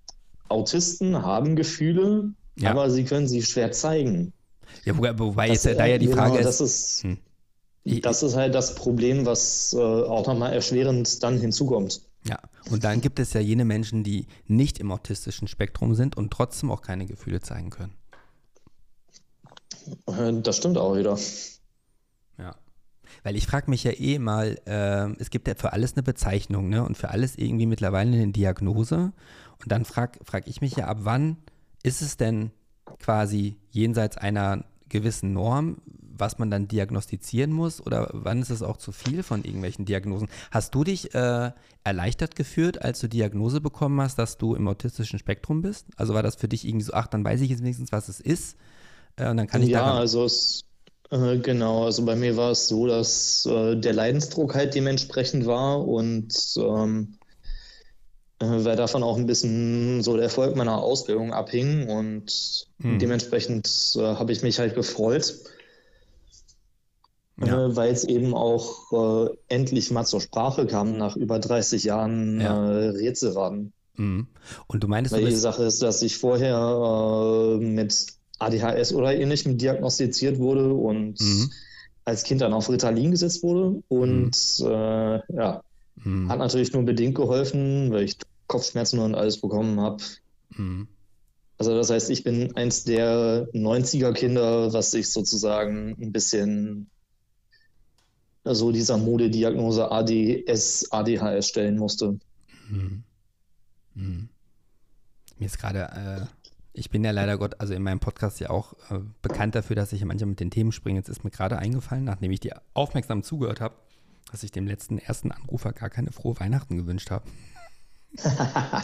Autisten 0.50 1.22
haben 1.22 1.56
Gefühle, 1.56 2.34
ja. 2.58 2.72
aber 2.72 2.90
sie 2.90 3.04
können 3.04 3.28
sie 3.28 3.44
schwer 3.44 3.72
zeigen. 3.72 4.34
Ja, 4.84 4.98
wobei, 4.98 5.18
wobei 5.20 5.48
das, 5.50 5.64
jetzt 5.64 5.80
da 5.80 5.86
ja 5.86 6.00
die 6.00 6.08
genau, 6.08 6.18
Frage 6.18 6.42
das 6.42 6.60
ist. 6.60 7.04
Hm. 7.04 7.20
Das 8.02 8.24
ist 8.24 8.36
halt 8.36 8.56
das 8.56 8.74
Problem, 8.74 9.28
was 9.28 9.74
äh, 9.74 9.78
auch 9.80 10.26
nochmal 10.26 10.54
erschwerend 10.54 11.22
dann 11.22 11.38
hinzukommt. 11.38 12.02
Und 12.72 12.84
dann 12.84 13.02
gibt 13.02 13.20
es 13.20 13.34
ja 13.34 13.42
jene 13.42 13.66
Menschen, 13.66 14.04
die 14.04 14.28
nicht 14.48 14.80
im 14.80 14.92
autistischen 14.92 15.48
Spektrum 15.48 15.94
sind 15.96 16.18
und 16.18 16.32
trotzdem 16.32 16.72
auch 16.72 16.82
keine 16.82 17.06
Gefühle 17.06 17.42
zeigen 17.42 17.70
können. 17.70 17.94
Äh, 20.08 20.42
das 20.42 20.58
stimmt 20.58 20.78
auch 20.78 20.96
wieder. 20.96 21.18
Ja. 22.38 22.56
Weil 23.24 23.36
ich 23.36 23.46
frage 23.46 23.70
mich 23.70 23.84
ja 23.84 23.92
eh 23.92 24.20
mal, 24.20 24.60
äh, 24.66 25.12
es 25.22 25.30
gibt 25.30 25.48
ja 25.48 25.56
für 25.56 25.74
alles 25.74 25.94
eine 25.94 26.04
Bezeichnung, 26.04 26.70
ne? 26.70 26.84
Und 26.84 26.98
für 26.98 27.10
alles 27.10 27.38
irgendwie 27.38 27.68
mittlerweile 27.68 28.14
eine 28.14 28.32
Diagnose. 28.32 29.14
Und 29.62 29.72
dann 29.72 29.86
frage 29.86 30.20
frag 30.24 30.48
ich 30.48 30.62
mich 30.62 30.76
ja, 30.76 30.88
ab 30.88 31.00
wann 31.02 31.38
ist 31.84 32.02
es 32.02 32.18
denn 32.18 32.52
quasi 33.00 33.58
jenseits 33.70 34.18
einer 34.18 34.66
gewissen 34.90 35.34
Norm, 35.34 35.78
was 36.18 36.38
man 36.40 36.52
dann 36.52 36.68
diagnostizieren 36.68 37.52
muss? 37.52 37.82
Oder 37.86 38.10
wann 38.14 38.42
ist 38.42 38.50
es 38.50 38.62
auch 38.62 38.78
zu 38.78 38.92
viel 38.92 39.24
von 39.24 39.44
irgendwelchen 39.44 39.86
Diagnosen? 39.86 40.30
Hast 40.52 40.76
du 40.76 40.84
dich 40.84 41.14
äh, 41.14 41.52
erleichtert 41.84 42.36
gefühlt, 42.36 42.82
als 42.82 43.00
du 43.00 43.08
Diagnose 43.10 43.62
bekommen 43.62 44.00
hast, 44.02 44.18
dass 44.20 44.38
du 44.38 44.56
im 44.56 44.68
autistischen 44.68 45.20
Spektrum 45.20 45.62
bist? 45.62 45.88
Also 45.98 46.14
war 46.14 46.24
das 46.24 46.36
für 46.36 46.48
dich 46.48 46.68
irgendwie 46.68 46.86
so, 46.86 46.94
ach, 46.94 47.08
dann 47.08 47.24
weiß 47.24 47.42
ich 47.42 47.50
jetzt 47.50 47.62
wenigstens, 47.62 47.92
was 47.92 48.10
es 48.10 48.20
ist? 48.20 48.58
Äh, 49.18 49.30
und 49.30 49.38
dann 49.38 49.48
kann 49.48 49.62
ich 49.62 49.70
ja, 49.70 49.80
daran 49.80 49.98
also 49.98 50.26
es, 50.26 50.66
äh, 51.12 51.38
genau, 51.38 51.86
also 51.86 52.06
bei 52.06 52.16
mir 52.16 52.38
war 52.38 52.52
es 52.52 52.68
so, 52.68 52.88
dass 52.88 53.46
äh, 53.46 53.76
der 53.76 53.94
Leidensdruck 53.94 54.56
halt 54.56 54.76
dementsprechend 54.76 55.46
war 55.46 55.88
und 55.88 56.34
ähm, 56.58 57.18
äh, 58.40 58.46
weil 58.46 58.76
davon 58.76 59.04
auch 59.04 59.18
ein 59.18 59.26
bisschen 59.28 60.04
so 60.04 60.16
der 60.16 60.24
Erfolg 60.26 60.56
meiner 60.56 60.78
Ausbildung 60.82 61.34
abhing 61.34 61.88
und 61.88 62.68
Hm. 62.82 63.00
dementsprechend 63.00 63.68
äh, 63.96 64.02
habe 64.02 64.32
ich 64.34 64.44
mich 64.44 64.60
halt 64.60 64.76
gefreut, 64.76 65.36
Ja. 67.38 67.66
äh, 67.66 67.76
weil 67.76 67.92
es 67.92 68.04
eben 68.06 68.34
auch 68.34 69.28
äh, 69.28 69.30
endlich 69.50 69.92
mal 69.92 70.06
zur 70.06 70.22
Sprache 70.22 70.66
kam 70.68 70.98
nach 70.98 71.16
über 71.18 71.40
30 71.40 71.84
Jahren 71.84 72.40
Ja. 72.40 72.70
äh, 72.72 72.88
Rätselraten. 72.90 73.74
Mhm. 73.98 74.28
Und 74.68 74.84
du 74.84 74.88
meintest, 74.88 75.14
du 75.14 75.18
Weil 75.18 75.26
die 75.26 75.32
bist, 75.32 75.42
Sache 75.42 75.64
ist, 75.64 75.82
dass 75.82 76.02
ich 76.02 76.18
vorher 76.18 76.58
äh, 76.58 77.58
mit 77.58 78.08
ADHS 78.40 78.94
oder 78.94 79.14
ähnlichem 79.16 79.58
diagnostiziert 79.58 80.40
wurde 80.40 80.74
und 80.74 81.20
Mhm. 81.22 81.52
als 82.06 82.24
Kind 82.24 82.42
dann 82.42 82.54
auf 82.54 82.70
Ritalin 82.70 83.12
gesetzt 83.12 83.44
wurde. 83.44 83.82
Und 83.88 84.36
äh, 84.62 84.66
ja, 85.36 85.62
Mhm. 86.04 86.30
hat 86.30 86.40
natürlich 86.40 86.74
nur 86.74 86.84
bedingt 86.84 87.16
geholfen, 87.16 87.92
weil 87.92 88.04
ich 88.04 88.18
Kopfschmerzen 88.48 89.00
und 89.00 89.16
alles 89.16 89.40
bekommen 89.42 89.80
habe. 89.80 90.04
Mhm. 90.56 90.88
Also 91.58 91.74
das 91.74 91.90
heißt, 91.90 92.10
ich 92.10 92.24
bin 92.26 92.54
eins 92.58 92.84
der 92.84 93.48
90er 93.54 94.12
Kinder, 94.12 94.74
was 94.74 94.92
sich 94.92 95.10
sozusagen 95.10 95.96
ein 96.02 96.12
bisschen 96.12 96.90
so 98.54 98.72
dieser 98.72 98.98
Modediagnose 98.98 99.92
ADS, 99.92 100.92
ADHS 100.92 101.48
stellen 101.48 101.78
musste. 101.78 102.20
Mhm. 102.70 103.04
Mhm. 103.96 104.30
Mir 105.38 105.46
ist 105.46 105.58
gerade, 105.58 105.80
äh, 105.80 106.26
ich 106.74 106.90
bin 106.90 107.04
ja 107.04 107.12
leider 107.12 107.38
Gott, 107.38 107.60
also 107.60 107.74
in 107.74 107.82
meinem 107.82 108.00
Podcast 108.00 108.40
ja 108.40 108.50
auch 108.50 108.74
äh, 108.92 109.00
bekannt 109.22 109.56
dafür, 109.56 109.76
dass 109.76 109.94
ich 109.94 110.02
ja 110.02 110.06
manchmal 110.06 110.30
mit 110.30 110.40
den 110.40 110.52
Themen 110.52 110.72
springe. 110.72 111.00
Jetzt 111.00 111.10
ist 111.10 111.24
mir 111.24 111.32
gerade 111.32 111.58
eingefallen, 111.58 112.04
nachdem 112.04 112.32
ich 112.32 112.40
dir 112.40 112.62
aufmerksam 112.74 113.24
zugehört 113.24 113.62
habe, 113.62 113.76
dass 114.32 114.44
ich 114.44 114.52
dem 114.52 114.68
letzten 114.68 114.98
ersten 114.98 115.32
Anrufer 115.32 115.74
gar 115.74 115.90
keine 115.90 116.12
frohe 116.12 116.40
Weihnachten 116.40 116.78
gewünscht 116.78 117.12
habe. 117.12 117.26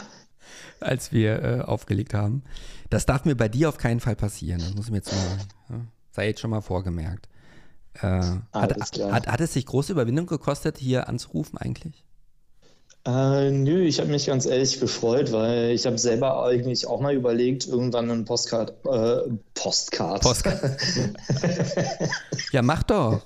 Als 0.80 1.12
wir 1.12 1.42
äh, 1.42 1.60
aufgelegt 1.60 2.14
haben. 2.14 2.42
Das 2.90 3.06
darf 3.06 3.24
mir 3.24 3.36
bei 3.36 3.48
dir 3.48 3.68
auf 3.68 3.78
keinen 3.78 4.00
Fall 4.00 4.16
passieren. 4.16 4.60
Das 4.60 4.74
muss 4.74 4.90
mir 4.90 4.96
jetzt 4.96 5.12
mal, 5.12 5.38
ja, 5.70 5.84
sei 6.10 6.26
jetzt 6.26 6.40
schon 6.40 6.50
mal 6.50 6.60
vorgemerkt. 6.60 7.28
Äh, 8.00 8.22
hat, 8.52 8.74
hat, 9.00 9.26
hat 9.26 9.40
es 9.40 9.52
sich 9.52 9.66
große 9.66 9.92
Überwindung 9.92 10.26
gekostet, 10.26 10.78
hier 10.78 11.08
anzurufen 11.08 11.58
eigentlich? 11.58 12.04
Äh, 13.04 13.50
nö, 13.50 13.82
ich 13.82 13.98
habe 13.98 14.10
mich 14.10 14.26
ganz 14.26 14.46
ehrlich 14.46 14.78
gefreut, 14.78 15.32
weil 15.32 15.70
ich 15.70 15.86
habe 15.86 15.98
selber 15.98 16.44
eigentlich 16.44 16.86
auch 16.86 17.00
mal 17.00 17.12
überlegt, 17.14 17.66
irgendwann 17.66 18.10
einen 18.10 18.24
Postcard, 18.24 18.72
äh, 18.86 19.28
Postcard, 19.54 20.22
Postcard. 20.22 20.60
Ja, 22.52 22.62
mach 22.62 22.82
doch. 22.84 23.22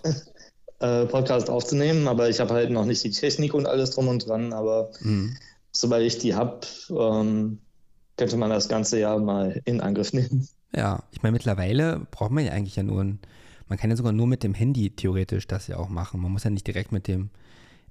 äh, 0.81 1.05
Podcast 1.07 1.51
aufzunehmen, 1.51 2.09
aber 2.09 2.29
ich 2.29 2.41
habe 2.41 2.55
halt 2.55 2.71
noch 2.71 2.85
nicht 2.87 3.03
die 3.05 3.11
Technik 3.11 3.55
und 3.55 3.67
alles 3.67 3.91
drum 3.91 4.09
und 4.09 4.27
dran. 4.27 4.53
Aber 4.53 4.91
Mhm. 5.01 5.37
sobald 5.73 6.05
ich 6.07 6.19
die 6.19 6.35
habe, 6.35 6.61
ähm, 6.91 7.59
könnte 8.17 8.37
man 8.37 8.51
das 8.51 8.69
ganze 8.69 8.99
Jahr 8.99 9.19
mal 9.19 9.61
in 9.65 9.81
Angriff 9.81 10.13
nehmen. 10.13 10.49
Ja, 10.75 11.03
ich 11.13 11.23
meine, 11.23 11.33
mittlerweile 11.33 12.07
braucht 12.11 12.31
man 12.31 12.45
ja 12.45 12.53
eigentlich 12.53 12.77
ja 12.77 12.83
nur 12.83 13.03
ein, 13.03 13.19
man 13.69 13.79
kann 13.79 13.91
ja 13.91 13.97
sogar 13.97 14.13
nur 14.13 14.27
mit 14.27 14.43
dem 14.43 14.55
Handy 14.55 14.91
theoretisch 14.91 15.47
das 15.47 15.67
ja 15.67 15.77
auch 15.77 15.89
machen. 15.89 16.21
Man 16.21 16.33
muss 16.33 16.45
ja 16.45 16.51
nicht 16.51 16.67
direkt 16.67 16.93
mit 16.93 17.09
dem 17.09 17.31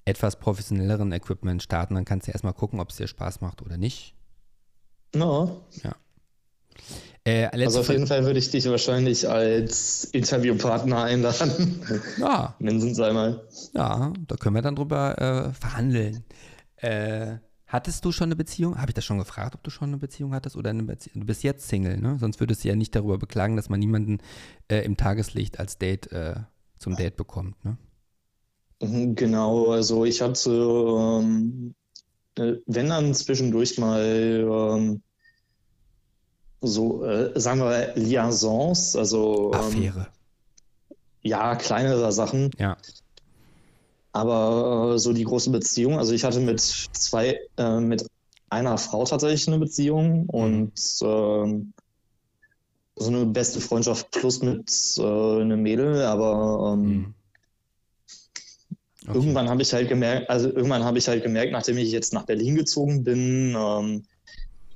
etwas 0.05 0.37
professionelleren 0.39 1.11
Equipment 1.11 1.63
starten. 1.63 1.95
Dann 1.95 2.05
kannst 2.05 2.27
du 2.27 2.31
erstmal 2.31 2.53
gucken, 2.53 2.79
ob 2.79 2.89
es 2.89 2.97
dir 2.97 3.07
Spaß 3.07 3.41
macht 3.41 3.61
oder 3.61 3.77
nicht. 3.77 4.15
No. 5.13 5.61
Äh, 7.27 7.43
letzte 7.55 7.65
Also 7.65 7.79
auf 7.79 7.89
jeden 7.89 8.05
Fall 8.05 8.23
würde 8.25 8.37
ich 8.37 8.51
dich 8.51 8.69
wahrscheinlich 8.69 9.27
als 9.27 10.03
Interviewpartner 10.05 11.03
einladen. 11.03 11.81
ja, 12.19 12.55
Mindestens 12.59 12.99
einmal. 12.99 13.47
ja, 13.73 14.13
da 14.27 14.35
können 14.35 14.55
wir 14.55 14.61
dann 14.61 14.75
drüber 14.75 15.17
äh, 15.19 15.53
verhandeln. 15.53 16.23
Äh, 16.77 17.37
hattest 17.75 18.03
du 18.05 18.11
schon 18.11 18.25
eine 18.29 18.35
Beziehung? 18.35 18.77
Habe 18.77 18.89
ich 18.89 18.93
das 18.95 19.05
schon 19.05 19.17
gefragt, 19.19 19.55
ob 19.55 19.63
du 19.63 19.69
schon 19.69 19.89
eine 19.89 19.97
Beziehung 19.97 20.33
hattest 20.33 20.55
oder 20.55 20.69
eine 20.71 20.83
Beziehung? 20.83 21.21
Du 21.21 21.27
bist 21.27 21.43
jetzt 21.43 21.67
Single, 21.67 21.97
ne? 21.97 22.17
Sonst 22.19 22.39
würdest 22.39 22.63
du 22.63 22.67
ja 22.69 22.75
nicht 22.75 22.95
darüber 22.95 23.17
beklagen, 23.17 23.55
dass 23.55 23.69
man 23.69 23.79
niemanden 23.79 24.19
äh, 24.69 24.79
im 24.83 24.97
Tageslicht 24.97 25.59
als 25.59 25.77
Date 25.77 26.11
äh, 26.11 26.35
zum 26.79 26.95
Date 26.95 27.15
bekommt, 27.17 27.63
ne? 27.63 27.77
Mhm, 28.81 29.15
Genau, 29.15 29.71
also 29.71 30.03
ich 30.05 30.21
hatte, 30.21 30.49
ähm, 30.51 31.75
äh, 32.37 32.55
wenn 32.65 32.89
dann 32.89 33.13
zwischendurch 33.13 33.77
mal 33.77 34.01
ähm, 34.01 35.01
so, 36.61 37.05
äh, 37.05 37.39
sagen 37.39 37.59
wir, 37.59 37.93
Liaisons, 37.95 38.95
also 38.95 39.51
ähm, 39.53 39.59
Affäre. 39.59 40.07
ja, 41.21 41.55
kleinere 41.55 42.11
Sachen, 42.11 42.51
Ja. 42.57 42.77
Aber 44.15 44.93
äh, 44.95 44.99
so 44.99 45.13
die 45.13 45.23
große 45.23 45.49
Beziehung, 45.51 45.97
also 45.97 46.13
ich 46.13 46.23
hatte 46.23 46.39
mit 46.39 46.59
zwei, 46.59 47.39
äh, 47.57 47.79
mit 47.79 48.05
einer 48.49 48.77
Frau 48.77 49.03
tatsächlich 49.03 49.47
eine 49.47 49.59
Beziehung 49.59 50.27
und 50.27 50.73
ähm, 51.01 51.73
so 52.97 53.09
eine 53.09 53.25
beste 53.25 53.59
Freundschaft 53.59 54.11
plus 54.11 54.41
mit 54.41 54.71
äh, 54.97 55.01
einem 55.41 55.61
Mädel, 55.61 56.01
aber 56.03 56.73
ähm, 56.73 57.13
Mhm. 59.05 59.11
Okay. 59.11 59.17
Irgendwann 59.19 59.49
habe 59.49 59.61
ich 59.61 59.73
halt 59.73 59.87
gemerkt, 59.87 60.29
also 60.29 60.47
irgendwann 60.47 60.83
habe 60.83 60.97
ich 60.97 61.07
halt 61.07 61.23
gemerkt, 61.23 61.51
nachdem 61.51 61.77
ich 61.77 61.91
jetzt 61.91 62.13
nach 62.13 62.25
Berlin 62.25 62.55
gezogen 62.55 63.03
bin, 63.03 63.55
ähm, 63.57 64.03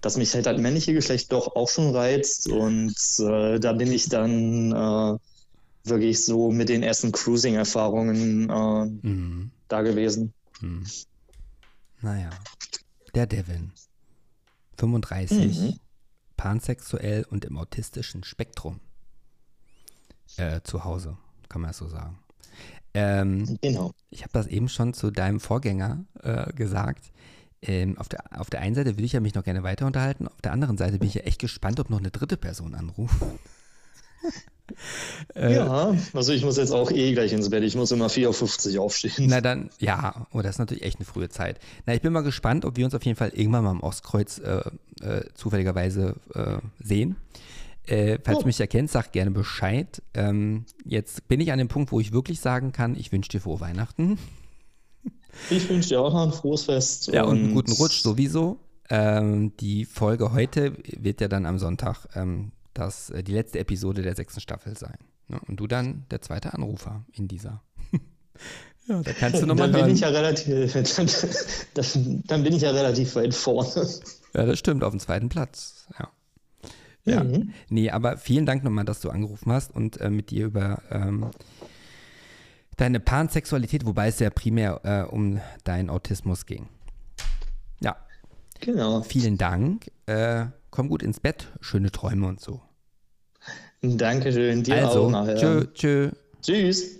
dass 0.01 0.17
mich 0.17 0.33
halt 0.33 0.45
das 0.45 0.57
männliche 0.59 0.93
Geschlecht 0.93 1.31
doch 1.31 1.55
auch 1.55 1.69
schon 1.69 1.95
reizt 1.95 2.47
und 2.47 2.95
äh, 3.19 3.59
da 3.59 3.73
bin 3.73 3.91
ich 3.91 4.07
dann 4.07 4.71
äh, 4.71 5.17
wirklich 5.89 6.23
so 6.25 6.51
mit 6.51 6.69
den 6.69 6.83
ersten 6.83 7.11
Cruising-Erfahrungen 7.11 8.49
äh, 8.49 8.85
Mhm. 9.07 9.51
da 9.67 9.81
gewesen. 9.81 10.33
Hm. 10.59 10.83
Naja, 12.01 12.29
der 13.15 13.27
Devin. 13.27 13.71
35, 14.77 15.57
Mhm. 15.59 15.79
pansexuell 16.37 17.25
und 17.29 17.43
im 17.45 17.57
autistischen 17.57 18.23
Spektrum. 18.23 18.79
Äh, 20.37 20.61
zu 20.63 20.83
Hause, 20.85 21.17
kann 21.49 21.61
man 21.61 21.73
so 21.73 21.87
sagen. 21.87 22.19
Ähm, 22.93 23.57
Genau. 23.61 23.91
ich 24.09 24.21
habe 24.23 24.31
das 24.33 24.47
eben 24.47 24.69
schon 24.69 24.93
zu 24.93 25.11
deinem 25.11 25.39
Vorgänger 25.39 26.05
äh, 26.23 26.51
gesagt. 26.53 27.11
Ähm, 27.61 27.97
auf, 27.97 28.07
der, 28.07 28.39
auf 28.39 28.49
der 28.49 28.61
einen 28.61 28.73
Seite 28.75 28.91
würde 28.95 29.03
ich 29.03 29.11
ja 29.11 29.19
mich 29.19 29.35
noch 29.35 29.43
gerne 29.43 29.63
weiter 29.63 29.85
unterhalten, 29.85 30.27
auf 30.29 30.39
der 30.41 30.53
anderen 30.53 30.77
Seite 30.77 30.97
bin 30.97 31.09
ich 31.09 31.15
ja 31.15 31.21
echt 31.23 31.39
gespannt, 31.39 31.79
ob 31.81 31.89
noch 31.89 31.99
eine 31.99 32.09
dritte 32.11 32.37
Person 32.37 32.73
anruft. 32.73 33.15
Äh, 35.35 35.55
Ja, 35.55 35.95
also 36.13 36.33
ich 36.33 36.43
muss 36.43 36.57
jetzt 36.57 36.71
auch 36.71 36.91
eh 36.91 37.13
gleich 37.13 37.33
ins 37.33 37.49
Bett. 37.49 37.63
Ich 37.63 37.75
muss 37.75 37.91
immer 37.91 38.07
4.50 38.07 38.75
Uhr 38.77 38.83
aufstehen. 38.83 39.27
Na 39.29 39.41
dann, 39.41 39.69
ja, 39.79 40.27
oh, 40.31 40.41
das 40.41 40.51
ist 40.55 40.59
natürlich 40.59 40.83
echt 40.83 40.97
eine 40.99 41.05
frühe 41.05 41.29
Zeit. 41.29 41.59
Na, 41.85 41.93
ich 41.93 42.01
bin 42.01 42.13
mal 42.13 42.21
gespannt, 42.21 42.65
ob 42.65 42.77
wir 42.77 42.85
uns 42.85 42.95
auf 42.95 43.03
jeden 43.05 43.17
Fall 43.17 43.29
irgendwann 43.33 43.63
mal 43.63 43.71
am 43.71 43.81
Ostkreuz 43.81 44.39
äh, 44.39 44.61
äh, 45.01 45.23
zufälligerweise 45.33 46.15
äh, 46.33 46.57
sehen. 46.83 47.15
Äh, 47.85 48.19
falls 48.23 48.37
Oh. 48.37 48.41
du 48.41 48.47
mich 48.47 48.59
erkennst, 48.59 48.93
sag 48.93 49.11
gerne 49.11 49.31
Bescheid. 49.31 50.01
Ähm, 50.13 50.65
jetzt 50.85 51.27
bin 51.27 51.39
ich 51.39 51.51
an 51.51 51.57
dem 51.59 51.69
Punkt, 51.69 51.91
wo 51.91 51.99
ich 51.99 52.11
wirklich 52.11 52.39
sagen 52.39 52.71
kann, 52.71 52.95
ich 52.95 53.11
wünsche 53.11 53.29
dir 53.29 53.39
frohe 53.41 53.59
Weihnachten. 53.61 54.19
Ich 55.49 55.69
wünsche 55.69 55.89
dir 55.89 56.01
auch 56.01 56.13
noch 56.13 56.25
ein 56.27 56.33
frohes 56.33 56.63
Fest. 56.63 57.07
Ja, 57.13 57.23
und 57.23 57.37
einen 57.37 57.53
guten 57.53 57.71
Rutsch 57.71 58.01
sowieso. 58.01 58.57
Ähm, 58.89 59.55
die 59.59 59.85
Folge 59.85 60.33
heute 60.33 60.73
wird 60.85 61.21
ja 61.21 61.27
dann 61.27 61.45
am 61.45 61.59
Sonntag 61.59 62.07
ähm, 62.15 62.51
das, 62.79 63.09
äh, 63.09 63.23
die 63.23 63.33
letzte 63.33 63.59
Episode 63.59 64.01
der 64.01 64.15
sechsten 64.15 64.39
Staffel 64.39 64.77
sein. 64.77 64.97
Ne? 65.27 65.39
Und 65.47 65.57
du 65.57 65.67
dann 65.67 66.05
der 66.11 66.21
zweite 66.21 66.53
Anrufer 66.53 67.05
in 67.13 67.27
dieser. 67.27 67.61
ja, 68.87 69.01
da 69.01 69.13
kannst 69.13 69.41
du 69.41 69.45
nochmal 69.45 69.71
Dann 69.71 69.85
bin 69.85 69.95
ich 69.95 70.01
ja 70.01 70.09
relativ, 70.09 70.73
dann, 71.73 72.23
dann 72.25 72.43
bin 72.43 72.53
ich 72.55 72.61
ja 72.61 72.71
relativ 72.71 73.15
weit 73.15 73.33
vorne. 73.33 73.87
Ja, 74.33 74.45
das 74.45 74.59
stimmt, 74.59 74.83
auf 74.83 74.91
dem 74.91 74.99
zweiten 74.99 75.29
Platz. 75.29 75.87
Ja. 75.99 76.09
Ja. 77.05 77.23
Mhm. 77.23 77.53
Nee, 77.69 77.89
aber 77.89 78.17
vielen 78.17 78.45
Dank 78.45 78.63
nochmal, 78.63 78.85
dass 78.85 78.99
du 78.99 79.09
angerufen 79.09 79.51
hast 79.51 79.73
und 79.73 79.99
äh, 79.99 80.09
mit 80.09 80.29
dir 80.29 80.45
über 80.45 80.81
ähm, 80.91 81.31
deine 82.77 82.99
Pansexualität, 82.99 83.85
wobei 83.85 84.09
es 84.09 84.19
ja 84.19 84.29
primär 84.29 84.81
äh, 84.83 85.11
um 85.11 85.39
deinen 85.63 85.89
Autismus 85.89 86.45
ging. 86.45 86.67
Ja, 87.79 87.95
Genau. 88.59 89.01
vielen 89.01 89.37
Dank. 89.37 89.91
Äh, 90.05 90.47
komm 90.69 90.89
gut 90.89 91.03
ins 91.03 91.19
Bett, 91.19 91.47
schöne 91.61 91.91
Träume 91.91 92.27
und 92.27 92.39
so. 92.39 92.61
Dankeschön. 93.81 94.63
Dir 94.63 94.87
also, 94.87 95.03
auch 95.05 95.11
nachher. 95.11 95.35
tschö, 95.35 95.65
tschö. 95.73 96.11
Tschüss. 96.41 96.99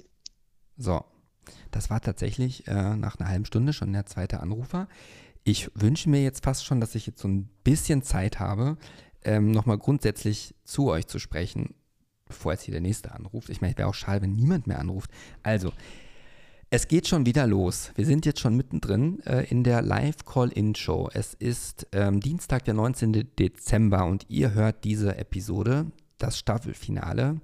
So, 0.78 1.04
Das 1.72 1.90
war 1.90 2.02
tatsächlich 2.02 2.68
äh, 2.68 2.96
nach 2.96 3.20
einer 3.20 3.30
halben 3.30 3.46
Stunde 3.46 3.74
schon 3.74 3.94
der 3.94 4.06
zweite 4.06 4.40
Anrufer. 4.40 4.88
Ich 5.44 5.70
wünsche 5.76 6.10
mir 6.10 6.22
jetzt 6.24 6.44
fast 6.44 6.66
schon, 6.66 6.80
dass 6.80 6.96
ich 6.96 7.06
jetzt 7.06 7.20
so 7.20 7.28
ein 7.28 7.50
bisschen 7.64 8.02
Zeit 8.02 8.40
habe, 8.40 8.78
ähm, 9.24 9.52
nochmal 9.52 9.78
grundsätzlich 9.78 10.56
zu 10.64 10.90
euch 10.90 11.08
zu 11.08 11.20
sprechen, 11.20 11.76
bevor 12.26 12.54
jetzt 12.54 12.64
hier 12.64 12.74
der 12.74 12.82
nächste 12.82 13.14
anruft. 13.14 13.50
Ich 13.50 13.62
meine, 13.62 13.74
es 13.74 13.78
wäre 13.78 13.90
auch 13.90 13.94
schade, 13.94 14.22
wenn 14.22 14.36
niemand 14.36 14.68
mehr 14.68 14.80
anruft. 14.80 15.12
Also, 15.44 15.74
es 16.70 16.88
geht 16.88 17.08
schon 17.08 17.26
wieder 17.26 17.48
los. 17.48 17.92
Wir 17.96 18.06
sind 18.06 18.26
jetzt 18.26 18.40
schon 18.40 18.56
mittendrin 18.56 19.22
äh, 19.26 19.46
in 19.50 19.64
der 19.64 19.82
Live-Call-In-Show. 19.82 21.10
Es 21.14 21.34
ist 21.34 21.88
ähm, 21.92 22.20
Dienstag, 22.20 22.64
der 22.66 22.76
19. 22.76 23.30
Dezember 23.38 24.06
und 24.06 24.26
ihr 24.30 24.54
hört 24.54 24.84
diese 24.84 25.18
Episode, 25.18 25.88
das 26.20 26.38
Staffelfinale, 26.38 27.42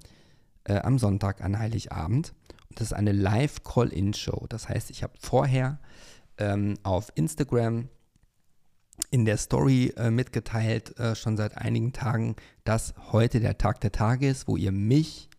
äh, 0.65 0.77
am 0.77 0.99
Sonntag 0.99 1.41
an 1.41 1.57
Heiligabend. 1.57 2.33
Und 2.69 2.79
das 2.79 2.87
ist 2.87 2.93
eine 2.93 3.11
Live-Call-In-Show. 3.11 4.45
Das 4.49 4.69
heißt, 4.69 4.91
ich 4.91 5.03
habe 5.03 5.13
vorher 5.19 5.79
ähm, 6.37 6.75
auf 6.83 7.11
Instagram 7.15 7.89
in 9.11 9.25
der 9.25 9.37
Story 9.37 9.93
äh, 9.97 10.11
mitgeteilt, 10.11 10.97
äh, 10.99 11.15
schon 11.15 11.37
seit 11.37 11.57
einigen 11.57 11.93
Tagen, 11.93 12.35
dass 12.63 12.93
heute 13.11 13.39
der 13.39 13.57
Tag 13.57 13.81
der 13.81 13.91
Tage 13.91 14.27
ist, 14.27 14.47
wo 14.47 14.57
ihr 14.57 14.71
mich 14.71 15.29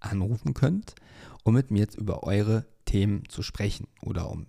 anrufen 0.00 0.54
könnt, 0.54 0.94
um 1.42 1.54
mit 1.54 1.70
mir 1.70 1.80
jetzt 1.80 1.96
über 1.96 2.24
eure 2.24 2.66
Themen 2.84 3.28
zu 3.28 3.42
sprechen 3.42 3.88
oder 4.02 4.30
um 4.30 4.46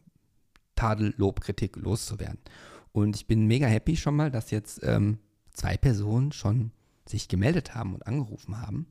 Tadel, 0.76 1.14
Lob, 1.18 1.42
Kritik 1.42 1.76
loszuwerden. 1.76 2.40
Und 2.92 3.16
ich 3.16 3.28
bin 3.28 3.48
mega 3.48 3.68
happy 3.68 3.96
schon 3.96 4.16
mal, 4.16 4.32
dass 4.32 4.52
jetzt 4.52 4.82
ähm, 4.84 5.20
zwei 5.52 5.78
Personen 5.78 6.32
schon 6.32 6.72
sich 7.08 7.28
gemeldet 7.28 7.76
haben 7.76 7.94
und 7.94 8.06
angerufen 8.06 8.60
haben. 8.62 8.88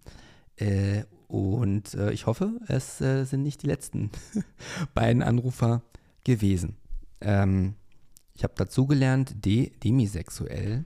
Äh, 0.56 1.04
und 1.28 1.94
äh, 1.94 2.12
ich 2.12 2.26
hoffe, 2.26 2.58
es 2.66 3.00
äh, 3.00 3.24
sind 3.24 3.42
nicht 3.42 3.62
die 3.62 3.66
letzten 3.66 4.10
beiden 4.94 5.22
Anrufer 5.22 5.82
gewesen. 6.24 6.76
Ähm, 7.20 7.74
ich 8.34 8.44
habe 8.44 8.54
dazugelernt, 8.56 9.44
de 9.44 9.70
demisexuell. 9.78 10.84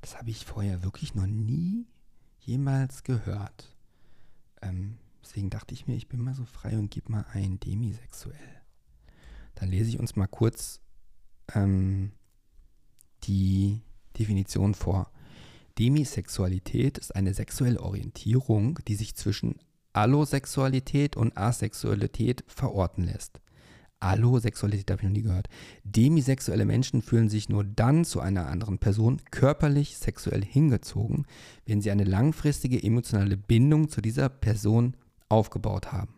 Das 0.00 0.16
habe 0.16 0.30
ich 0.30 0.44
vorher 0.44 0.82
wirklich 0.82 1.14
noch 1.14 1.26
nie 1.26 1.86
jemals 2.40 3.02
gehört. 3.02 3.76
Ähm, 4.62 4.98
Deswegen 5.28 5.50
dachte 5.50 5.74
ich 5.74 5.86
mir, 5.86 5.94
ich 5.94 6.08
bin 6.08 6.22
mal 6.22 6.34
so 6.34 6.46
frei 6.46 6.78
und 6.78 6.90
gebe 6.90 7.12
mal 7.12 7.26
ein 7.34 7.60
demisexuell. 7.60 8.62
Dann 9.56 9.68
lese 9.68 9.90
ich 9.90 9.98
uns 9.98 10.16
mal 10.16 10.26
kurz 10.26 10.80
ähm, 11.54 12.12
die 13.24 13.82
Definition 14.18 14.72
vor. 14.72 15.12
Demisexualität 15.78 16.98
ist 16.98 17.14
eine 17.14 17.34
sexuelle 17.34 17.80
Orientierung, 17.80 18.80
die 18.88 18.96
sich 18.96 19.14
zwischen 19.14 19.56
Allosexualität 19.92 21.16
und 21.16 21.36
Asexualität 21.36 22.44
verorten 22.46 23.04
lässt. 23.04 23.40
Allosexualität 24.00 24.90
habe 24.90 25.02
ich 25.02 25.08
noch 25.08 25.14
nie 25.14 25.22
gehört. 25.22 25.48
Demisexuelle 25.84 26.64
Menschen 26.64 27.02
fühlen 27.02 27.28
sich 27.28 27.48
nur 27.48 27.64
dann 27.64 28.04
zu 28.04 28.20
einer 28.20 28.46
anderen 28.46 28.78
Person 28.78 29.20
körperlich 29.30 29.96
sexuell 29.96 30.44
hingezogen, 30.44 31.26
wenn 31.66 31.80
sie 31.80 31.90
eine 31.90 32.04
langfristige 32.04 32.82
emotionale 32.82 33.36
Bindung 33.36 33.88
zu 33.88 34.00
dieser 34.00 34.28
Person 34.28 34.96
aufgebaut 35.28 35.92
haben. 35.92 36.14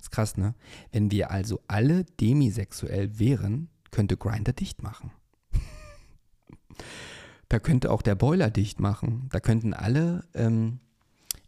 Ist 0.00 0.10
krass, 0.10 0.36
ne? 0.36 0.54
Wenn 0.92 1.10
wir 1.10 1.30
also 1.30 1.60
alle 1.68 2.04
demisexuell 2.04 3.18
wären, 3.18 3.68
könnte 3.90 4.16
Grinder 4.16 4.52
dicht 4.52 4.82
machen. 4.82 5.10
da 7.48 7.58
könnte 7.58 7.90
auch 7.90 8.02
der 8.02 8.14
Boiler 8.14 8.50
dicht 8.50 8.80
machen. 8.80 9.28
Da 9.30 9.40
könnten 9.40 9.74
alle, 9.74 10.24
ähm, 10.34 10.80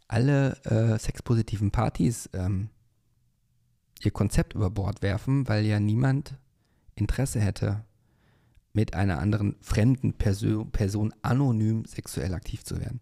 alle 0.07 0.57
äh, 0.63 0.97
sexpositiven 0.97 1.71
Partys 1.71 2.29
ähm, 2.33 2.69
ihr 4.03 4.11
Konzept 4.11 4.53
über 4.53 4.69
Bord 4.69 5.01
werfen, 5.01 5.47
weil 5.47 5.65
ja 5.65 5.79
niemand 5.79 6.35
Interesse 6.95 7.39
hätte, 7.39 7.83
mit 8.73 8.93
einer 8.93 9.19
anderen 9.19 9.55
fremden 9.61 10.13
Perso 10.13 10.65
Person 10.65 11.13
anonym 11.21 11.85
sexuell 11.85 12.33
aktiv 12.33 12.63
zu 12.63 12.79
werden. 12.79 13.01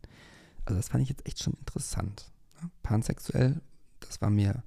Also 0.66 0.78
das 0.78 0.90
fand 0.90 1.04
ich 1.04 1.10
jetzt 1.10 1.26
echt 1.28 1.42
schon 1.42 1.54
interessant 1.54 2.32
pansexuell, 2.84 3.62
das 4.00 4.22
war 4.22 4.30
mir 4.30 4.64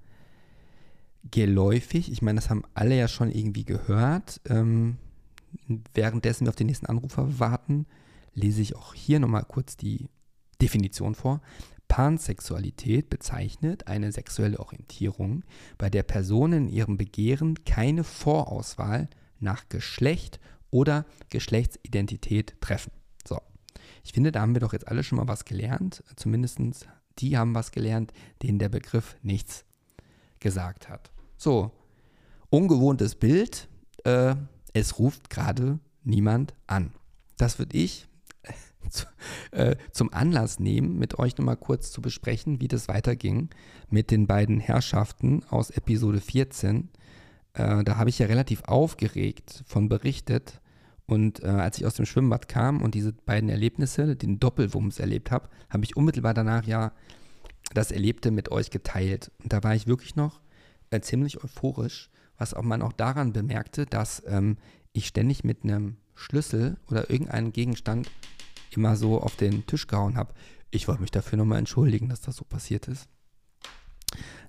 geläufig. 1.31 2.11
Ich 2.11 2.23
meine, 2.23 2.41
das 2.41 2.51
haben 2.51 2.65
alle 2.75 2.97
ja 2.97 3.09
schon 3.09 3.31
irgendwie 3.31 3.65
gehört. 3.65 4.41
Ähm, 4.49 4.97
währenddessen 5.95 6.47
wir 6.47 6.51
auf 6.51 6.57
den 6.57 6.67
nächsten 6.67 6.87
Anrufer 6.87 7.39
warten, 7.39 7.87
lese 8.35 8.63
ich 8.63 8.77
auch 8.77 8.95
hier 8.95 9.21
nochmal 9.21 9.45
kurz 9.47 9.77
die 9.77 10.09
Definition 10.61 11.15
vor. 11.15 11.41
Pansexualität 11.89 13.11
bezeichnet 13.11 13.87
eine 13.87 14.13
sexuelle 14.13 14.61
Orientierung, 14.61 15.45
bei 15.77 15.91
der 15.91 16.03
Personen 16.03 16.69
in 16.69 16.75
ihrem 16.75 16.97
Begehren 16.97 17.65
keine 17.65 18.03
Vorauswahl 18.03 19.11
nach 19.41 19.69
Geschlecht 19.69 20.41
oder 20.71 21.05
Geschlechtsidentität 21.29 22.59
treffen. 22.63 22.93
So, 23.29 23.39
ich 24.05 24.13
finde, 24.13 24.33
da 24.33 24.41
haben 24.41 24.55
wir 24.55 24.61
doch 24.61 24.73
jetzt 24.73 24.89
alle 24.89 25.05
schon 25.05 25.19
mal 25.19 25.29
was 25.29 25.45
gelernt. 25.45 26.03
Zumindest 26.17 26.61
die 27.19 27.37
haben 27.37 27.55
was 27.55 27.73
gelernt, 27.73 28.13
denen 28.43 28.59
der 28.59 28.71
Begriff 28.71 29.17
nichts 29.23 29.67
gesagt 30.41 30.89
hat. 30.89 31.11
So, 31.37 31.73
ungewohntes 32.49 33.17
Bild. 33.17 33.69
Äh, 34.05 34.35
es 34.73 34.99
ruft 34.99 35.29
gerade 35.29 35.79
niemand 36.05 36.55
an. 36.67 36.93
Das 37.37 37.59
würde 37.59 37.77
ich 37.77 38.09
zu, 38.91 39.07
äh, 39.53 39.77
zum 39.93 40.13
Anlass 40.13 40.59
nehmen, 40.59 40.99
mit 40.99 41.19
euch 41.19 41.37
nochmal 41.37 41.57
kurz 41.57 41.91
zu 41.91 42.03
besprechen, 42.03 42.61
wie 42.61 42.69
das 42.69 42.89
weiterging 42.89 43.51
mit 43.91 44.11
den 44.11 44.27
beiden 44.27 44.61
Herrschaften 44.61 45.45
aus 45.49 45.71
Episode 45.71 46.21
14. 46.21 46.89
Äh, 47.55 47.85
da 47.85 47.97
habe 47.97 48.11
ich 48.11 48.19
ja 48.19 48.27
relativ 48.27 48.65
aufgeregt 48.65 49.63
von 49.67 49.89
berichtet. 49.89 50.61
Und 51.07 51.43
äh, 51.43 51.49
als 51.49 51.79
ich 51.79 51.87
aus 51.87 51.95
dem 51.95 52.07
Schwimmbad 52.07 52.49
kam 52.49 52.81
und 52.81 52.95
diese 52.95 53.13
beiden 53.13 53.49
Erlebnisse, 53.49 54.17
den 54.17 54.39
Doppelwumms 54.41 54.99
erlebt 54.99 55.31
habe, 55.31 55.49
habe 55.69 55.85
ich 55.85 55.97
unmittelbar 55.97 56.33
danach 56.33 56.65
ja 56.65 56.93
das 57.75 57.91
Erlebte 57.91 58.31
mit 58.31 58.51
euch 58.51 58.71
geteilt. 58.71 59.31
Und 59.43 59.53
da 59.53 59.63
war 59.63 59.75
ich 59.75 59.87
wirklich 59.87 60.17
noch 60.17 60.41
äh, 60.91 61.01
ziemlich 61.01 61.43
euphorisch, 61.43 62.11
was 62.39 62.55
auch 62.55 62.63
man 62.63 62.83
auch 62.83 62.93
daran 62.93 63.33
bemerkte, 63.33 63.87
dass 63.87 64.23
ähm, 64.27 64.57
ich 64.93 65.07
ständig 65.07 65.45
mit 65.45 65.65
einem 65.65 65.97
Schlüssel 66.15 66.77
oder 66.89 67.11
irgendeinem 67.11 67.53
Gegenstand 67.53 68.11
immer 68.77 68.97
so 68.97 69.21
auf 69.21 69.37
den 69.37 69.67
Tisch 69.67 69.87
gehauen 69.87 70.17
habe. 70.17 70.35
Ich 70.71 70.89
wollte 70.89 71.03
mich 71.03 71.11
dafür 71.11 71.39
nochmal 71.39 71.59
entschuldigen, 71.59 72.09
dass 72.09 72.21
das 72.21 72.37
so 72.37 72.45
passiert 72.45 72.89
ist. 72.89 73.09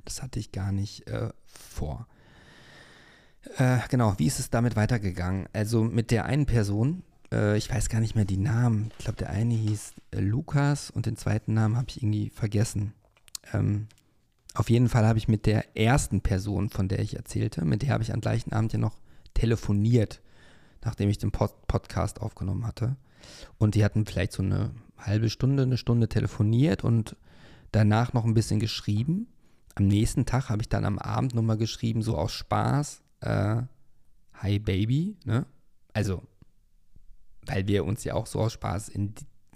Das 0.06 0.22
hatte 0.22 0.40
ich 0.40 0.52
gar 0.52 0.72
nicht 0.72 1.08
äh, 1.08 1.30
vor. 1.46 2.08
Äh, 3.58 3.80
genau, 3.90 4.16
wie 4.18 4.28
ist 4.28 4.40
es 4.40 4.50
damit 4.50 4.76
weitergegangen? 4.76 5.48
Also 5.54 5.84
mit 5.84 6.12
der 6.12 6.26
einen 6.26 6.46
Person, 6.46 7.04
äh, 7.32 7.58
ich 7.58 7.70
weiß 7.70 7.90
gar 7.90 8.00
nicht 8.00 8.16
mehr 8.16 8.26
die 8.26 8.38
Namen. 8.38 8.92
Ich 8.98 9.06
glaube, 9.06 9.18
der 9.18 9.30
eine 9.30 9.54
hieß 9.54 9.94
äh, 10.12 10.20
Lukas 10.20 10.90
und 10.90 11.06
den 11.06 11.18
zweiten 11.18 11.54
Namen 11.54 11.76
habe 11.76 11.88
ich 11.90 12.02
irgendwie 12.02 12.30
vergessen. 12.30 12.94
Ähm, 13.54 13.88
auf 14.54 14.70
jeden 14.70 14.88
Fall 14.88 15.06
habe 15.06 15.18
ich 15.18 15.28
mit 15.28 15.46
der 15.46 15.76
ersten 15.76 16.22
Person, 16.22 16.70
von 16.70 16.88
der 16.88 17.00
ich 17.00 17.16
erzählte, 17.16 17.66
mit 17.66 17.82
der 17.82 17.90
habe 17.90 18.04
ich 18.04 18.14
am 18.14 18.22
gleichen 18.22 18.54
Abend 18.54 18.72
ja 18.72 18.80
noch 18.80 19.00
telefoniert, 19.34 20.22
nachdem 20.84 21.10
ich 21.10 21.18
den 21.18 21.32
Pod 21.32 21.68
Podcast 21.68 22.22
aufgenommen 22.22 22.68
hatte. 22.68 22.96
Und 23.58 23.76
die 23.76 23.84
hatten 23.84 24.06
vielleicht 24.06 24.34
so 24.34 24.44
eine 24.44 24.72
halbe 24.98 25.30
Stunde, 25.30 25.64
eine 25.64 25.78
Stunde 25.78 26.10
telefoniert 26.10 26.84
und 26.84 27.16
danach 27.72 28.14
noch 28.14 28.26
ein 28.26 28.34
bisschen 28.34 28.60
geschrieben. 28.60 29.28
Am 29.76 29.88
nächsten 29.88 30.26
Tag 30.26 30.50
habe 30.50 30.62
ich 30.62 30.70
dann 30.70 30.86
am 30.86 31.00
Abend 31.00 31.34
nochmal 31.34 31.58
geschrieben, 31.58 32.02
so 32.02 32.18
aus 32.18 32.32
Spaß, 32.32 33.02
äh, 33.22 33.64
Hi 34.36 34.60
Baby, 34.60 35.18
ne? 35.26 35.46
Also, 35.94 36.24
weil 37.46 37.68
wir 37.68 37.86
uns 37.86 38.04
ja 38.04 38.14
auch 38.14 38.28
so 38.28 38.40
aus 38.40 38.54
Spaß 38.54 38.90
in 38.90 39.14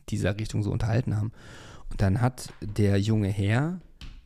dieser 0.09 0.37
Richtung 0.39 0.63
so 0.63 0.71
unterhalten 0.71 1.15
haben. 1.15 1.31
Und 1.89 2.01
dann 2.01 2.21
hat 2.21 2.53
der 2.61 2.99
junge 2.99 3.29
Herr 3.29 3.79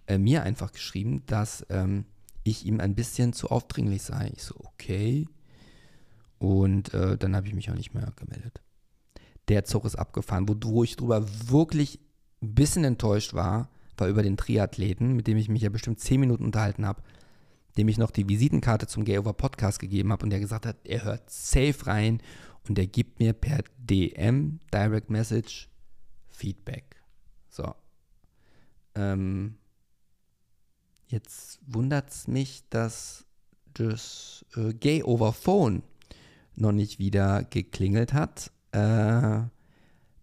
äh, 0.07 0.17
mir 0.17 0.43
einfach 0.43 0.71
geschrieben, 0.71 1.23
dass 1.25 1.65
ähm, 1.69 2.05
ich 2.43 2.65
ihm 2.65 2.79
ein 2.79 2.95
bisschen 2.95 3.33
zu 3.33 3.49
aufdringlich 3.49 4.03
sei. 4.03 4.31
Ich 4.35 4.43
so, 4.43 4.55
okay. 4.59 5.27
Und 6.39 6.93
äh, 6.93 7.17
dann 7.17 7.35
habe 7.35 7.47
ich 7.47 7.53
mich 7.53 7.69
auch 7.69 7.75
nicht 7.75 7.93
mehr 7.93 8.11
gemeldet. 8.15 8.61
Der 9.51 9.65
Zug 9.65 9.83
ist 9.83 9.97
abgefahren. 9.97 10.47
Wo, 10.47 10.55
wo 10.63 10.85
ich 10.85 10.95
drüber 10.95 11.25
wirklich 11.49 11.99
ein 12.41 12.55
bisschen 12.55 12.85
enttäuscht 12.85 13.33
war, 13.33 13.69
war 13.97 14.07
über 14.07 14.23
den 14.23 14.37
Triathleten, 14.37 15.13
mit 15.13 15.27
dem 15.27 15.35
ich 15.35 15.49
mich 15.49 15.61
ja 15.61 15.69
bestimmt 15.69 15.99
zehn 15.99 16.21
Minuten 16.21 16.45
unterhalten 16.45 16.85
habe, 16.85 17.03
dem 17.77 17.89
ich 17.89 17.97
noch 17.97 18.11
die 18.11 18.29
Visitenkarte 18.29 18.87
zum 18.87 19.03
Gay 19.03 19.17
Over 19.17 19.33
Podcast 19.33 19.79
gegeben 19.79 20.13
habe 20.13 20.23
und 20.23 20.29
der 20.29 20.39
gesagt 20.39 20.65
hat, 20.65 20.77
er 20.85 21.03
hört 21.03 21.29
safe 21.29 21.85
rein 21.85 22.21
und 22.65 22.79
er 22.79 22.87
gibt 22.87 23.19
mir 23.19 23.33
per 23.33 23.65
DM, 23.77 24.61
Direct 24.73 25.09
Message, 25.09 25.69
Feedback. 26.29 27.03
So. 27.49 27.75
Ähm, 28.95 29.55
jetzt 31.07 31.59
wundert 31.67 32.09
es 32.09 32.25
mich, 32.29 32.63
dass 32.69 33.25
das 33.73 34.45
äh, 34.55 34.73
Gay 34.73 35.03
Over 35.03 35.33
Phone 35.33 35.83
noch 36.55 36.71
nicht 36.71 36.99
wieder 36.99 37.43
geklingelt 37.43 38.13
hat. 38.13 38.49
Äh, 38.71 39.41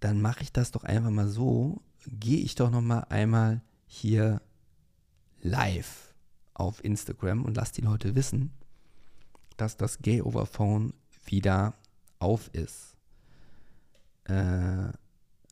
dann 0.00 0.20
mache 0.22 0.42
ich 0.42 0.52
das 0.52 0.70
doch 0.70 0.84
einfach 0.84 1.10
mal 1.10 1.28
so. 1.28 1.82
Gehe 2.06 2.38
ich 2.38 2.54
doch 2.54 2.70
noch 2.70 2.80
mal 2.80 3.00
einmal 3.08 3.60
hier 3.86 4.40
live 5.40 6.14
auf 6.54 6.82
Instagram 6.84 7.44
und 7.44 7.56
lasst 7.56 7.76
die 7.76 7.82
Leute 7.82 8.14
wissen, 8.14 8.52
dass 9.56 9.76
das 9.76 9.98
Gay 9.98 10.22
Over 10.22 10.46
Phone 10.46 10.92
wieder 11.24 11.74
auf 12.18 12.48
ist. 12.54 12.96
Äh, 14.24 14.92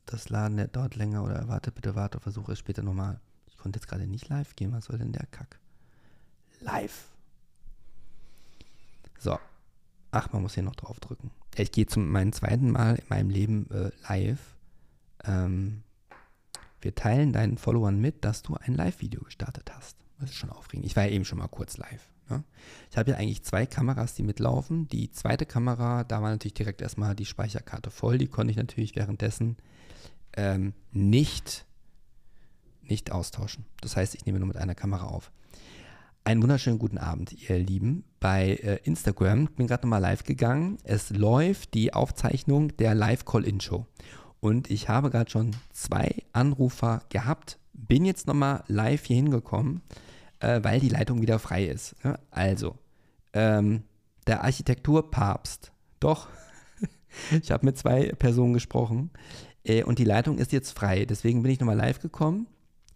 das 0.05 0.29
Laden 0.29 0.57
der 0.57 0.67
dort 0.67 0.95
länger 0.95 1.23
oder 1.23 1.47
warte, 1.47 1.71
bitte 1.71 1.95
warte, 1.95 2.19
versuche 2.19 2.53
es 2.53 2.59
später 2.59 2.81
nochmal. 2.81 3.19
Ich 3.47 3.57
konnte 3.57 3.77
jetzt 3.77 3.87
gerade 3.87 4.07
nicht 4.07 4.29
live 4.29 4.55
gehen, 4.55 4.71
was 4.71 4.85
soll 4.85 4.97
denn 4.97 5.11
der 5.11 5.25
Kack? 5.27 5.59
Live. 6.61 7.09
So. 9.19 9.37
Ach, 10.11 10.31
man 10.31 10.41
muss 10.41 10.53
hier 10.53 10.63
noch 10.63 10.75
drauf 10.75 10.99
drücken. 10.99 11.31
Ich 11.55 11.71
gehe 11.71 11.85
zum 11.85 12.09
meinen 12.09 12.33
zweiten 12.33 12.71
Mal 12.71 12.95
in 12.95 13.05
meinem 13.09 13.29
Leben 13.29 13.69
äh, 13.71 13.91
live. 14.07 14.55
Ähm, 15.23 15.83
wir 16.81 16.95
teilen 16.95 17.33
deinen 17.33 17.57
Followern 17.57 17.99
mit, 17.99 18.23
dass 18.23 18.43
du 18.43 18.55
ein 18.55 18.75
Live-Video 18.75 19.21
gestartet 19.21 19.71
hast. 19.73 19.97
Das 20.19 20.29
ist 20.29 20.35
schon 20.35 20.51
aufregend. 20.51 20.85
Ich 20.85 20.95
war 20.95 21.05
ja 21.05 21.11
eben 21.11 21.25
schon 21.25 21.39
mal 21.39 21.47
kurz 21.47 21.77
live. 21.77 22.09
Ne? 22.29 22.43
Ich 22.91 22.97
habe 22.97 23.11
ja 23.11 23.17
eigentlich 23.17 23.43
zwei 23.43 23.65
Kameras, 23.65 24.13
die 24.13 24.23
mitlaufen. 24.23 24.87
Die 24.87 25.11
zweite 25.11 25.45
Kamera, 25.45 26.03
da 26.03 26.21
war 26.21 26.29
natürlich 26.29 26.53
direkt 26.53 26.81
erstmal 26.81 27.15
die 27.15 27.25
Speicherkarte 27.25 27.91
voll. 27.91 28.17
Die 28.17 28.27
konnte 28.27 28.51
ich 28.51 28.57
natürlich 28.57 28.95
währenddessen 28.95 29.57
ähm, 30.35 30.73
nicht, 30.91 31.65
nicht 32.81 33.11
austauschen. 33.11 33.65
Das 33.81 33.95
heißt, 33.95 34.15
ich 34.15 34.25
nehme 34.25 34.39
nur 34.39 34.47
mit 34.47 34.57
einer 34.57 34.75
Kamera 34.75 35.05
auf. 35.05 35.31
Einen 36.23 36.41
wunderschönen 36.41 36.79
guten 36.79 36.97
Abend, 36.97 37.33
ihr 37.33 37.57
Lieben. 37.57 38.03
Bei 38.19 38.55
äh, 38.55 38.79
Instagram 38.83 39.47
bin 39.55 39.67
gerade 39.67 39.83
nochmal 39.83 40.01
live 40.01 40.23
gegangen. 40.23 40.77
Es 40.83 41.09
läuft 41.09 41.73
die 41.73 41.93
Aufzeichnung 41.93 42.75
der 42.77 42.95
Live-Call-In-Show. 42.95 43.85
Und 44.39 44.69
ich 44.69 44.89
habe 44.89 45.09
gerade 45.09 45.29
schon 45.31 45.55
zwei 45.71 46.23
Anrufer 46.33 47.03
gehabt. 47.09 47.59
Bin 47.73 48.05
jetzt 48.05 48.27
nochmal 48.27 48.63
live 48.67 49.05
hier 49.05 49.15
hingekommen 49.17 49.81
äh, 50.39 50.59
weil 50.63 50.79
die 50.79 50.89
Leitung 50.89 51.21
wieder 51.21 51.39
frei 51.39 51.65
ist. 51.65 51.95
Ja, 52.03 52.19
also, 52.31 52.75
ähm, 53.33 53.83
der 54.25 54.43
Architekturpapst, 54.43 55.71
doch, 55.99 56.27
ich 57.41 57.51
habe 57.51 57.65
mit 57.65 57.77
zwei 57.77 58.11
Personen 58.13 58.53
gesprochen 58.53 59.11
äh, 59.63 59.83
und 59.83 59.99
die 59.99 60.05
Leitung 60.05 60.37
ist 60.37 60.51
jetzt 60.51 60.71
frei. 60.71 61.05
Deswegen 61.05 61.43
bin 61.43 61.51
ich 61.51 61.59
nochmal 61.59 61.77
live 61.77 61.99
gekommen. 61.99 62.47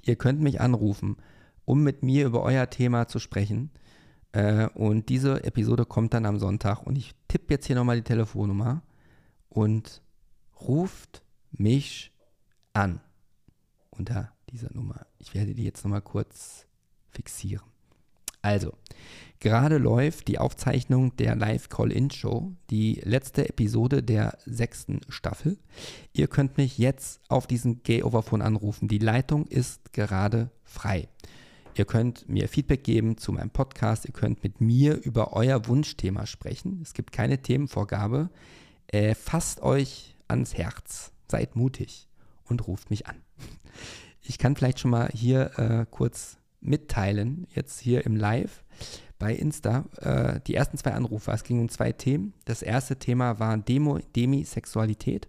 Ihr 0.03 0.15
könnt 0.15 0.41
mich 0.41 0.61
anrufen, 0.61 1.17
um 1.65 1.83
mit 1.83 2.03
mir 2.03 2.25
über 2.25 2.41
euer 2.43 2.69
Thema 2.69 3.07
zu 3.07 3.19
sprechen. 3.19 3.71
Äh, 4.31 4.67
und 4.69 5.09
diese 5.09 5.43
Episode 5.43 5.85
kommt 5.85 6.13
dann 6.13 6.25
am 6.25 6.39
Sonntag 6.39 6.85
und 6.85 6.97
ich 6.97 7.13
tippe 7.27 7.53
jetzt 7.53 7.67
hier 7.67 7.75
nochmal 7.75 7.97
die 7.97 8.03
Telefonnummer 8.03 8.81
und 9.49 10.01
ruft 10.59 11.23
mich 11.51 12.11
an 12.73 13.01
unter 13.89 14.31
dieser 14.49 14.73
Nummer. 14.73 15.05
Ich 15.19 15.33
werde 15.33 15.53
die 15.53 15.63
jetzt 15.63 15.83
nochmal 15.83 16.01
kurz 16.01 16.65
fixieren. 17.09 17.65
Also, 18.41 18.73
gerade 19.39 19.77
läuft 19.77 20.27
die 20.27 20.39
Aufzeichnung 20.39 21.15
der 21.17 21.35
Live-Call-In-Show, 21.35 22.53
die 22.71 22.99
letzte 23.03 23.47
Episode 23.47 24.01
der 24.01 24.37
sechsten 24.45 25.01
Staffel. 25.09 25.59
Ihr 26.13 26.27
könnt 26.27 26.57
mich 26.57 26.79
jetzt 26.79 27.21
auf 27.27 27.45
diesen 27.45 27.83
Gay-Overphone 27.83 28.41
anrufen. 28.41 28.87
Die 28.87 28.97
Leitung 28.97 29.45
ist 29.45 29.93
gerade 29.93 30.49
frei. 30.63 31.07
Ihr 31.75 31.85
könnt 31.85 32.27
mir 32.27 32.49
Feedback 32.49 32.83
geben 32.83 33.17
zu 33.17 33.31
meinem 33.31 33.49
Podcast. 33.49 34.05
Ihr 34.05 34.13
könnt 34.13 34.43
mit 34.43 34.59
mir 34.59 34.95
über 35.03 35.33
euer 35.33 35.67
Wunschthema 35.67 36.25
sprechen. 36.25 36.79
Es 36.81 36.93
gibt 36.93 37.11
keine 37.11 37.41
Themenvorgabe. 37.41 38.29
Äh, 38.87 39.15
fasst 39.15 39.61
euch 39.61 40.15
ans 40.27 40.53
Herz. 40.55 41.13
Seid 41.29 41.55
mutig 41.55 42.09
und 42.45 42.67
ruft 42.67 42.89
mich 42.89 43.07
an. 43.07 43.15
Ich 44.21 44.37
kann 44.37 44.55
vielleicht 44.55 44.79
schon 44.79 44.91
mal 44.91 45.09
hier 45.13 45.57
äh, 45.57 45.85
kurz 45.89 46.37
mitteilen, 46.59 47.47
jetzt 47.55 47.79
hier 47.79 48.05
im 48.05 48.15
Live 48.15 48.63
bei 49.17 49.33
Insta. 49.33 49.85
Äh, 49.97 50.41
die 50.41 50.55
ersten 50.55 50.77
zwei 50.77 50.91
Anrufe, 50.93 51.31
es 51.31 51.43
ging 51.43 51.59
um 51.59 51.69
zwei 51.69 51.91
Themen. 51.91 52.33
Das 52.45 52.61
erste 52.61 52.97
Thema 52.97 53.39
war 53.39 53.57
Demo, 53.57 53.99
Demisexualität. 54.15 55.27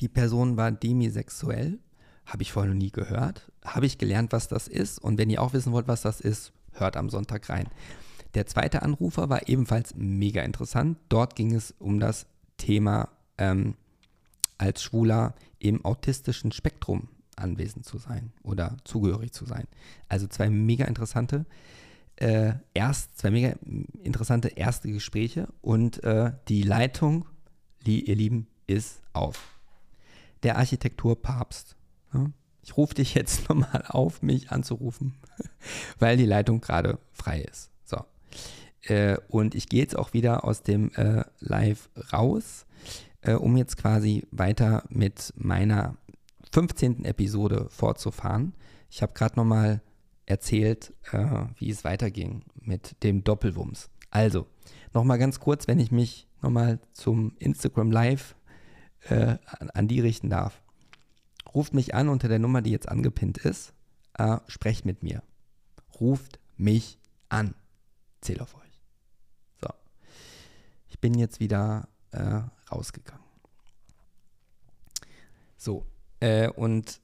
Die 0.00 0.08
Person 0.08 0.56
war 0.56 0.72
demisexuell, 0.72 1.78
habe 2.26 2.42
ich 2.42 2.52
vorher 2.52 2.72
noch 2.72 2.78
nie 2.78 2.90
gehört. 2.90 3.49
Habe 3.64 3.86
ich 3.86 3.98
gelernt, 3.98 4.32
was 4.32 4.48
das 4.48 4.68
ist. 4.68 4.98
Und 4.98 5.18
wenn 5.18 5.30
ihr 5.30 5.42
auch 5.42 5.52
wissen 5.52 5.72
wollt, 5.72 5.88
was 5.88 6.02
das 6.02 6.20
ist, 6.20 6.52
hört 6.72 6.96
am 6.96 7.10
Sonntag 7.10 7.48
rein. 7.48 7.68
Der 8.34 8.46
zweite 8.46 8.82
Anrufer 8.82 9.28
war 9.28 9.48
ebenfalls 9.48 9.94
mega 9.96 10.42
interessant. 10.42 10.98
Dort 11.08 11.34
ging 11.34 11.54
es 11.54 11.74
um 11.78 11.98
das 11.98 12.26
Thema 12.56 13.08
ähm, 13.38 13.74
als 14.58 14.82
Schwuler 14.82 15.34
im 15.58 15.84
autistischen 15.84 16.52
Spektrum 16.52 17.08
anwesend 17.36 17.86
zu 17.86 17.98
sein 17.98 18.32
oder 18.42 18.76
zugehörig 18.84 19.32
zu 19.32 19.46
sein. 19.46 19.66
Also 20.08 20.26
zwei 20.26 20.50
mega 20.50 20.84
interessante, 20.84 21.46
äh, 22.16 22.52
erst, 22.74 23.18
zwei 23.18 23.30
mega 23.30 23.54
interessante 24.02 24.48
erste 24.48 24.92
Gespräche 24.92 25.48
und 25.62 26.04
äh, 26.04 26.32
die 26.48 26.62
Leitung, 26.62 27.26
die, 27.86 28.08
ihr 28.08 28.16
Lieben, 28.16 28.46
ist 28.66 29.00
auf. 29.12 29.58
Der 30.42 30.58
Architekturpapst. 30.58 31.76
Ja? 32.14 32.30
Ich 32.70 32.76
rufe 32.76 32.94
dich 32.94 33.14
jetzt 33.14 33.48
nochmal 33.48 33.82
auf, 33.88 34.22
mich 34.22 34.52
anzurufen, 34.52 35.14
weil 35.98 36.16
die 36.16 36.24
Leitung 36.24 36.60
gerade 36.60 37.00
frei 37.10 37.40
ist. 37.40 37.70
So. 37.84 38.04
Äh, 38.82 39.16
und 39.28 39.56
ich 39.56 39.68
gehe 39.68 39.80
jetzt 39.80 39.98
auch 39.98 40.12
wieder 40.12 40.44
aus 40.44 40.62
dem 40.62 40.92
äh, 40.94 41.24
Live 41.40 41.90
raus, 42.12 42.66
äh, 43.22 43.32
um 43.32 43.56
jetzt 43.56 43.76
quasi 43.76 44.24
weiter 44.30 44.84
mit 44.88 45.34
meiner 45.36 45.96
15. 46.52 47.04
Episode 47.04 47.66
fortzufahren. 47.70 48.54
Ich 48.88 49.02
habe 49.02 49.14
gerade 49.14 49.34
nochmal 49.34 49.82
erzählt, 50.26 50.92
äh, 51.10 51.46
wie 51.56 51.70
es 51.70 51.82
weiterging 51.82 52.44
mit 52.54 53.02
dem 53.02 53.24
Doppelwumms. 53.24 53.90
Also, 54.12 54.46
nochmal 54.94 55.18
ganz 55.18 55.40
kurz, 55.40 55.66
wenn 55.66 55.80
ich 55.80 55.90
mich 55.90 56.28
nochmal 56.40 56.78
zum 56.92 57.34
Instagram 57.40 57.90
Live 57.90 58.36
äh, 59.08 59.38
an 59.74 59.88
die 59.88 59.98
richten 59.98 60.30
darf. 60.30 60.62
Ruft 61.54 61.74
mich 61.74 61.94
an 61.94 62.08
unter 62.08 62.28
der 62.28 62.38
Nummer, 62.38 62.62
die 62.62 62.70
jetzt 62.70 62.88
angepinnt 62.88 63.38
ist. 63.38 63.72
Äh, 64.14 64.38
sprecht 64.46 64.84
mit 64.84 65.02
mir. 65.02 65.22
Ruft 65.98 66.38
mich 66.56 66.98
an. 67.28 67.54
Zähl 68.20 68.40
auf 68.40 68.54
euch. 68.54 68.80
So. 69.60 69.68
Ich 70.88 70.98
bin 71.00 71.14
jetzt 71.14 71.40
wieder 71.40 71.88
äh, 72.12 72.42
rausgegangen. 72.70 73.24
So, 75.56 75.84
äh, 76.20 76.48
und 76.48 77.00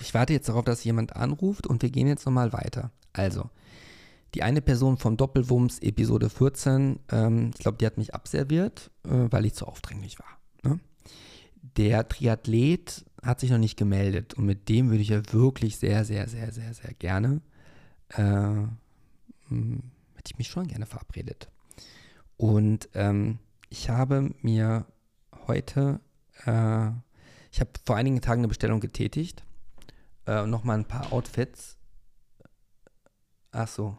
ich 0.00 0.14
warte 0.14 0.32
jetzt 0.32 0.48
darauf, 0.48 0.64
dass 0.64 0.84
jemand 0.84 1.16
anruft 1.16 1.66
und 1.66 1.82
wir 1.82 1.90
gehen 1.90 2.06
jetzt 2.06 2.24
nochmal 2.24 2.52
weiter. 2.52 2.90
Also, 3.12 3.50
die 4.34 4.42
eine 4.42 4.62
Person 4.62 4.96
vom 4.98 5.16
Doppelwumms 5.16 5.80
Episode 5.80 6.30
14, 6.30 7.00
ähm, 7.10 7.50
ich 7.54 7.60
glaube, 7.60 7.78
die 7.78 7.86
hat 7.86 7.98
mich 7.98 8.14
abserviert, 8.14 8.90
äh, 9.04 9.26
weil 9.30 9.46
ich 9.46 9.54
zu 9.54 9.66
aufdringlich 9.66 10.18
war. 10.18 10.37
Der 11.78 12.06
Triathlet 12.06 13.06
hat 13.22 13.40
sich 13.40 13.50
noch 13.50 13.58
nicht 13.58 13.78
gemeldet 13.78 14.34
und 14.34 14.44
mit 14.44 14.68
dem 14.68 14.90
würde 14.90 15.02
ich 15.02 15.08
ja 15.08 15.22
wirklich 15.32 15.76
sehr, 15.78 16.04
sehr, 16.04 16.28
sehr, 16.28 16.52
sehr, 16.52 16.74
sehr 16.74 16.92
gerne, 16.94 17.40
äh, 18.10 18.22
hm, 19.48 19.82
hätte 20.14 20.26
ich 20.26 20.38
mich 20.38 20.48
schon 20.48 20.68
gerne 20.68 20.86
verabredet. 20.86 21.48
Und 22.36 22.88
ähm, 22.94 23.38
ich 23.70 23.88
habe 23.88 24.34
mir 24.42 24.86
heute 25.46 26.00
äh, 26.44 26.90
ich 27.50 27.60
habe 27.60 27.70
vor 27.84 27.96
einigen 27.96 28.20
Tagen 28.20 28.40
eine 28.40 28.48
Bestellung 28.48 28.80
getätigt. 28.80 29.44
Äh, 30.26 30.42
und 30.42 30.50
nochmal 30.50 30.78
ein 30.78 30.84
paar 30.84 31.12
Outfits. 31.12 31.78
Ach 33.50 33.68
so. 33.68 33.96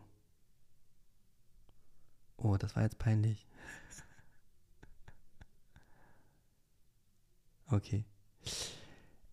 Oh, 2.37 2.55
das 2.57 2.75
war 2.75 2.83
jetzt 2.83 2.99
peinlich. 2.99 3.48
Okay. 7.69 8.05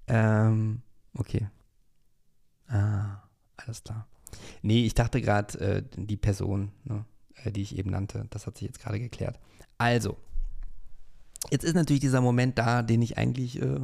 Ähm, 0.06 0.82
okay. 1.14 1.48
Ah, 2.68 3.22
alles 3.56 3.82
klar. 3.82 4.06
Nee, 4.62 4.84
ich 4.84 4.94
dachte 4.94 5.20
gerade, 5.20 5.58
äh, 5.58 5.82
die 5.96 6.16
Person, 6.16 6.72
ne, 6.84 7.04
äh, 7.36 7.52
die 7.52 7.62
ich 7.62 7.78
eben 7.78 7.90
nannte, 7.90 8.26
das 8.30 8.46
hat 8.46 8.58
sich 8.58 8.66
jetzt 8.66 8.80
gerade 8.80 9.00
geklärt. 9.00 9.38
Also, 9.78 10.16
Jetzt 11.50 11.64
ist 11.64 11.74
natürlich 11.74 12.00
dieser 12.00 12.20
Moment 12.20 12.58
da, 12.58 12.82
den 12.82 13.02
ich 13.02 13.18
eigentlich 13.18 13.60
äh, 13.60 13.80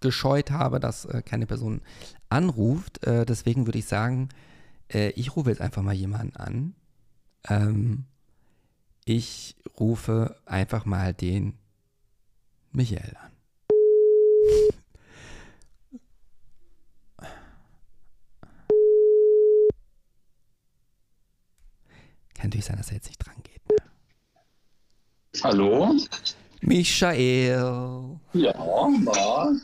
gescheut 0.00 0.50
habe, 0.50 0.80
dass 0.80 1.04
äh, 1.04 1.22
keine 1.22 1.46
Person 1.46 1.82
anruft. 2.28 3.04
Äh, 3.06 3.26
deswegen 3.26 3.66
würde 3.66 3.78
ich 3.78 3.86
sagen, 3.86 4.28
äh, 4.92 5.10
ich 5.10 5.36
rufe 5.36 5.50
jetzt 5.50 5.60
einfach 5.60 5.82
mal 5.82 5.94
jemanden 5.94 6.36
an. 6.36 6.74
Ähm, 7.48 8.04
ich 9.04 9.56
rufe 9.78 10.36
einfach 10.46 10.84
mal 10.84 11.12
den 11.12 11.54
Michael 12.70 13.16
an. 13.16 13.31
Kann 22.42 22.48
natürlich 22.48 22.64
sein, 22.64 22.76
dass 22.76 22.88
er 22.88 22.94
jetzt 22.94 23.06
nicht 23.06 23.24
dran 23.24 23.36
geht. 23.44 23.60
Ne? 23.70 23.76
Hallo? 25.44 25.94
Michael. 26.60 28.18
Ja, 28.32 28.54
was? 28.58 29.60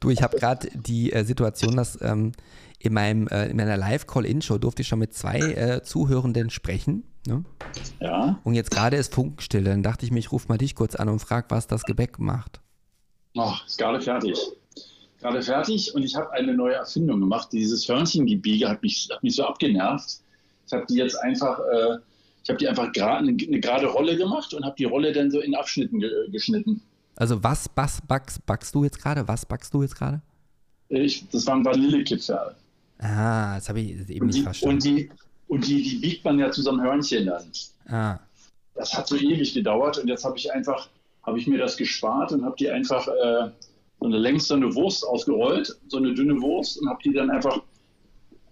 Du, 0.00 0.08
ich 0.08 0.22
habe 0.22 0.38
gerade 0.38 0.70
die 0.72 1.12
äh, 1.12 1.24
Situation, 1.24 1.76
dass 1.76 2.00
ähm, 2.00 2.32
in, 2.78 2.94
meinem, 2.94 3.28
äh, 3.28 3.50
in 3.50 3.58
meiner 3.58 3.76
Live-Call-In-Show 3.76 4.56
durfte 4.56 4.80
ich 4.80 4.88
schon 4.88 4.98
mit 4.98 5.12
zwei 5.12 5.40
äh, 5.40 5.82
Zuhörenden 5.82 6.48
sprechen. 6.48 7.04
Ne? 7.26 7.44
Ja. 8.00 8.40
Und 8.44 8.54
jetzt 8.54 8.70
gerade 8.70 8.96
ist 8.96 9.12
Funkenstille. 9.12 9.68
Dann 9.68 9.82
dachte 9.82 10.06
ich 10.06 10.10
mir, 10.10 10.20
ich 10.20 10.32
rufe 10.32 10.48
mal 10.48 10.56
dich 10.56 10.74
kurz 10.74 10.94
an 10.94 11.10
und 11.10 11.18
frage, 11.18 11.48
was 11.50 11.66
das 11.66 11.82
Gebäck 11.82 12.18
macht. 12.18 12.62
Ach, 13.36 13.66
ist 13.66 13.76
gerade 13.76 14.00
fertig. 14.00 14.38
Gerade 15.20 15.42
fertig 15.42 15.94
und 15.94 16.02
ich 16.02 16.16
habe 16.16 16.32
eine 16.32 16.54
neue 16.54 16.76
Erfindung 16.76 17.20
gemacht. 17.20 17.52
Dieses 17.52 17.86
Hörnchengebiege 17.86 18.70
hat 18.70 18.82
mich, 18.82 19.10
hat 19.12 19.22
mich 19.22 19.36
so 19.36 19.44
abgenervt. 19.44 20.22
Ich 20.68 20.72
habe 20.74 20.86
die 20.86 20.94
jetzt 20.96 21.16
einfach, 21.16 21.58
äh, 21.58 21.96
ich 22.44 22.48
habe 22.50 22.58
die 22.58 22.68
einfach 22.68 22.92
gra 22.92 23.16
eine, 23.16 23.30
eine 23.30 23.60
gerade 23.60 23.86
Rolle 23.86 24.16
gemacht 24.16 24.54
und 24.54 24.64
habe 24.64 24.76
die 24.76 24.84
Rolle 24.84 25.12
dann 25.12 25.30
so 25.30 25.40
in 25.40 25.54
Abschnitten 25.54 25.98
ge 25.98 26.10
geschnitten. 26.30 26.82
Also 27.16 27.42
was, 27.42 27.68
was 27.74 28.00
backst, 28.02 28.46
backst 28.46 28.74
du 28.74 28.84
jetzt 28.84 29.02
gerade? 29.02 29.26
Was 29.26 29.44
backst 29.44 29.74
du 29.74 29.82
jetzt 29.82 29.96
gerade? 29.96 30.20
Ich, 30.88 31.28
das 31.30 31.46
waren 31.46 31.64
Vanillekipferl. 31.64 32.54
Ah, 32.98 33.56
das 33.56 33.68
habe 33.68 33.80
ich 33.80 34.08
eben 34.08 34.20
Und 34.20 34.26
nicht 34.28 34.38
die, 34.38 34.42
verstanden. 34.42 34.74
und, 34.74 34.84
die, 34.84 35.10
und 35.48 35.66
die, 35.66 35.82
die 35.82 35.96
biegt 35.96 36.24
man 36.24 36.38
ja 36.38 36.50
zusammen 36.50 36.82
Hörnchen 36.82 37.26
dann. 37.26 37.44
ah, 37.88 38.18
Das 38.74 38.92
hat 38.94 39.08
so 39.08 39.16
ewig 39.16 39.52
gedauert 39.54 39.98
und 39.98 40.08
jetzt 40.08 40.24
habe 40.24 40.36
ich 40.38 40.52
einfach, 40.52 40.88
habe 41.24 41.38
ich 41.38 41.46
mir 41.46 41.58
das 41.58 41.76
gespart 41.76 42.32
und 42.32 42.44
habe 42.44 42.56
die 42.56 42.70
einfach 42.70 43.06
äh, 43.08 43.50
so 44.00 44.06
eine 44.06 44.18
längst 44.18 44.46
so 44.48 44.54
eine 44.54 44.72
Wurst 44.74 45.04
ausgerollt, 45.04 45.76
so 45.88 45.96
eine 45.96 46.14
dünne 46.14 46.40
Wurst 46.40 46.80
und 46.80 46.88
habe 46.88 47.00
die 47.02 47.12
dann 47.12 47.30
einfach 47.30 47.60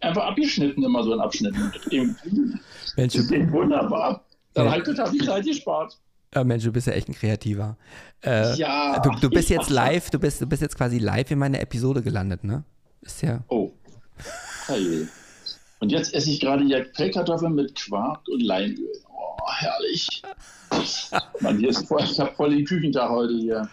einfach 0.00 0.24
abgeschnitten, 0.24 0.82
immer 0.84 1.02
so 1.02 1.12
in 1.12 1.20
Abschnitten. 1.20 1.72
Mensch, 2.96 3.14
das 3.14 3.26
du, 3.26 3.34
geht 3.34 3.50
wunderbar. 3.52 4.24
Dann 4.54 4.66
Ja. 4.66 4.72
halt 4.72 4.84
total 4.86 5.08
viel 5.10 5.24
Zeit 5.24 5.44
gespart. 5.44 5.98
äh, 6.32 6.44
Mensch, 6.44 6.64
du 6.64 6.72
bist 6.72 6.86
ja 6.86 6.92
echt 6.94 7.08
ein 7.08 7.14
Kreativer. 7.14 7.76
Äh, 8.24 8.54
Ja, 8.56 8.98
du, 9.00 9.10
du 9.20 9.30
bist 9.30 9.48
jetzt 9.50 9.70
live, 9.70 10.10
du 10.10 10.18
bist, 10.18 10.40
du 10.40 10.46
bist 10.46 10.62
jetzt 10.62 10.76
quasi 10.76 10.98
live 10.98 11.30
in 11.30 11.38
meiner 11.38 11.60
Episode 11.60 12.02
gelandet, 12.02 12.44
ne? 12.44 12.64
Ist 13.02 13.22
ja. 13.22 13.40
Oh. 13.48 13.72
Hey. 14.66 15.06
Und 15.80 15.92
jetzt 15.92 16.14
esse 16.14 16.30
ich 16.30 16.40
gerade 16.40 16.64
Pellkartoffeln 16.94 17.54
mit 17.54 17.74
Quark 17.74 18.26
und 18.28 18.40
Leinöl. 18.42 18.78
Oh, 19.10 19.36
herrlich. 19.58 20.22
Mann, 21.40 21.58
hier 21.58 21.68
ist 21.68 21.86
voll, 21.86 22.02
ich 22.02 22.18
habe 22.18 22.32
voll 22.34 22.50
den 22.50 22.64
Küchentag 22.64 23.10
heute 23.10 23.34
hier. 23.34 23.68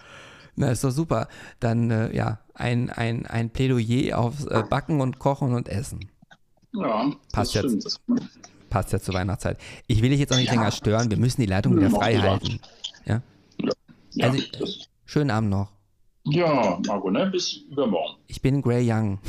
Na, 0.56 0.70
ist 0.72 0.84
doch 0.84 0.92
super. 0.92 1.28
Dann, 1.60 1.90
äh, 1.90 2.16
ja, 2.16 2.40
ein, 2.54 2.90
ein, 2.92 3.26
ein 3.26 3.50
Plädoyer 3.50 4.20
aufs 4.20 4.46
äh, 4.46 4.64
Backen 4.70 5.02
und 5.02 5.18
Kochen 5.18 5.54
und 5.56 5.68
Essen. 5.70 6.10
Ja, 6.76 7.12
Passt 7.32 7.56
das 7.56 7.64
jetzt. 7.74 8.00
stimmt. 8.04 8.30
Passt 8.70 8.92
ja 8.92 9.00
zur 9.00 9.14
Weihnachtszeit. 9.14 9.58
Ich 9.88 10.02
will 10.02 10.10
dich 10.10 10.20
jetzt 10.20 10.32
auch 10.34 10.38
nicht 10.38 10.48
Ja. 10.48 10.54
länger 10.54 10.72
stören. 10.72 11.10
Wir 11.12 11.18
müssen 11.18 11.42
die 11.42 11.48
Leitung 11.48 11.76
wieder 11.78 11.90
frei 11.92 12.18
halten. 12.18 12.60
Ja? 13.06 13.22
Ja, 14.12 14.30
Also- 14.32 14.44
Schönen 15.06 15.30
Abend 15.30 15.50
noch. 15.52 15.72
ja, 16.24 16.80
Marco, 16.88 17.12
ne? 17.12 17.28
Bis 17.28 17.58
übermorgen. 17.70 18.18
Ich 18.28 18.42
bin 18.42 18.62
Gray 18.62 18.90
Young, 18.92 19.20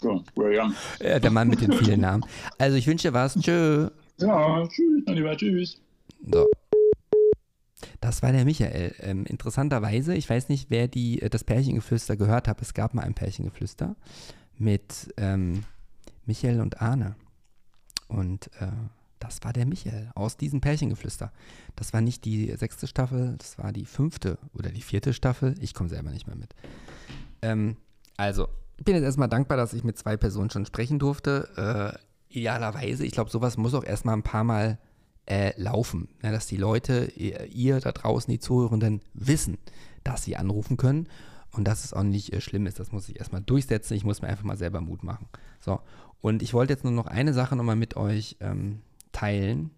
So, 0.00 0.24
well, 0.34 0.52
ja. 0.54 0.72
äh, 0.98 1.20
der 1.20 1.30
Mann 1.30 1.48
mit 1.48 1.60
den 1.60 1.72
vielen 1.72 2.00
Namen. 2.00 2.24
Also 2.58 2.76
ich 2.76 2.86
wünsche 2.88 3.08
dir 3.08 3.14
was. 3.14 3.34
Tschö. 3.38 3.88
ja, 4.18 4.66
tschüss, 4.66 5.02
mein 5.06 5.14
Lieber, 5.14 5.36
tschüss. 5.36 5.80
So. 6.32 6.48
Das 8.00 8.20
war 8.22 8.32
der 8.32 8.44
Michael. 8.44 8.94
Ähm, 8.98 9.24
interessanterweise, 9.26 10.14
ich 10.16 10.28
weiß 10.28 10.48
nicht, 10.48 10.70
wer 10.70 10.88
die, 10.88 11.22
äh, 11.22 11.30
das 11.30 11.44
Pärchengeflüster 11.44 12.16
gehört 12.16 12.48
hat. 12.48 12.60
Es 12.62 12.74
gab 12.74 12.94
mal 12.94 13.02
ein 13.02 13.14
Pärchengeflüster 13.14 13.94
mit 14.58 15.12
ähm, 15.16 15.64
Michael 16.26 16.60
und 16.60 16.80
Arne. 16.80 17.16
Und 18.08 18.50
äh, 18.60 18.68
das 19.18 19.38
war 19.42 19.52
der 19.52 19.66
Michael 19.66 20.10
aus 20.14 20.36
diesem 20.36 20.60
Pärchengeflüster. 20.60 21.32
Das 21.76 21.92
war 21.92 22.00
nicht 22.00 22.24
die 22.24 22.54
sechste 22.56 22.86
Staffel, 22.86 23.36
das 23.38 23.58
war 23.58 23.72
die 23.72 23.84
fünfte 23.84 24.38
oder 24.54 24.70
die 24.70 24.82
vierte 24.82 25.12
Staffel. 25.12 25.54
Ich 25.60 25.74
komme 25.74 25.88
selber 25.88 26.10
nicht 26.10 26.26
mehr 26.26 26.36
mit. 26.36 26.54
Ähm, 27.40 27.76
also, 28.16 28.48
ich 28.78 28.84
bin 28.84 28.94
jetzt 28.94 29.04
erstmal 29.04 29.28
dankbar, 29.28 29.56
dass 29.56 29.74
ich 29.74 29.84
mit 29.84 29.96
zwei 29.96 30.16
Personen 30.16 30.50
schon 30.50 30.66
sprechen 30.66 30.98
durfte. 30.98 31.96
Äh, 32.30 32.36
idealerweise, 32.36 33.04
ich 33.04 33.12
glaube, 33.12 33.30
sowas 33.30 33.56
muss 33.56 33.74
auch 33.74 33.84
erstmal 33.84 34.16
ein 34.16 34.24
paar 34.24 34.44
Mal 34.44 34.78
äh, 35.26 35.52
laufen. 35.60 36.08
Ja, 36.22 36.32
dass 36.32 36.46
die 36.46 36.56
Leute, 36.56 37.12
ihr, 37.16 37.46
ihr 37.46 37.80
da 37.80 37.92
draußen, 37.92 38.30
die 38.30 38.40
Zuhörenden, 38.40 39.02
wissen, 39.14 39.58
dass 40.02 40.24
sie 40.24 40.36
anrufen 40.36 40.76
können 40.76 41.08
und 41.52 41.64
dass 41.64 41.84
es 41.84 41.92
auch 41.92 42.02
nicht 42.02 42.32
äh, 42.32 42.40
schlimm 42.40 42.66
ist. 42.66 42.80
Das 42.80 42.92
muss 42.92 43.08
ich 43.08 43.18
erstmal 43.18 43.42
durchsetzen. 43.42 43.94
Ich 43.94 44.04
muss 44.04 44.22
mir 44.22 44.28
einfach 44.28 44.44
mal 44.44 44.56
selber 44.56 44.80
Mut 44.80 45.02
machen. 45.04 45.28
So, 45.60 45.80
und 46.20 46.42
ich 46.42 46.54
wollte 46.54 46.72
jetzt 46.72 46.84
nur 46.84 46.92
noch 46.92 47.06
eine 47.06 47.34
Sache 47.34 47.56
nochmal 47.56 47.76
mit 47.76 47.96
euch 47.96 48.36
ähm, 48.40 48.82
teilen. 49.12 49.70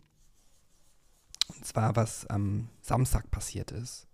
Und 1.48 1.64
zwar, 1.64 1.96
was 1.96 2.26
am 2.26 2.68
Samstag 2.80 3.30
passiert 3.30 3.70
ist. 3.70 4.06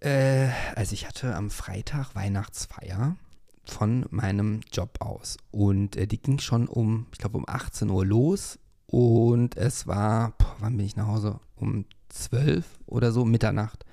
Äh, 0.00 0.48
also 0.74 0.94
ich 0.94 1.06
hatte 1.06 1.34
am 1.34 1.50
Freitag 1.50 2.14
Weihnachtsfeier 2.14 3.16
von 3.64 4.06
meinem 4.10 4.60
Job 4.72 4.98
aus. 5.00 5.36
Und 5.50 5.96
äh, 5.96 6.06
die 6.06 6.20
ging 6.20 6.38
schon 6.38 6.68
um, 6.68 7.06
ich 7.12 7.18
glaube, 7.18 7.38
um 7.38 7.44
18 7.46 7.90
Uhr 7.90 8.06
los. 8.06 8.58
Und 8.86 9.56
es 9.56 9.86
war, 9.86 10.32
boah, 10.38 10.56
wann 10.60 10.76
bin 10.76 10.86
ich 10.86 10.96
nach 10.96 11.08
Hause? 11.08 11.40
Um 11.56 11.84
12 12.08 12.64
oder 12.86 13.12
so, 13.12 13.24
Mitternacht, 13.24 13.84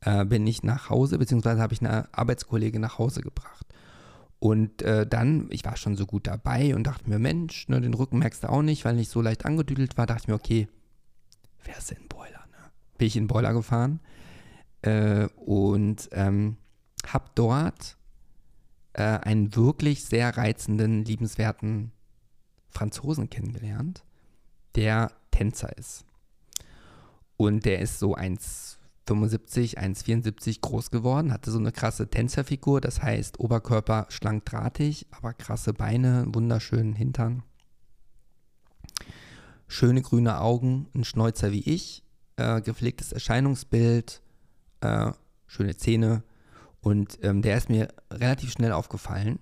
äh, 0.00 0.24
bin 0.24 0.46
ich 0.46 0.62
nach 0.62 0.90
Hause, 0.90 1.18
beziehungsweise 1.18 1.60
habe 1.60 1.74
ich 1.74 1.80
eine 1.80 2.12
Arbeitskollegin 2.12 2.80
nach 2.80 2.98
Hause 2.98 3.20
gebracht. 3.20 3.66
Und 4.38 4.82
äh, 4.82 5.06
dann, 5.06 5.48
ich 5.50 5.64
war 5.64 5.76
schon 5.76 5.96
so 5.96 6.06
gut 6.06 6.26
dabei 6.26 6.74
und 6.74 6.84
dachte 6.84 7.08
mir, 7.08 7.18
Mensch, 7.18 7.68
ne, 7.68 7.80
den 7.80 7.94
Rücken 7.94 8.18
merkst 8.18 8.44
du 8.44 8.50
auch 8.50 8.62
nicht, 8.62 8.84
weil 8.84 8.98
ich 8.98 9.08
so 9.08 9.22
leicht 9.22 9.46
angedüdelt 9.46 9.96
war, 9.96 10.06
dachte 10.06 10.22
ich 10.22 10.28
mir, 10.28 10.34
okay, 10.34 10.68
wer 11.64 11.78
ist 11.78 11.90
denn 11.90 12.02
ein 12.02 12.08
Boiler? 12.08 12.44
Ne? 12.50 12.70
Bin 12.98 13.06
ich 13.06 13.16
in 13.16 13.24
den 13.24 13.28
Boiler 13.28 13.54
gefahren 13.54 14.00
äh, 14.82 15.26
und 15.36 16.08
ähm, 16.12 16.58
habe 17.06 17.30
dort 17.34 17.96
äh, 18.92 19.02
einen 19.02 19.54
wirklich 19.56 20.04
sehr 20.04 20.36
reizenden, 20.36 21.04
liebenswerten 21.04 21.92
Franzosen 22.68 23.30
kennengelernt, 23.30 24.04
der 24.74 25.12
Tänzer 25.30 25.76
ist. 25.78 26.04
Und 27.38 27.64
der 27.64 27.80
ist 27.80 27.98
so 27.98 28.14
1,75, 29.06 29.76
1,74 29.76 30.60
groß 30.60 30.90
geworden, 30.90 31.32
hatte 31.32 31.50
so 31.50 31.58
eine 31.58 31.72
krasse 31.72 32.08
Tänzerfigur, 32.08 32.80
das 32.80 33.02
heißt 33.02 33.38
Oberkörper 33.40 34.06
schlank 34.08 34.44
drahtig, 34.44 35.06
aber 35.10 35.32
krasse 35.32 35.72
Beine, 35.72 36.26
wunderschönen 36.28 36.94
Hintern. 36.94 37.42
Schöne 39.68 40.02
grüne 40.02 40.40
Augen, 40.40 40.88
ein 40.94 41.04
Schnäuzer 41.04 41.52
wie 41.52 41.62
ich, 41.62 42.04
äh, 42.36 42.60
gepflegtes 42.60 43.12
Erscheinungsbild, 43.12 44.22
äh, 44.80 45.12
schöne 45.46 45.76
Zähne. 45.76 46.22
Und 46.80 47.18
ähm, 47.22 47.42
der 47.42 47.56
ist 47.56 47.68
mir 47.68 47.88
relativ 48.12 48.52
schnell 48.52 48.72
aufgefallen. 48.72 49.40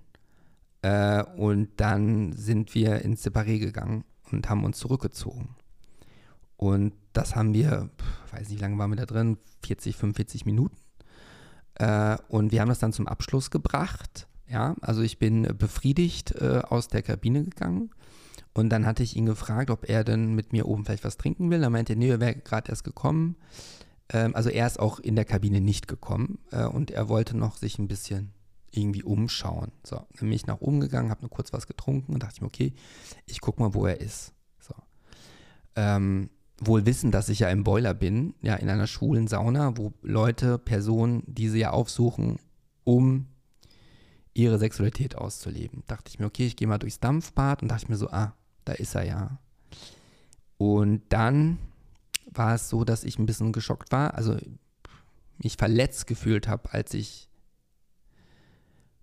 Äh, 0.83 1.23
und 1.37 1.69
dann 1.77 2.33
sind 2.33 2.75
wir 2.75 3.03
ins 3.03 3.27
Separé 3.27 3.59
gegangen 3.59 4.05
und 4.31 4.49
haben 4.49 4.65
uns 4.65 4.79
zurückgezogen. 4.79 5.57
Und 6.57 6.93
das 7.13 7.37
haben 7.37 7.55
wir, 7.55 7.91
weiß 8.33 8.49
nicht, 8.49 8.59
wie 8.59 8.63
lange 8.63 8.79
waren 8.79 8.91
wir 8.91 8.97
da 8.97 9.07
drin, 9.07 9.39
40, 9.65 9.97
45 9.97 10.47
Minuten. 10.47 10.77
Äh, 11.75 12.17
und 12.29 12.53
wir 12.53 12.61
haben 12.61 12.69
das 12.69 12.79
dann 12.79 12.93
zum 12.93 13.09
Abschluss 13.09 13.51
gebracht. 13.51 14.29
Ja, 14.49 14.77
also 14.81 15.03
ich 15.03 15.19
bin 15.19 15.43
befriedigt 15.59 16.33
äh, 16.33 16.63
aus 16.69 16.89
der 16.89 17.03
Kabine 17.03 17.45
gegangen. 17.45 17.91
Und 18.53 18.71
dann 18.71 18.87
hatte 18.87 19.03
ich 19.03 19.17
ihn 19.17 19.27
gefragt, 19.27 19.71
ob 19.71 19.89
er 19.89 20.05
denn 20.05 20.35
mit 20.35 20.53
mir 20.53 20.67
oben 20.67 20.85
vielleicht 20.85 21.05
was 21.05 21.17
trinken 21.17 21.51
will. 21.51 21.63
Er 21.63 21.71
meinte, 21.71 21.97
nee, 21.97 22.11
er 22.11 22.21
wäre 22.21 22.37
gerade 22.37 22.71
erst 22.71 22.85
gekommen. 22.85 23.37
Ähm, 24.11 24.35
also 24.35 24.51
er 24.51 24.67
ist 24.67 24.79
auch 24.79 25.01
in 25.01 25.17
der 25.17 25.25
Kabine 25.25 25.61
nicht 25.61 25.89
gekommen. 25.89 26.39
Äh, 26.53 26.67
und 26.67 26.91
er 26.91 27.09
wollte 27.09 27.37
noch 27.37 27.57
sich 27.57 27.79
ein 27.79 27.89
bisschen 27.89 28.33
irgendwie 28.71 29.03
umschauen. 29.03 29.73
So, 29.85 29.97
dann 29.97 30.29
bin 30.29 30.33
ich 30.33 30.47
nach 30.47 30.61
oben 30.61 30.81
gegangen, 30.81 31.11
habe 31.11 31.23
nur 31.23 31.31
kurz 31.31 31.53
was 31.53 31.67
getrunken 31.67 32.13
und 32.13 32.23
dachte 32.23 32.43
mir, 32.43 32.47
okay, 32.47 32.75
ich 33.27 33.41
guck 33.41 33.59
mal, 33.59 33.75
wo 33.75 33.87
er 33.87 34.01
ist. 34.01 34.33
So. 34.61 34.75
Ähm, 35.77 36.31
wohl 36.61 36.87
wissen, 36.87 37.11
dass 37.11 37.29
ich 37.29 37.41
ja 37.41 37.49
im 37.51 37.65
Boiler 37.65 37.95
bin, 37.95 38.35
ja, 38.41 38.55
in 38.55 38.69
einer 38.69 38.87
schwulen 38.87 39.27
Sauna, 39.27 39.77
wo 39.77 39.93
Leute, 40.03 40.59
Personen 40.59 41.23
diese 41.27 41.59
ja 41.59 41.71
aufsuchen, 41.71 42.39
um 42.85 43.27
ihre 44.35 44.59
Sexualität 44.59 45.17
auszuleben. 45.17 45.83
Dachte 45.87 46.11
ich 46.11 46.19
mir, 46.19 46.27
okay, 46.27 46.47
ich 46.47 46.57
gehe 46.57 46.69
mal 46.69 46.79
durchs 46.79 47.01
Dampfbad 47.01 47.63
und 47.63 47.69
dachte 47.69 47.85
ich 47.85 47.89
mir 47.89 47.97
so, 47.97 48.11
ah, 48.11 48.35
da 48.65 48.73
ist 48.73 48.95
er 48.95 49.05
ja. 49.05 49.39
Und 50.59 51.03
dann 51.09 51.59
war 52.27 52.55
es 52.55 52.69
so, 52.69 52.85
dass 52.85 53.05
ich 53.05 53.19
ein 53.19 53.27
bisschen 53.27 53.53
geschockt 53.53 53.93
war, 53.93 54.15
also 54.15 54.37
mich 55.43 55.57
verletzt 55.57 56.07
gefühlt 56.07 56.49
habe, 56.49 56.73
als 56.73 56.95
ich 56.95 57.29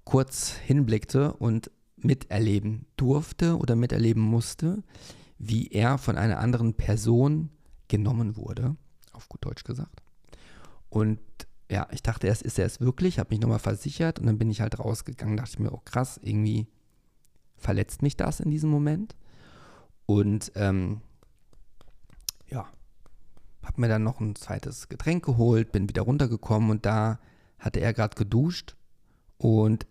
kurz 0.04 0.54
hinblickte 0.54 1.34
und 1.34 1.72
miterleben 1.98 2.86
durfte 2.98 3.58
oder 3.58 3.76
miterleben 3.76 4.22
musste, 4.22 4.84
wie 5.44 5.70
er 5.70 5.98
von 5.98 6.18
einer 6.18 6.38
anderen 6.38 6.76
Person 6.76 7.50
genommen 7.88 8.38
wurde, 8.38 8.76
auf 9.12 9.28
gut 9.28 9.44
Deutsch 9.44 9.64
gesagt. 9.64 10.04
Und 10.90 11.20
ja, 11.70 11.88
ich 11.92 12.04
dachte 12.04 12.28
erst, 12.28 12.44
ist 12.44 12.60
er 12.60 12.68
es 12.68 12.80
wirklich, 12.80 13.18
habe 13.18 13.34
mich 13.34 13.40
nochmal 13.40 13.58
versichert 13.58 14.20
und 14.20 14.28
dann 14.28 14.38
bin 14.38 14.52
ich 14.52 14.62
halt 14.62 14.78
rausgegangen, 14.78 15.38
dachte 15.38 15.52
ich 15.54 15.60
mir, 15.60 15.72
oh 15.72 15.82
krass, 15.84 16.20
irgendwie 16.22 16.68
verletzt 17.58 18.04
mich 18.04 18.16
das 18.18 18.40
in 18.40 18.52
diesem 18.52 18.70
Moment. 18.70 19.16
Und 20.06 20.52
ähm, 20.56 21.02
ja, 22.48 22.68
habe 23.64 23.82
mir 23.82 23.88
dann 23.88 24.04
noch 24.04 24.20
ein 24.20 24.36
zweites 24.36 24.90
Getränk 24.90 25.26
geholt, 25.26 25.72
bin 25.72 25.90
wieder 25.90 26.04
runtergekommen 26.04 26.70
und 26.70 26.86
da 26.86 27.20
hatte 27.58 27.80
er 27.80 27.94
gerade 27.94 28.16
geduscht 28.16 28.76
und 29.38 29.88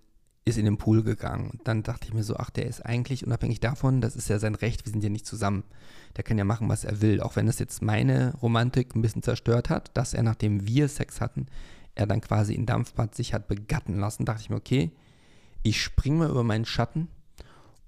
ist 0.51 0.59
in 0.59 0.65
den 0.65 0.77
Pool 0.77 1.03
gegangen. 1.03 1.51
Und 1.51 1.67
dann 1.67 1.83
dachte 1.83 2.07
ich 2.07 2.15
mir 2.15 2.23
so, 2.23 2.37
ach, 2.37 2.51
der 2.51 2.67
ist 2.67 2.85
eigentlich 2.85 3.27
unabhängig 3.27 3.61
davon, 3.61 4.01
das 4.01 4.17
ist 4.17 4.29
ja 4.29 4.39
sein 4.39 4.55
Recht, 4.55 4.85
wir 4.85 4.93
sind 4.93 5.03
ja 5.03 5.11
nicht 5.11 5.27
zusammen. 5.27 5.65
Der 6.17 6.25
kann 6.25 6.39
ja 6.39 6.45
machen, 6.45 6.69
was 6.69 6.85
er 6.85 7.01
will. 7.01 7.21
Auch 7.21 7.37
wenn 7.37 7.47
das 7.47 7.59
jetzt 7.59 7.83
meine 7.83 8.35
Romantik 8.43 8.95
ein 8.95 9.03
bisschen 9.03 9.23
zerstört 9.23 9.71
hat, 9.71 9.97
dass 9.97 10.15
er, 10.15 10.23
nachdem 10.23 10.67
wir 10.67 10.89
Sex 10.89 11.21
hatten, 11.21 11.47
er 11.95 12.07
dann 12.07 12.21
quasi 12.21 12.55
in 12.55 12.67
Dampfbad 12.67 13.15
sich 13.15 13.35
hat 13.35 13.49
begatten 13.49 13.99
lassen, 13.99 14.25
dachte 14.25 14.43
ich 14.43 14.51
mir, 14.51 14.57
okay, 14.57 14.91
ich 15.63 15.83
springe 15.83 16.19
mal 16.19 16.31
über 16.31 16.45
meinen 16.45 16.65
Schatten 16.65 17.09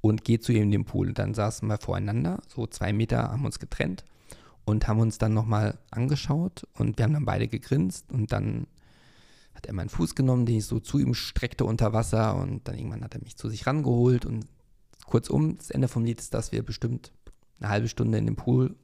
und 0.00 0.24
gehe 0.24 0.40
zu 0.40 0.52
ihm 0.52 0.64
in 0.64 0.70
den 0.70 0.84
Pool. 0.84 1.08
Und 1.08 1.18
dann 1.18 1.34
saßen 1.34 1.66
wir 1.68 1.78
voreinander, 1.78 2.40
so 2.48 2.66
zwei 2.66 2.92
Meter 2.92 3.30
haben 3.30 3.44
uns 3.44 3.58
getrennt 3.58 4.04
und 4.64 4.86
haben 4.86 5.00
uns 5.00 5.18
dann 5.18 5.34
nochmal 5.34 5.78
angeschaut 5.90 6.66
und 6.74 6.98
wir 6.98 7.04
haben 7.04 7.14
dann 7.14 7.24
beide 7.24 7.48
gegrinst 7.48 8.10
und 8.12 8.32
dann 8.32 8.66
hat 9.62 9.68
er 9.68 9.74
meinen 9.74 9.88
Fuß 9.88 10.16
genommen, 10.16 10.44
den 10.44 10.56
ich 10.56 10.66
so 10.66 10.80
zu 10.80 10.98
ihm 10.98 11.14
streckte 11.14 11.64
unter 11.64 11.92
Wasser 11.92 12.34
und 12.34 12.66
dann 12.66 12.76
irgendwann 12.76 13.04
hat 13.04 13.14
er 13.14 13.22
mich 13.22 13.36
zu 13.36 13.48
sich 13.48 13.66
rangeholt 13.66 14.26
und 14.26 14.46
kurzum, 15.06 15.56
das 15.56 15.70
Ende 15.70 15.86
vom 15.86 16.04
Lied 16.04 16.20
ist, 16.20 16.34
dass 16.34 16.50
wir 16.50 16.64
bestimmt 16.64 17.12
eine 17.60 17.68
halbe 17.68 17.88
Stunde 17.88 18.18
in 18.18 18.26
dem 18.26 18.34
Pool 18.34 18.74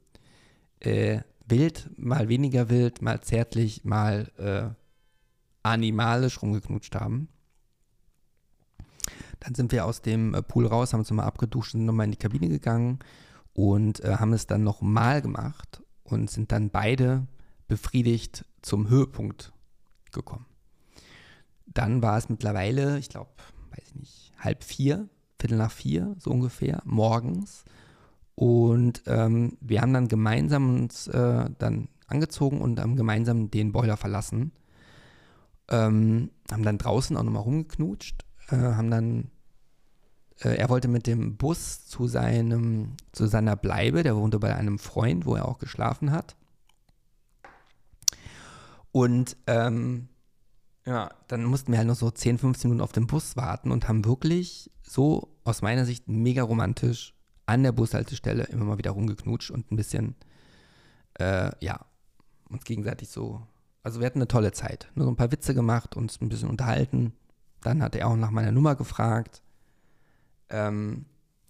äh, 0.79 1.23
wild, 1.47 1.91
mal 1.97 2.29
weniger 2.29 2.69
wild, 2.69 3.03
mal 3.03 3.21
zärtlich, 3.21 3.85
mal 3.85 4.31
äh, 4.37 4.71
animalisch 5.65 6.41
rumgeknutscht 6.41 6.95
haben. 6.95 7.29
Dann 9.41 9.55
sind 9.55 9.73
wir 9.73 9.85
aus 9.85 10.01
dem 10.01 10.35
äh, 10.35 10.43
Pool 10.43 10.67
raus, 10.67 10.93
haben 10.93 11.01
uns 11.01 11.11
nochmal 11.11 11.27
abgeduscht, 11.27 11.73
sind 11.73 11.87
nochmal 11.87 12.05
in 12.05 12.13
die 12.13 12.19
Kabine 12.19 12.49
gegangen 12.49 13.01
und 13.53 13.99
äh, 14.05 14.17
haben 14.17 14.33
es 14.33 14.47
dann 14.47 14.63
nochmal 14.63 15.23
gemacht 15.23 15.83
und 16.05 16.31
sind 16.31 16.53
dann 16.53 16.71
beide 16.71 17.27
befriedigt 17.67 18.45
zum 18.63 18.89
Höhepunkt 18.89 19.53
gekommen. 20.13 20.47
Dann 21.75 22.03
war 22.03 22.19
es 22.19 22.29
mittlerweile, 22.29 22.99
ich 22.99 23.09
glaube, 23.09 23.31
weiß 23.71 23.85
ich 23.87 23.95
nicht, 23.95 24.33
halb 24.39 24.65
vier, 24.65 25.09
Viertel 25.41 25.59
nach 25.59 25.71
vier, 25.71 26.17
so 26.19 26.31
ungefähr, 26.31 26.83
morgens. 26.85 27.65
Und 28.35 29.03
ähm, 29.07 29.57
wir 29.61 29.81
haben 29.81 29.93
dann 29.93 30.09
gemeinsam 30.09 30.75
uns 30.81 31.07
äh, 31.09 31.51
dann 31.59 31.89
angezogen 32.07 32.61
und 32.61 32.81
haben 32.81 32.97
gemeinsam 32.97 33.51
den 33.51 33.73
Boiler 33.73 33.97
verlassen. 33.97 34.53
Ähm, 35.69 36.31
haben 36.51 36.63
dann 36.63 36.79
draußen 36.79 37.17
auch 37.17 37.23
nochmal 37.23 37.43
rumgeknutscht, 37.43 38.25
äh, 38.49 38.57
haben 38.57 38.91
dann, 38.91 39.31
äh, 40.41 40.57
er 40.57 40.71
wollte 40.71 40.89
mit 40.89 41.07
dem 41.07 41.37
Bus 41.37 41.87
zu 41.87 42.07
seinem, 42.07 42.97
zu 43.13 43.27
seiner 43.27 43.55
Bleibe, 43.55 44.03
der 44.03 44.17
wohnte 44.17 44.39
bei 44.39 44.55
einem 44.57 44.79
Freund, 44.79 45.27
wo 45.27 45.37
er 45.37 45.47
auch 45.47 45.59
geschlafen 45.59 46.11
hat. 46.11 46.37
Und 48.93 49.37
ähm, 49.47 50.09
ja, 50.89 51.11
dann 51.27 51.45
mussten 51.45 51.71
wir 51.71 51.79
halt 51.79 51.87
noch 51.87 51.97
so 51.97 52.11
10, 52.11 52.39
15 52.39 52.71
Minuten 52.71 52.83
auf 52.83 52.93
den 52.93 53.07
Bus 53.07 53.37
warten 53.37 53.71
und 53.73 53.89
haben 53.89 54.07
wirklich 54.07 54.71
so 54.83 55.29
aus 55.45 55.61
meiner 55.61 55.85
Sicht 55.85 56.09
mega 56.09 56.43
romantisch 56.43 57.13
an 57.45 57.63
der 57.63 57.73
Bushaltestelle 57.73 58.45
immer 58.45 58.65
mal 58.65 58.79
wieder 58.79 58.93
rumgeknutscht 58.93 59.51
und 59.51 59.71
ein 59.71 59.77
bisschen, 59.77 60.15
äh, 61.19 61.51
ja, 61.63 61.85
uns 62.49 62.65
gegenseitig 62.65 63.11
so. 63.11 63.43
Also 63.83 64.01
wir 64.01 64.07
hatten 64.07 64.19
eine 64.19 64.29
tolle 64.29 64.53
Zeit. 64.53 64.91
Nur 64.95 65.05
so 65.05 65.13
ein 65.13 65.17
paar 65.17 65.31
Witze 65.31 65.55
gemacht, 65.55 65.95
uns 65.95 66.23
ein 66.23 66.31
bisschen 66.31 66.49
unterhalten. 66.49 67.13
Dann 67.61 67.83
hat 67.83 67.95
er 67.95 68.09
auch 68.09 68.17
nach 68.17 68.31
meiner 68.31 68.53
Nummer 68.53 68.75
gefragt. 68.75 69.43
Ähm, 70.49 71.05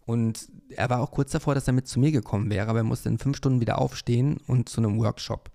und 0.05 0.49
er 0.71 0.91
war 0.91 1.01
auch 1.01 1.13
kurz 1.13 1.31
davor, 1.31 1.55
dass 1.55 1.69
er 1.69 1.75
mit 1.75 1.87
zu 1.87 2.01
mir 2.01 2.11
gekommen 2.11 2.51
wäre, 2.51 2.67
aber 2.69 2.81
er 2.81 2.85
musste 2.85 3.09
in 3.09 3.19
fünf 3.19 3.37
Stunden 3.37 3.61
wieder 3.61 3.79
aufstehen 3.79 4.39
und 4.49 4.69
zu 4.69 4.81
einem 4.81 4.99
Workshop. 4.99 5.53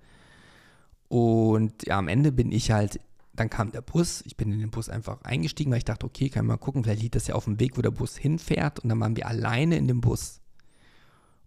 Und 1.09 1.85
ja, 1.85 1.97
am 1.97 2.07
Ende 2.07 2.31
bin 2.31 2.53
ich 2.53 2.71
halt 2.71 3.01
dann 3.35 3.49
kam 3.49 3.71
der 3.71 3.81
Bus, 3.81 4.21
ich 4.25 4.37
bin 4.37 4.51
in 4.51 4.59
den 4.59 4.69
Bus 4.69 4.89
einfach 4.89 5.21
eingestiegen, 5.23 5.71
weil 5.71 5.79
ich 5.79 5.85
dachte, 5.85 6.05
okay, 6.05 6.29
kann 6.29 6.45
mal 6.45 6.57
gucken, 6.57 6.83
vielleicht 6.83 7.01
liegt 7.01 7.15
das 7.15 7.27
ja 7.27 7.35
auf 7.35 7.45
dem 7.45 7.59
Weg, 7.59 7.77
wo 7.77 7.81
der 7.81 7.91
Bus 7.91 8.15
hinfährt. 8.15 8.79
Und 8.79 8.89
dann 8.89 8.99
waren 8.99 9.15
wir 9.15 9.27
alleine 9.27 9.77
in 9.77 9.87
dem 9.87 10.01
Bus 10.01 10.41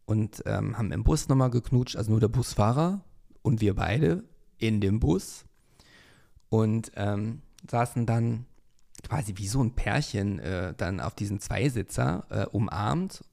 und 0.04 0.42
ähm, 0.46 0.76
haben 0.76 0.90
im 0.90 1.04
Bus 1.04 1.28
nochmal 1.28 1.50
geknutscht, 1.50 1.96
also 1.96 2.10
nur 2.10 2.20
der 2.20 2.28
Busfahrer 2.28 3.04
und 3.42 3.60
wir 3.60 3.74
beide 3.74 4.24
in 4.58 4.80
dem 4.80 4.98
Bus 4.98 5.44
und 6.48 6.90
ähm, 6.96 7.42
saßen 7.70 8.06
dann 8.06 8.46
quasi 9.06 9.34
wie 9.36 9.46
so 9.46 9.62
ein 9.62 9.74
Pärchen 9.74 10.40
äh, 10.40 10.74
dann 10.76 11.00
auf 11.00 11.14
diesen 11.14 11.40
Zweisitzer 11.40 12.26
äh, 12.30 12.46
umarmt. 12.46 13.24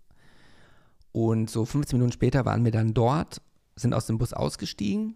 Und 1.11 1.49
so 1.49 1.65
15 1.65 1.97
Minuten 1.97 2.11
später 2.11 2.45
waren 2.45 2.65
wir 2.65 2.71
dann 2.71 2.93
dort, 2.93 3.41
sind 3.75 3.93
aus 3.93 4.07
dem 4.07 4.17
Bus 4.17 4.33
ausgestiegen 4.33 5.15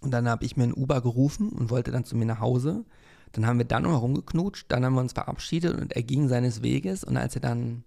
und 0.00 0.10
dann 0.10 0.28
habe 0.28 0.44
ich 0.44 0.56
mir 0.56 0.64
ein 0.64 0.74
Uber 0.74 1.00
gerufen 1.00 1.48
und 1.50 1.70
wollte 1.70 1.90
dann 1.90 2.04
zu 2.04 2.16
mir 2.16 2.26
nach 2.26 2.40
Hause. 2.40 2.84
Dann 3.32 3.46
haben 3.46 3.58
wir 3.58 3.64
dann 3.64 3.82
noch 3.82 4.02
rumgeknutscht, 4.02 4.70
dann 4.70 4.84
haben 4.84 4.94
wir 4.94 5.00
uns 5.00 5.12
verabschiedet 5.12 5.78
und 5.78 5.92
er 5.94 6.02
ging 6.02 6.28
seines 6.28 6.62
Weges. 6.62 7.04
Und 7.04 7.16
als 7.16 7.34
er 7.34 7.40
dann 7.40 7.84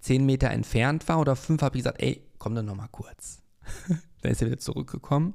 zehn 0.00 0.24
Meter 0.24 0.50
entfernt 0.50 1.08
war 1.08 1.18
oder 1.18 1.36
fünf, 1.36 1.62
habe 1.62 1.76
ich 1.76 1.84
gesagt, 1.84 2.02
ey, 2.02 2.22
komm 2.38 2.54
doch 2.54 2.62
noch 2.62 2.76
mal 2.76 2.88
kurz. 2.88 3.42
dann 4.22 4.32
ist 4.32 4.40
er 4.40 4.48
wieder 4.48 4.58
zurückgekommen 4.58 5.34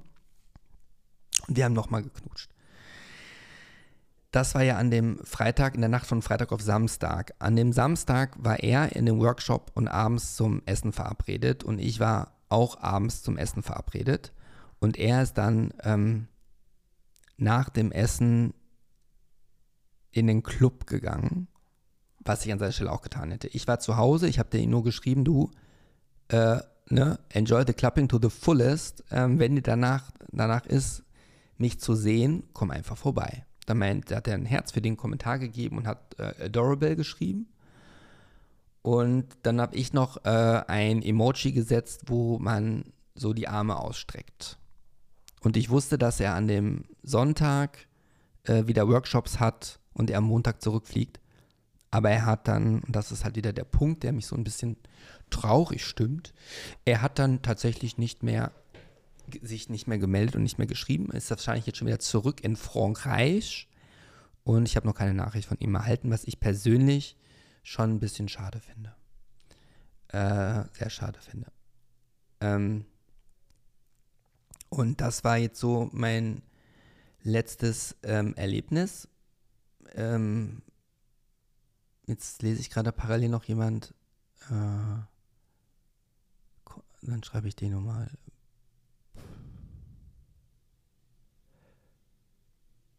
und 1.48 1.58
wir 1.58 1.66
haben 1.66 1.74
noch 1.74 1.90
mal 1.90 2.04
geknutscht. 2.04 2.52
Das 4.32 4.54
war 4.54 4.64
ja 4.64 4.78
an 4.78 4.92
dem 4.92 5.20
Freitag, 5.24 5.76
in 5.76 5.82
der 5.82 5.90
Nacht 5.90 6.08
von 6.08 6.22
Freitag 6.22 6.52
auf 6.52 6.62
Samstag. 6.62 7.34
An 7.40 7.56
dem 7.56 7.72
Samstag 7.72 8.36
war 8.38 8.60
er 8.60 8.94
in 8.96 9.06
dem 9.06 9.20
Workshop 9.20 9.72
und 9.76 9.88
abends 9.88 10.36
zum 10.36 10.62
Essen 10.66 10.92
verabredet 10.92 11.64
und 11.64 11.80
ich 11.80 12.02
war 12.02 12.34
auch 12.50 12.82
abends 12.82 13.24
zum 13.24 13.38
Essen 13.38 13.64
verabredet. 13.64 14.34
Und 14.80 14.98
er 14.98 15.24
ist 15.24 15.34
dann 15.34 15.74
ähm, 15.84 16.28
nach 17.38 17.70
dem 17.70 17.92
Essen 17.92 18.54
in 20.12 20.28
den 20.28 20.44
Club 20.44 20.88
gegangen, 20.88 21.48
was 22.20 22.46
ich 22.46 22.52
an 22.52 22.60
seiner 22.60 22.72
Stelle 22.72 22.92
auch 22.92 23.02
getan 23.02 23.32
hätte. 23.32 23.48
Ich 23.50 23.68
war 23.68 23.80
zu 23.80 23.98
Hause, 23.98 24.28
ich 24.28 24.40
habe 24.40 24.50
dir 24.50 24.66
nur 24.68 24.84
geschrieben, 24.84 25.26
du, 25.26 25.52
äh, 26.30 26.60
ne, 26.90 27.20
enjoy 27.30 27.64
the 27.68 27.74
clubbing 27.74 28.08
to 28.08 28.20
the 28.22 28.30
fullest. 28.30 29.04
Ähm, 29.12 29.40
wenn 29.40 29.56
dir 29.56 29.62
danach, 29.62 30.12
danach 30.32 30.66
ist, 30.66 31.04
mich 31.58 31.80
zu 31.80 31.96
sehen, 31.96 32.44
komm 32.54 32.72
einfach 32.72 32.98
vorbei. 32.98 33.46
Meint, 33.68 34.12
hat 34.12 34.28
er 34.28 34.36
ein 34.36 34.46
Herz 34.46 34.72
für 34.72 34.82
den 34.82 34.96
Kommentar 34.96 35.40
gegeben 35.40 35.78
und 35.78 35.88
hat 35.88 36.20
äh, 36.20 36.46
adorable 36.46 36.96
geschrieben. 36.96 37.48
Und 38.84 39.26
dann 39.42 39.60
habe 39.60 39.76
ich 39.76 39.94
noch 39.94 40.24
äh, 40.26 40.30
ein 40.68 41.02
Emoji 41.02 41.52
gesetzt, 41.52 42.04
wo 42.06 42.38
man 42.38 42.94
so 43.16 43.34
die 43.34 43.48
Arme 43.48 43.78
ausstreckt. 43.78 44.60
Und 45.46 45.58
ich 45.58 45.70
wusste, 45.70 46.00
dass 46.00 46.20
er 46.20 46.34
an 46.34 46.48
dem 46.48 46.86
Sonntag 47.04 47.88
äh, 48.46 48.66
wieder 48.66 48.88
Workshops 48.88 49.40
hat 49.40 49.80
und 49.94 50.10
er 50.10 50.18
am 50.18 50.24
Montag 50.24 50.60
zurückfliegt. 50.60 51.20
Aber 51.92 52.10
er 52.10 52.26
hat 52.26 52.48
dann, 52.48 52.80
und 52.82 52.96
das 52.96 53.12
ist 53.12 53.24
halt 53.24 53.36
wieder 53.36 53.54
der 53.54 53.64
Punkt, 53.64 54.02
der 54.02 54.12
mich 54.12 54.26
so 54.26 54.36
ein 54.36 54.44
bisschen 54.44 54.76
traurig 55.30 55.86
stimmt, 55.86 56.34
er 56.84 57.04
hat 57.04 57.20
dann 57.20 57.44
tatsächlich 57.44 58.00
nicht 58.00 58.24
mehr 58.24 58.54
sich 59.44 59.70
nicht 59.70 59.88
mehr 59.88 60.00
gemeldet 60.00 60.36
und 60.36 60.42
nicht 60.42 60.58
mehr 60.58 60.66
geschrieben. 60.66 61.12
Ist 61.12 61.30
wahrscheinlich 61.30 61.68
jetzt 61.68 61.78
schon 61.78 61.88
wieder 61.88 62.00
zurück 62.00 62.44
in 62.44 62.56
Frankreich. 62.56 63.70
Und 64.44 64.68
ich 64.68 64.76
habe 64.76 64.88
noch 64.88 64.96
keine 64.96 65.14
Nachricht 65.14 65.48
von 65.48 65.60
ihm 65.60 65.76
erhalten, 65.76 66.10
was 66.10 66.24
ich 66.24 66.40
persönlich 66.40 67.18
schon 67.62 67.92
ein 67.92 68.00
bisschen 68.00 68.30
schade 68.30 68.62
finde. 68.62 68.96
Äh, 70.08 70.68
sehr 70.76 70.90
schade 70.90 71.20
finde. 71.22 71.52
Ähm, 72.42 72.86
und 74.76 75.00
das 75.00 75.24
war 75.24 75.38
jetzt 75.38 75.58
so 75.58 75.90
mein 75.94 76.42
letztes 77.24 77.96
ähm, 78.04 78.36
Erlebnis. 78.36 79.08
Ähm, 79.94 80.64
jetzt 82.08 82.42
lese 82.42 82.60
ich 82.60 82.70
gerade 82.70 82.92
parallel 82.92 83.30
noch 83.30 83.46
jemand. 83.46 83.94
Äh, 84.50 85.00
dann 87.04 87.24
schreibe 87.24 87.48
ich 87.48 87.56
den 87.56 87.72
nochmal. 87.72 88.12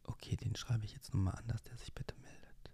Okay, 0.05 0.35
den 0.37 0.57
schreibe 0.57 0.87
ich 0.87 0.95
jetzt 0.95 1.12
nochmal 1.12 1.35
anders, 1.35 1.62
der 1.64 1.77
sich 1.77 1.93
bitte 1.93 2.14
meldet. 2.22 2.70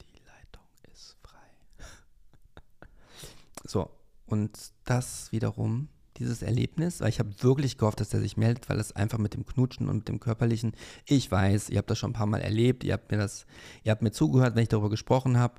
Die 0.00 0.18
Leitung 0.24 0.66
ist 0.92 1.16
frei. 1.22 1.52
so, 3.64 3.88
und 4.26 4.72
das 4.84 5.30
wiederum 5.30 5.88
dieses 6.20 6.42
Erlebnis, 6.42 7.00
weil 7.00 7.08
ich 7.08 7.18
habe 7.18 7.30
wirklich 7.42 7.78
gehofft, 7.78 8.00
dass 8.00 8.14
er 8.14 8.20
sich 8.20 8.36
meldet, 8.36 8.68
weil 8.68 8.78
es 8.78 8.92
einfach 8.92 9.18
mit 9.18 9.34
dem 9.34 9.44
Knutschen 9.46 9.88
und 9.88 9.96
mit 9.96 10.08
dem 10.08 10.20
Körperlichen, 10.20 10.72
ich 11.06 11.30
weiß, 11.30 11.70
ihr 11.70 11.78
habt 11.78 11.90
das 11.90 11.98
schon 11.98 12.10
ein 12.10 12.14
paar 12.14 12.26
Mal 12.26 12.40
erlebt, 12.40 12.84
ihr 12.84 12.92
habt 12.92 13.10
mir 13.10 13.18
das, 13.18 13.46
ihr 13.82 13.90
habt 13.90 14.02
mir 14.02 14.12
zugehört, 14.12 14.54
wenn 14.54 14.62
ich 14.62 14.68
darüber 14.68 14.90
gesprochen 14.90 15.38
habe. 15.38 15.54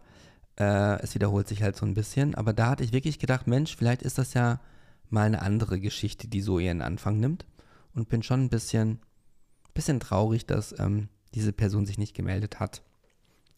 Äh, 0.57 1.01
es 1.01 1.15
wiederholt 1.15 1.47
sich 1.47 1.63
halt 1.63 1.75
so 1.75 1.85
ein 1.85 1.93
bisschen, 1.93 2.35
aber 2.35 2.53
da 2.53 2.69
hatte 2.69 2.83
ich 2.83 2.93
wirklich 2.93 3.19
gedacht, 3.19 3.47
Mensch, 3.47 3.75
vielleicht 3.75 4.03
ist 4.03 4.17
das 4.17 4.33
ja 4.33 4.61
mal 5.09 5.25
eine 5.25 5.41
andere 5.41 5.79
Geschichte, 5.79 6.27
die 6.27 6.41
so 6.41 6.59
ihren 6.59 6.81
Anfang 6.81 7.19
nimmt 7.19 7.45
und 7.93 8.09
bin 8.09 8.23
schon 8.23 8.45
ein 8.45 8.49
bisschen, 8.49 8.99
bisschen 9.73 9.99
traurig, 9.99 10.45
dass 10.45 10.77
ähm, 10.79 11.09
diese 11.33 11.53
Person 11.53 11.85
sich 11.85 11.97
nicht 11.97 12.15
gemeldet 12.15 12.59
hat. 12.59 12.83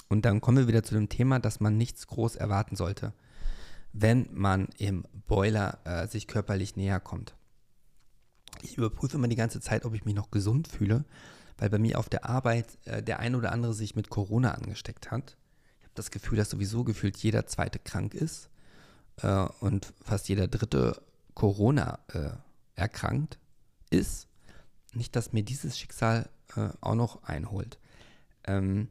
Und 0.10 0.26
dann 0.26 0.42
kommen 0.42 0.58
wir 0.58 0.68
wieder 0.68 0.84
zu 0.84 0.94
dem 0.96 1.10
Thema, 1.10 1.40
dass 1.40 1.60
man 1.60 1.78
nichts 1.78 2.08
groß 2.08 2.36
erwarten 2.36 2.76
sollte. 2.76 3.14
Wenn 3.94 4.28
man 4.32 4.68
im 4.78 5.06
Boiler 5.28 5.80
äh, 5.86 6.08
sich 6.08 6.28
körperlich 6.28 6.76
näher 6.76 7.00
kommt. 7.00 7.36
Ich 8.62 8.78
überprüfe 8.78 9.18
immer 9.18 9.28
die 9.28 9.36
ganze 9.36 9.62
Zeit, 9.62 9.86
ob 9.86 9.94
ich 9.94 10.06
mich 10.06 10.16
noch 10.16 10.32
gesund 10.32 10.68
fühle, 10.68 11.06
weil 11.58 11.70
bei 11.70 11.78
mir 11.78 12.00
auf 12.00 12.10
der 12.10 12.26
Arbeit 12.26 12.78
äh, 12.86 13.02
der 13.02 13.20
ein 13.20 13.36
oder 13.36 13.52
andere 13.52 13.74
sich 13.74 13.96
mit 13.96 14.10
Corona 14.10 14.52
angesteckt 14.52 15.12
hat. 15.12 15.38
Ich 15.80 15.86
habe 15.86 15.94
das 15.96 16.12
Gefühl, 16.12 16.38
dass 16.38 16.50
sowieso 16.50 16.84
gefühlt 16.84 17.18
jeder 17.18 17.46
zweite 17.46 17.80
krank 17.80 18.14
ist 18.14 18.50
äh, 19.22 19.46
und 19.60 19.94
fast 20.04 20.28
jeder 20.28 20.48
dritte 20.48 21.02
Corona 21.36 22.00
äh, 22.10 22.32
erkrankt 22.76 23.38
ist. 23.90 24.28
Nicht, 24.94 25.16
dass 25.16 25.34
mir 25.34 25.44
dieses 25.44 25.78
Schicksal 25.78 26.30
äh, 26.56 26.70
auch 26.82 26.96
noch 26.96 27.24
einholt. 27.24 27.80
Ähm, 28.46 28.88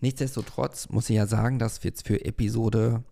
nichtsdestotrotz 0.00 0.88
muss 0.88 1.10
ich 1.10 1.16
ja 1.16 1.26
sagen, 1.26 1.58
dass 1.58 1.82
wir 1.82 1.90
jetzt 1.90 2.06
für 2.06 2.24
Episode 2.24 3.04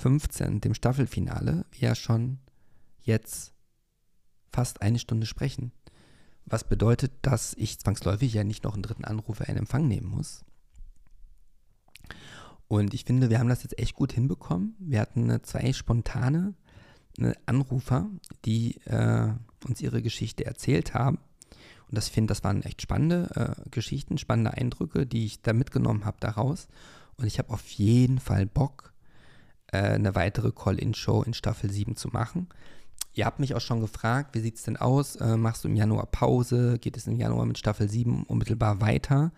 15, 0.00 0.60
dem 0.60 0.74
Staffelfinale, 0.74 1.66
ja 1.76 1.94
schon 1.94 2.38
jetzt 3.02 3.52
fast 4.50 4.82
eine 4.82 4.98
Stunde 4.98 5.26
sprechen. 5.26 5.72
Was 6.46 6.64
bedeutet, 6.64 7.12
dass 7.22 7.54
ich 7.54 7.78
zwangsläufig 7.78 8.32
ja 8.32 8.44
nicht 8.44 8.64
noch 8.64 8.74
einen 8.74 8.82
dritten 8.82 9.04
Anrufer 9.04 9.48
in 9.48 9.56
Empfang 9.56 9.86
nehmen 9.86 10.08
muss. 10.08 10.44
Und 12.66 12.94
ich 12.94 13.04
finde, 13.04 13.30
wir 13.30 13.38
haben 13.38 13.48
das 13.48 13.62
jetzt 13.62 13.78
echt 13.78 13.94
gut 13.94 14.12
hinbekommen. 14.12 14.74
Wir 14.78 15.00
hatten 15.00 15.42
zwei 15.42 15.72
spontane 15.72 16.54
Anrufer, 17.46 18.08
die 18.44 18.76
äh, 18.86 19.32
uns 19.66 19.80
ihre 19.80 20.02
Geschichte 20.02 20.46
erzählt 20.46 20.94
haben. 20.94 21.18
Und 21.88 21.96
das 21.96 22.08
finde, 22.08 22.28
das 22.28 22.44
waren 22.44 22.62
echt 22.62 22.80
spannende 22.80 23.28
äh, 23.66 23.68
Geschichten, 23.70 24.18
spannende 24.18 24.54
Eindrücke, 24.54 25.06
die 25.06 25.26
ich 25.26 25.42
da 25.42 25.52
mitgenommen 25.52 26.04
habe 26.04 26.18
daraus. 26.20 26.68
Und 27.16 27.26
ich 27.26 27.38
habe 27.38 27.50
auf 27.52 27.68
jeden 27.70 28.20
Fall 28.20 28.46
Bock, 28.46 28.89
äh, 29.72 29.78
eine 29.78 30.14
weitere 30.14 30.52
Call-In-Show 30.52 31.22
in 31.22 31.34
Staffel 31.34 31.70
7 31.70 31.96
zu 31.96 32.08
machen. 32.08 32.48
Ihr 33.12 33.26
habt 33.26 33.40
mich 33.40 33.54
auch 33.54 33.60
schon 33.60 33.80
gefragt, 33.80 34.34
wie 34.34 34.40
sieht 34.40 34.56
es 34.56 34.62
denn 34.62 34.76
aus? 34.76 35.16
Äh, 35.16 35.36
machst 35.36 35.64
du 35.64 35.68
im 35.68 35.76
Januar 35.76 36.06
Pause? 36.06 36.78
Geht 36.78 36.96
es 36.96 37.06
im 37.06 37.16
Januar 37.16 37.46
mit 37.46 37.58
Staffel 37.58 37.88
7 37.88 38.24
unmittelbar 38.24 38.80
weiter? 38.80 39.32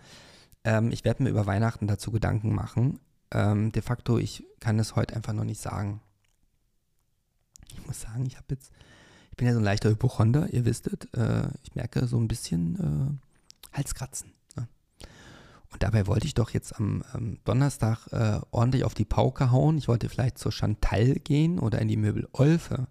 Ähm, 0.65 0.91
ich 0.93 1.05
werde 1.05 1.23
mir 1.23 1.31
über 1.31 1.47
Weihnachten 1.47 1.87
dazu 1.87 2.11
Gedanken 2.11 2.55
machen. 2.55 3.01
Ähm, 3.31 3.73
de 3.73 3.83
facto, 3.83 4.19
ich 4.19 4.45
kann 4.61 4.79
es 4.79 4.95
heute 4.95 5.17
einfach 5.17 5.33
noch 5.33 5.45
nicht 5.45 5.61
sagen. 5.61 6.01
Ich 7.71 7.87
muss 7.87 8.01
sagen, 8.01 8.27
ich 8.27 8.37
habe 8.37 8.47
jetzt, 8.51 8.71
ich 9.31 9.37
bin 9.37 9.47
ja 9.47 9.55
so 9.55 9.59
ein 9.59 9.65
leichter 9.65 9.89
Hypochonder, 9.89 10.53
ihr 10.53 10.67
wisstet. 10.67 11.09
Äh, 11.17 11.49
ich 11.63 11.75
merke 11.75 12.07
so 12.07 12.19
ein 12.19 12.29
bisschen 12.29 13.21
äh, 13.73 13.77
Halskratzen. 13.77 14.33
Und 15.73 15.83
dabei 15.83 16.07
wollte 16.07 16.27
ich 16.27 16.35
doch 16.35 16.51
jetzt 16.51 16.77
am, 16.77 17.03
am 17.13 17.43
Donnerstag 17.45 18.07
äh, 18.13 18.41
ordentlich 18.51 18.85
auf 18.85 18.95
die 18.95 19.07
Pauke 19.07 19.51
hauen. 19.51 19.79
Ich 19.79 19.89
wollte 19.89 20.09
vielleicht 20.09 20.39
zur 20.39 20.53
Chantal 20.53 21.15
gehen 21.15 21.59
oder 21.59 21.81
in 21.81 21.89
die 21.89 21.97
Möbel 21.97 22.29
Olfe. 22.33 22.89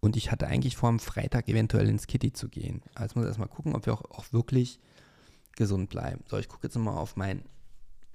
Und 0.00 0.16
ich 0.16 0.30
hatte 0.30 0.46
eigentlich 0.46 0.76
vor, 0.76 0.88
am 0.88 0.98
Freitag 0.98 1.48
eventuell 1.48 1.88
ins 1.88 2.06
Kitty 2.06 2.32
zu 2.32 2.48
gehen. 2.48 2.82
Also 2.94 3.14
muss 3.14 3.24
ich 3.24 3.28
erstmal 3.28 3.48
gucken, 3.48 3.74
ob 3.74 3.84
wir 3.86 3.92
auch, 3.92 4.04
auch 4.10 4.32
wirklich 4.32 4.80
gesund 5.56 5.90
bleiben. 5.90 6.24
So, 6.28 6.38
ich 6.38 6.48
gucke 6.48 6.66
jetzt 6.66 6.76
mal 6.76 6.96
auf 6.96 7.16
mein 7.16 7.42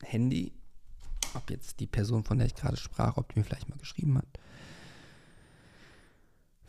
Handy, 0.04 0.52
ob 1.36 1.50
jetzt 1.52 1.80
die 1.80 1.88
Person, 1.88 2.24
von 2.24 2.40
der 2.40 2.48
ich 2.48 2.56
gerade 2.56 2.78
sprach, 2.78 3.18
ob 3.18 3.32
die 3.32 3.40
mir 3.40 3.46
vielleicht 3.46 3.70
mal 3.70 3.78
geschrieben 3.78 4.18
hat. 4.18 4.28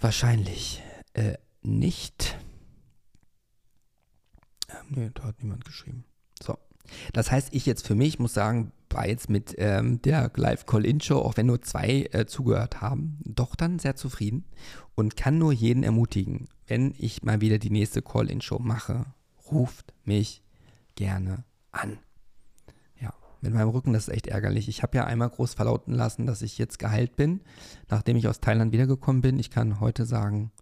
Wahrscheinlich 0.00 0.82
äh, 1.14 1.38
nicht. 1.62 2.36
Ähm, 4.68 4.86
nee, 4.90 5.10
da 5.14 5.24
hat 5.24 5.42
niemand 5.42 5.64
geschrieben. 5.64 6.04
Das 7.12 7.30
heißt, 7.30 7.48
ich 7.52 7.66
jetzt 7.66 7.86
für 7.86 7.94
mich 7.94 8.18
muss 8.18 8.34
sagen, 8.34 8.72
war 8.90 9.08
jetzt 9.08 9.30
mit 9.30 9.54
ähm, 9.58 10.00
der 10.02 10.30
Live-Call-In-Show, 10.34 11.18
auch 11.18 11.36
wenn 11.36 11.46
nur 11.46 11.62
zwei 11.62 12.08
äh, 12.12 12.26
zugehört 12.26 12.80
haben, 12.80 13.18
doch 13.24 13.54
dann 13.56 13.78
sehr 13.78 13.96
zufrieden 13.96 14.44
und 14.94 15.16
kann 15.16 15.38
nur 15.38 15.52
jeden 15.52 15.82
ermutigen, 15.82 16.48
wenn 16.66 16.94
ich 16.98 17.22
mal 17.22 17.40
wieder 17.40 17.58
die 17.58 17.70
nächste 17.70 18.02
Call-In-Show 18.02 18.58
mache, 18.58 19.06
ruft 19.50 19.92
mich 20.04 20.42
gerne 20.94 21.44
an. 21.70 21.98
Ja, 23.00 23.12
mit 23.40 23.52
meinem 23.54 23.68
Rücken, 23.70 23.92
das 23.92 24.08
ist 24.08 24.14
echt 24.14 24.26
ärgerlich. 24.26 24.68
Ich 24.68 24.82
habe 24.82 24.96
ja 24.96 25.04
einmal 25.04 25.30
groß 25.30 25.54
verlauten 25.54 25.94
lassen, 25.94 26.26
dass 26.26 26.42
ich 26.42 26.58
jetzt 26.58 26.78
geheilt 26.78 27.16
bin, 27.16 27.40
nachdem 27.88 28.16
ich 28.16 28.28
aus 28.28 28.40
Thailand 28.40 28.72
wiedergekommen 28.72 29.22
bin. 29.22 29.38
Ich 29.38 29.50
kann 29.50 29.80
heute 29.80 30.04
sagen, 30.04 30.52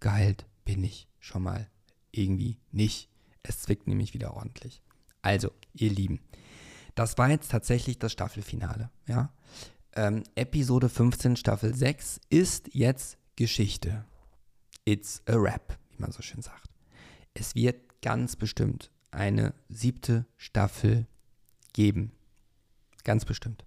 geheilt 0.00 0.46
bin 0.64 0.82
ich 0.84 1.08
schon 1.20 1.42
mal 1.42 1.68
irgendwie 2.10 2.58
nicht. 2.72 3.08
Es 3.42 3.60
zwickt 3.60 3.86
nämlich 3.86 4.14
wieder 4.14 4.34
ordentlich. 4.34 4.82
Also, 5.26 5.50
ihr 5.74 5.90
Lieben, 5.90 6.20
das 6.94 7.18
war 7.18 7.28
jetzt 7.28 7.50
tatsächlich 7.50 7.98
das 7.98 8.12
Staffelfinale. 8.12 8.90
Ja? 9.08 9.32
Ähm, 9.92 10.22
Episode 10.36 10.88
15, 10.88 11.34
Staffel 11.34 11.74
6 11.74 12.20
ist 12.30 12.72
jetzt 12.72 13.18
Geschichte. 13.34 14.04
It's 14.84 15.22
a 15.26 15.34
rap, 15.34 15.76
wie 15.90 16.00
man 16.00 16.12
so 16.12 16.22
schön 16.22 16.42
sagt. 16.42 16.70
Es 17.34 17.56
wird 17.56 18.00
ganz 18.02 18.36
bestimmt 18.36 18.92
eine 19.10 19.52
siebte 19.68 20.26
Staffel 20.36 21.08
geben. 21.72 22.12
Ganz 23.02 23.24
bestimmt. 23.24 23.64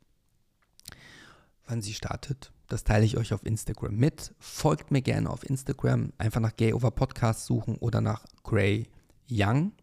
Wann 1.66 1.82
sie 1.82 1.94
startet, 1.94 2.54
das 2.70 2.86
teile 2.86 3.04
ich 3.04 3.18
euch 3.18 3.34
auf 3.34 3.46
Instagram 3.46 3.98
mit. 3.98 4.34
Folgt 4.40 4.92
mir 4.92 5.02
gerne 5.02 5.30
auf 5.30 5.44
Instagram. 5.44 6.14
Einfach 6.20 6.40
nach 6.40 6.56
Gay 6.56 6.72
Over 6.72 6.92
Podcast 6.92 7.48
suchen 7.48 7.76
oder 7.80 8.00
nach 8.00 8.26
Gray 8.44 8.88
Young. 9.30 9.74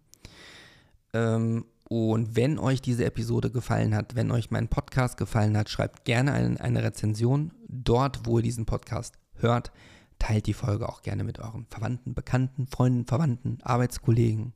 Ähm, 1.13 1.65
und 1.89 2.35
wenn 2.35 2.59
euch 2.59 2.83
diese 2.83 3.05
Episode 3.05 3.51
gefallen 3.51 3.95
hat, 3.95 4.17
wenn 4.17 4.33
euch 4.33 4.51
mein 4.51 4.69
Podcast 4.69 5.17
gefallen 5.17 5.57
hat, 5.57 5.69
schreibt 5.69 6.05
gerne 6.05 6.33
eine, 6.33 6.61
eine 6.61 6.83
Rezension 6.83 7.53
dort, 7.69 8.27
wo 8.27 8.39
ihr 8.39 8.43
diesen 8.43 8.67
Podcast 8.67 9.15
hört. 9.35 9.71
Teilt 10.19 10.47
die 10.47 10.55
Folge 10.55 10.89
auch 10.89 11.03
gerne 11.03 11.23
mit 11.23 11.39
euren 11.39 11.67
Verwandten, 11.71 12.15
Bekannten, 12.15 12.67
Freunden, 12.67 13.07
Verwandten, 13.07 13.59
Arbeitskollegen. 13.63 14.53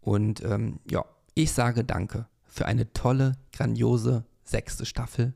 Und 0.00 0.44
ähm, 0.44 0.78
ja, 0.88 1.04
ich 1.34 1.50
sage 1.52 1.82
danke 1.82 2.28
für 2.44 2.66
eine 2.66 2.92
tolle, 2.92 3.32
grandiose 3.52 4.24
sechste 4.44 4.86
Staffel 4.86 5.34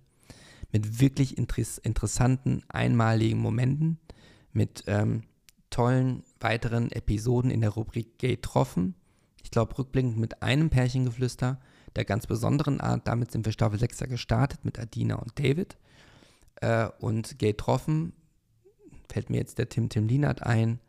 mit 0.70 1.00
wirklich 1.00 1.36
interessanten, 1.36 2.62
einmaligen 2.68 3.40
Momenten, 3.40 3.98
mit 4.52 4.84
ähm, 4.86 5.22
tollen 5.70 6.22
weiteren 6.38 6.92
Episoden 6.92 7.50
in 7.50 7.60
der 7.60 7.70
Rubrik 7.70 8.18
Getroffen 8.18 8.94
ich 9.42 9.50
glaube, 9.50 9.78
rückblickend 9.78 10.18
mit 10.18 10.42
einem 10.42 10.70
Pärchengeflüster 10.70 11.60
der 11.96 12.04
ganz 12.04 12.26
besonderen 12.26 12.80
Art. 12.80 13.06
Damit 13.06 13.32
sind 13.32 13.44
wir 13.44 13.52
Staffel 13.52 13.78
6 13.78 13.98
gestartet 14.08 14.64
mit 14.64 14.78
Adina 14.78 15.16
und 15.16 15.38
David. 15.38 15.76
Äh, 16.56 16.88
und 16.98 17.38
Gay 17.38 17.54
Troffen 17.54 18.12
fällt 19.10 19.30
mir 19.30 19.38
jetzt 19.38 19.58
der 19.58 19.68
Tim 19.68 19.88
Tim 19.88 20.06
Lienert 20.06 20.42
ein 20.42 20.80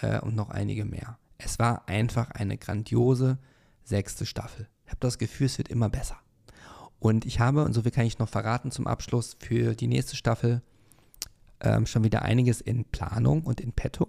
äh, 0.00 0.20
und 0.20 0.36
noch 0.36 0.50
einige 0.50 0.84
mehr. 0.84 1.18
Es 1.38 1.58
war 1.58 1.88
einfach 1.88 2.30
eine 2.30 2.56
grandiose 2.56 3.38
sechste 3.84 4.26
Staffel. 4.26 4.68
Ich 4.84 4.90
habe 4.90 5.00
das 5.00 5.18
Gefühl, 5.18 5.46
es 5.46 5.58
wird 5.58 5.68
immer 5.68 5.88
besser. 5.88 6.16
Und 6.98 7.26
ich 7.26 7.40
habe, 7.40 7.64
und 7.64 7.72
so 7.72 7.82
viel 7.82 7.90
kann 7.90 8.06
ich 8.06 8.18
noch 8.18 8.28
verraten 8.28 8.70
zum 8.70 8.86
Abschluss, 8.86 9.36
für 9.38 9.74
die 9.74 9.86
nächste 9.86 10.16
Staffel 10.16 10.62
ähm, 11.60 11.86
schon 11.86 12.04
wieder 12.04 12.22
einiges 12.22 12.60
in 12.60 12.84
Planung 12.84 13.42
und 13.42 13.60
in 13.60 13.72
petto. 13.72 14.08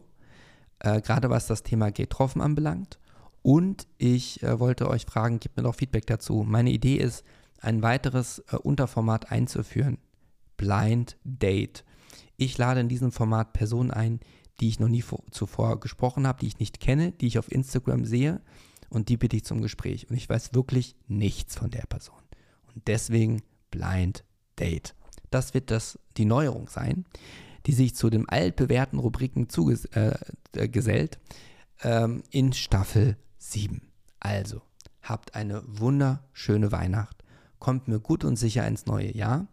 Äh, 0.79 1.01
Gerade 1.01 1.29
was 1.29 1.47
das 1.47 1.63
Thema 1.63 1.91
Getroffen 1.91 2.41
anbelangt. 2.41 2.99
Und 3.47 3.87
ich 3.97 4.43
äh, 4.43 4.59
wollte 4.59 4.89
euch 4.89 5.05
fragen, 5.05 5.39
gebt 5.39 5.55
mir 5.55 5.63
doch 5.63 5.75
Feedback 5.75 6.05
dazu. 6.05 6.43
Meine 6.45 6.69
Idee 6.69 6.97
ist, 6.97 7.23
ein 7.61 7.81
weiteres 7.81 8.39
äh, 8.51 8.57
Unterformat 8.57 9.31
einzuführen. 9.31 9.99
Blind 10.57 11.15
Date. 11.23 11.85
Ich 12.35 12.57
lade 12.57 12.81
in 12.81 12.89
diesem 12.89 13.13
Format 13.13 13.53
Personen 13.53 13.91
ein, 13.91 14.19
die 14.59 14.67
ich 14.67 14.81
noch 14.81 14.89
nie 14.89 15.01
vor, 15.01 15.23
zuvor 15.31 15.79
gesprochen 15.79 16.27
habe, 16.27 16.41
die 16.41 16.47
ich 16.47 16.59
nicht 16.59 16.81
kenne, 16.81 17.13
die 17.13 17.27
ich 17.27 17.39
auf 17.39 17.49
Instagram 17.49 18.03
sehe 18.03 18.41
und 18.89 19.07
die 19.07 19.15
bitte 19.15 19.37
ich 19.37 19.45
zum 19.45 19.61
Gespräch. 19.61 20.09
Und 20.09 20.17
ich 20.17 20.27
weiß 20.27 20.53
wirklich 20.53 20.97
nichts 21.07 21.55
von 21.55 21.69
der 21.69 21.85
Person. 21.87 22.19
Und 22.75 22.85
deswegen 22.89 23.43
Blind 23.71 24.25
Date. 24.59 24.93
Das 25.31 25.53
wird 25.53 25.71
das, 25.71 25.97
die 26.17 26.25
Neuerung 26.25 26.67
sein, 26.67 27.05
die 27.65 27.71
sich 27.71 27.95
zu 27.95 28.09
den 28.09 28.27
altbewährten 28.27 28.99
Rubriken 28.99 29.47
zugesellt 29.47 29.87
äh, 30.51 31.07
ähm, 31.83 32.23
in 32.29 32.51
Staffel 32.51 33.15
7. 33.51 33.81
Also, 34.19 34.61
habt 35.01 35.35
eine 35.35 35.63
wunderschöne 35.65 36.71
Weihnacht. 36.71 37.23
Kommt 37.59 37.87
mir 37.87 37.99
gut 37.99 38.23
und 38.23 38.35
sicher 38.35 38.67
ins 38.67 38.85
neue 38.85 39.15
Jahr. 39.15 39.47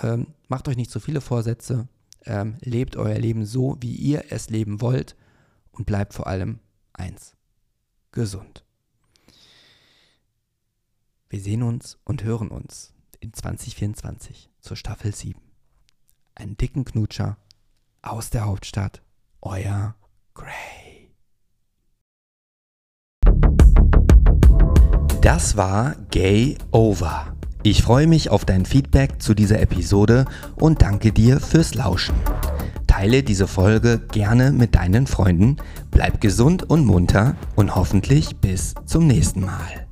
Ähm, 0.00 0.28
macht 0.48 0.68
euch 0.68 0.76
nicht 0.76 0.90
zu 0.90 1.00
viele 1.00 1.20
Vorsätze. 1.20 1.88
Ähm, 2.24 2.56
lebt 2.60 2.96
euer 2.96 3.18
Leben 3.18 3.46
so, 3.46 3.76
wie 3.80 3.94
ihr 3.94 4.24
es 4.30 4.50
leben 4.50 4.80
wollt. 4.80 5.16
Und 5.72 5.86
bleibt 5.86 6.14
vor 6.14 6.26
allem 6.26 6.58
eins: 6.92 7.36
gesund. 8.12 8.64
Wir 11.28 11.40
sehen 11.40 11.62
uns 11.62 11.98
und 12.04 12.24
hören 12.24 12.48
uns 12.48 12.92
in 13.20 13.32
2024 13.32 14.50
zur 14.60 14.76
Staffel 14.76 15.14
7. 15.14 15.40
Einen 16.34 16.56
dicken 16.56 16.84
Knutscher 16.84 17.36
aus 18.02 18.30
der 18.30 18.46
Hauptstadt. 18.46 19.02
Euer 19.40 19.94
Gray. 20.34 20.89
Das 25.20 25.54
war 25.54 25.96
Gay 26.10 26.56
Over. 26.70 27.34
Ich 27.62 27.82
freue 27.82 28.06
mich 28.06 28.30
auf 28.30 28.46
dein 28.46 28.64
Feedback 28.64 29.20
zu 29.20 29.34
dieser 29.34 29.60
Episode 29.60 30.24
und 30.56 30.80
danke 30.80 31.12
dir 31.12 31.40
fürs 31.40 31.74
Lauschen. 31.74 32.14
Teile 32.86 33.22
diese 33.22 33.46
Folge 33.46 34.00
gerne 34.12 34.50
mit 34.50 34.74
deinen 34.74 35.06
Freunden, 35.06 35.58
bleib 35.90 36.22
gesund 36.22 36.70
und 36.70 36.86
munter 36.86 37.36
und 37.54 37.76
hoffentlich 37.76 38.36
bis 38.36 38.74
zum 38.86 39.06
nächsten 39.06 39.42
Mal. 39.42 39.89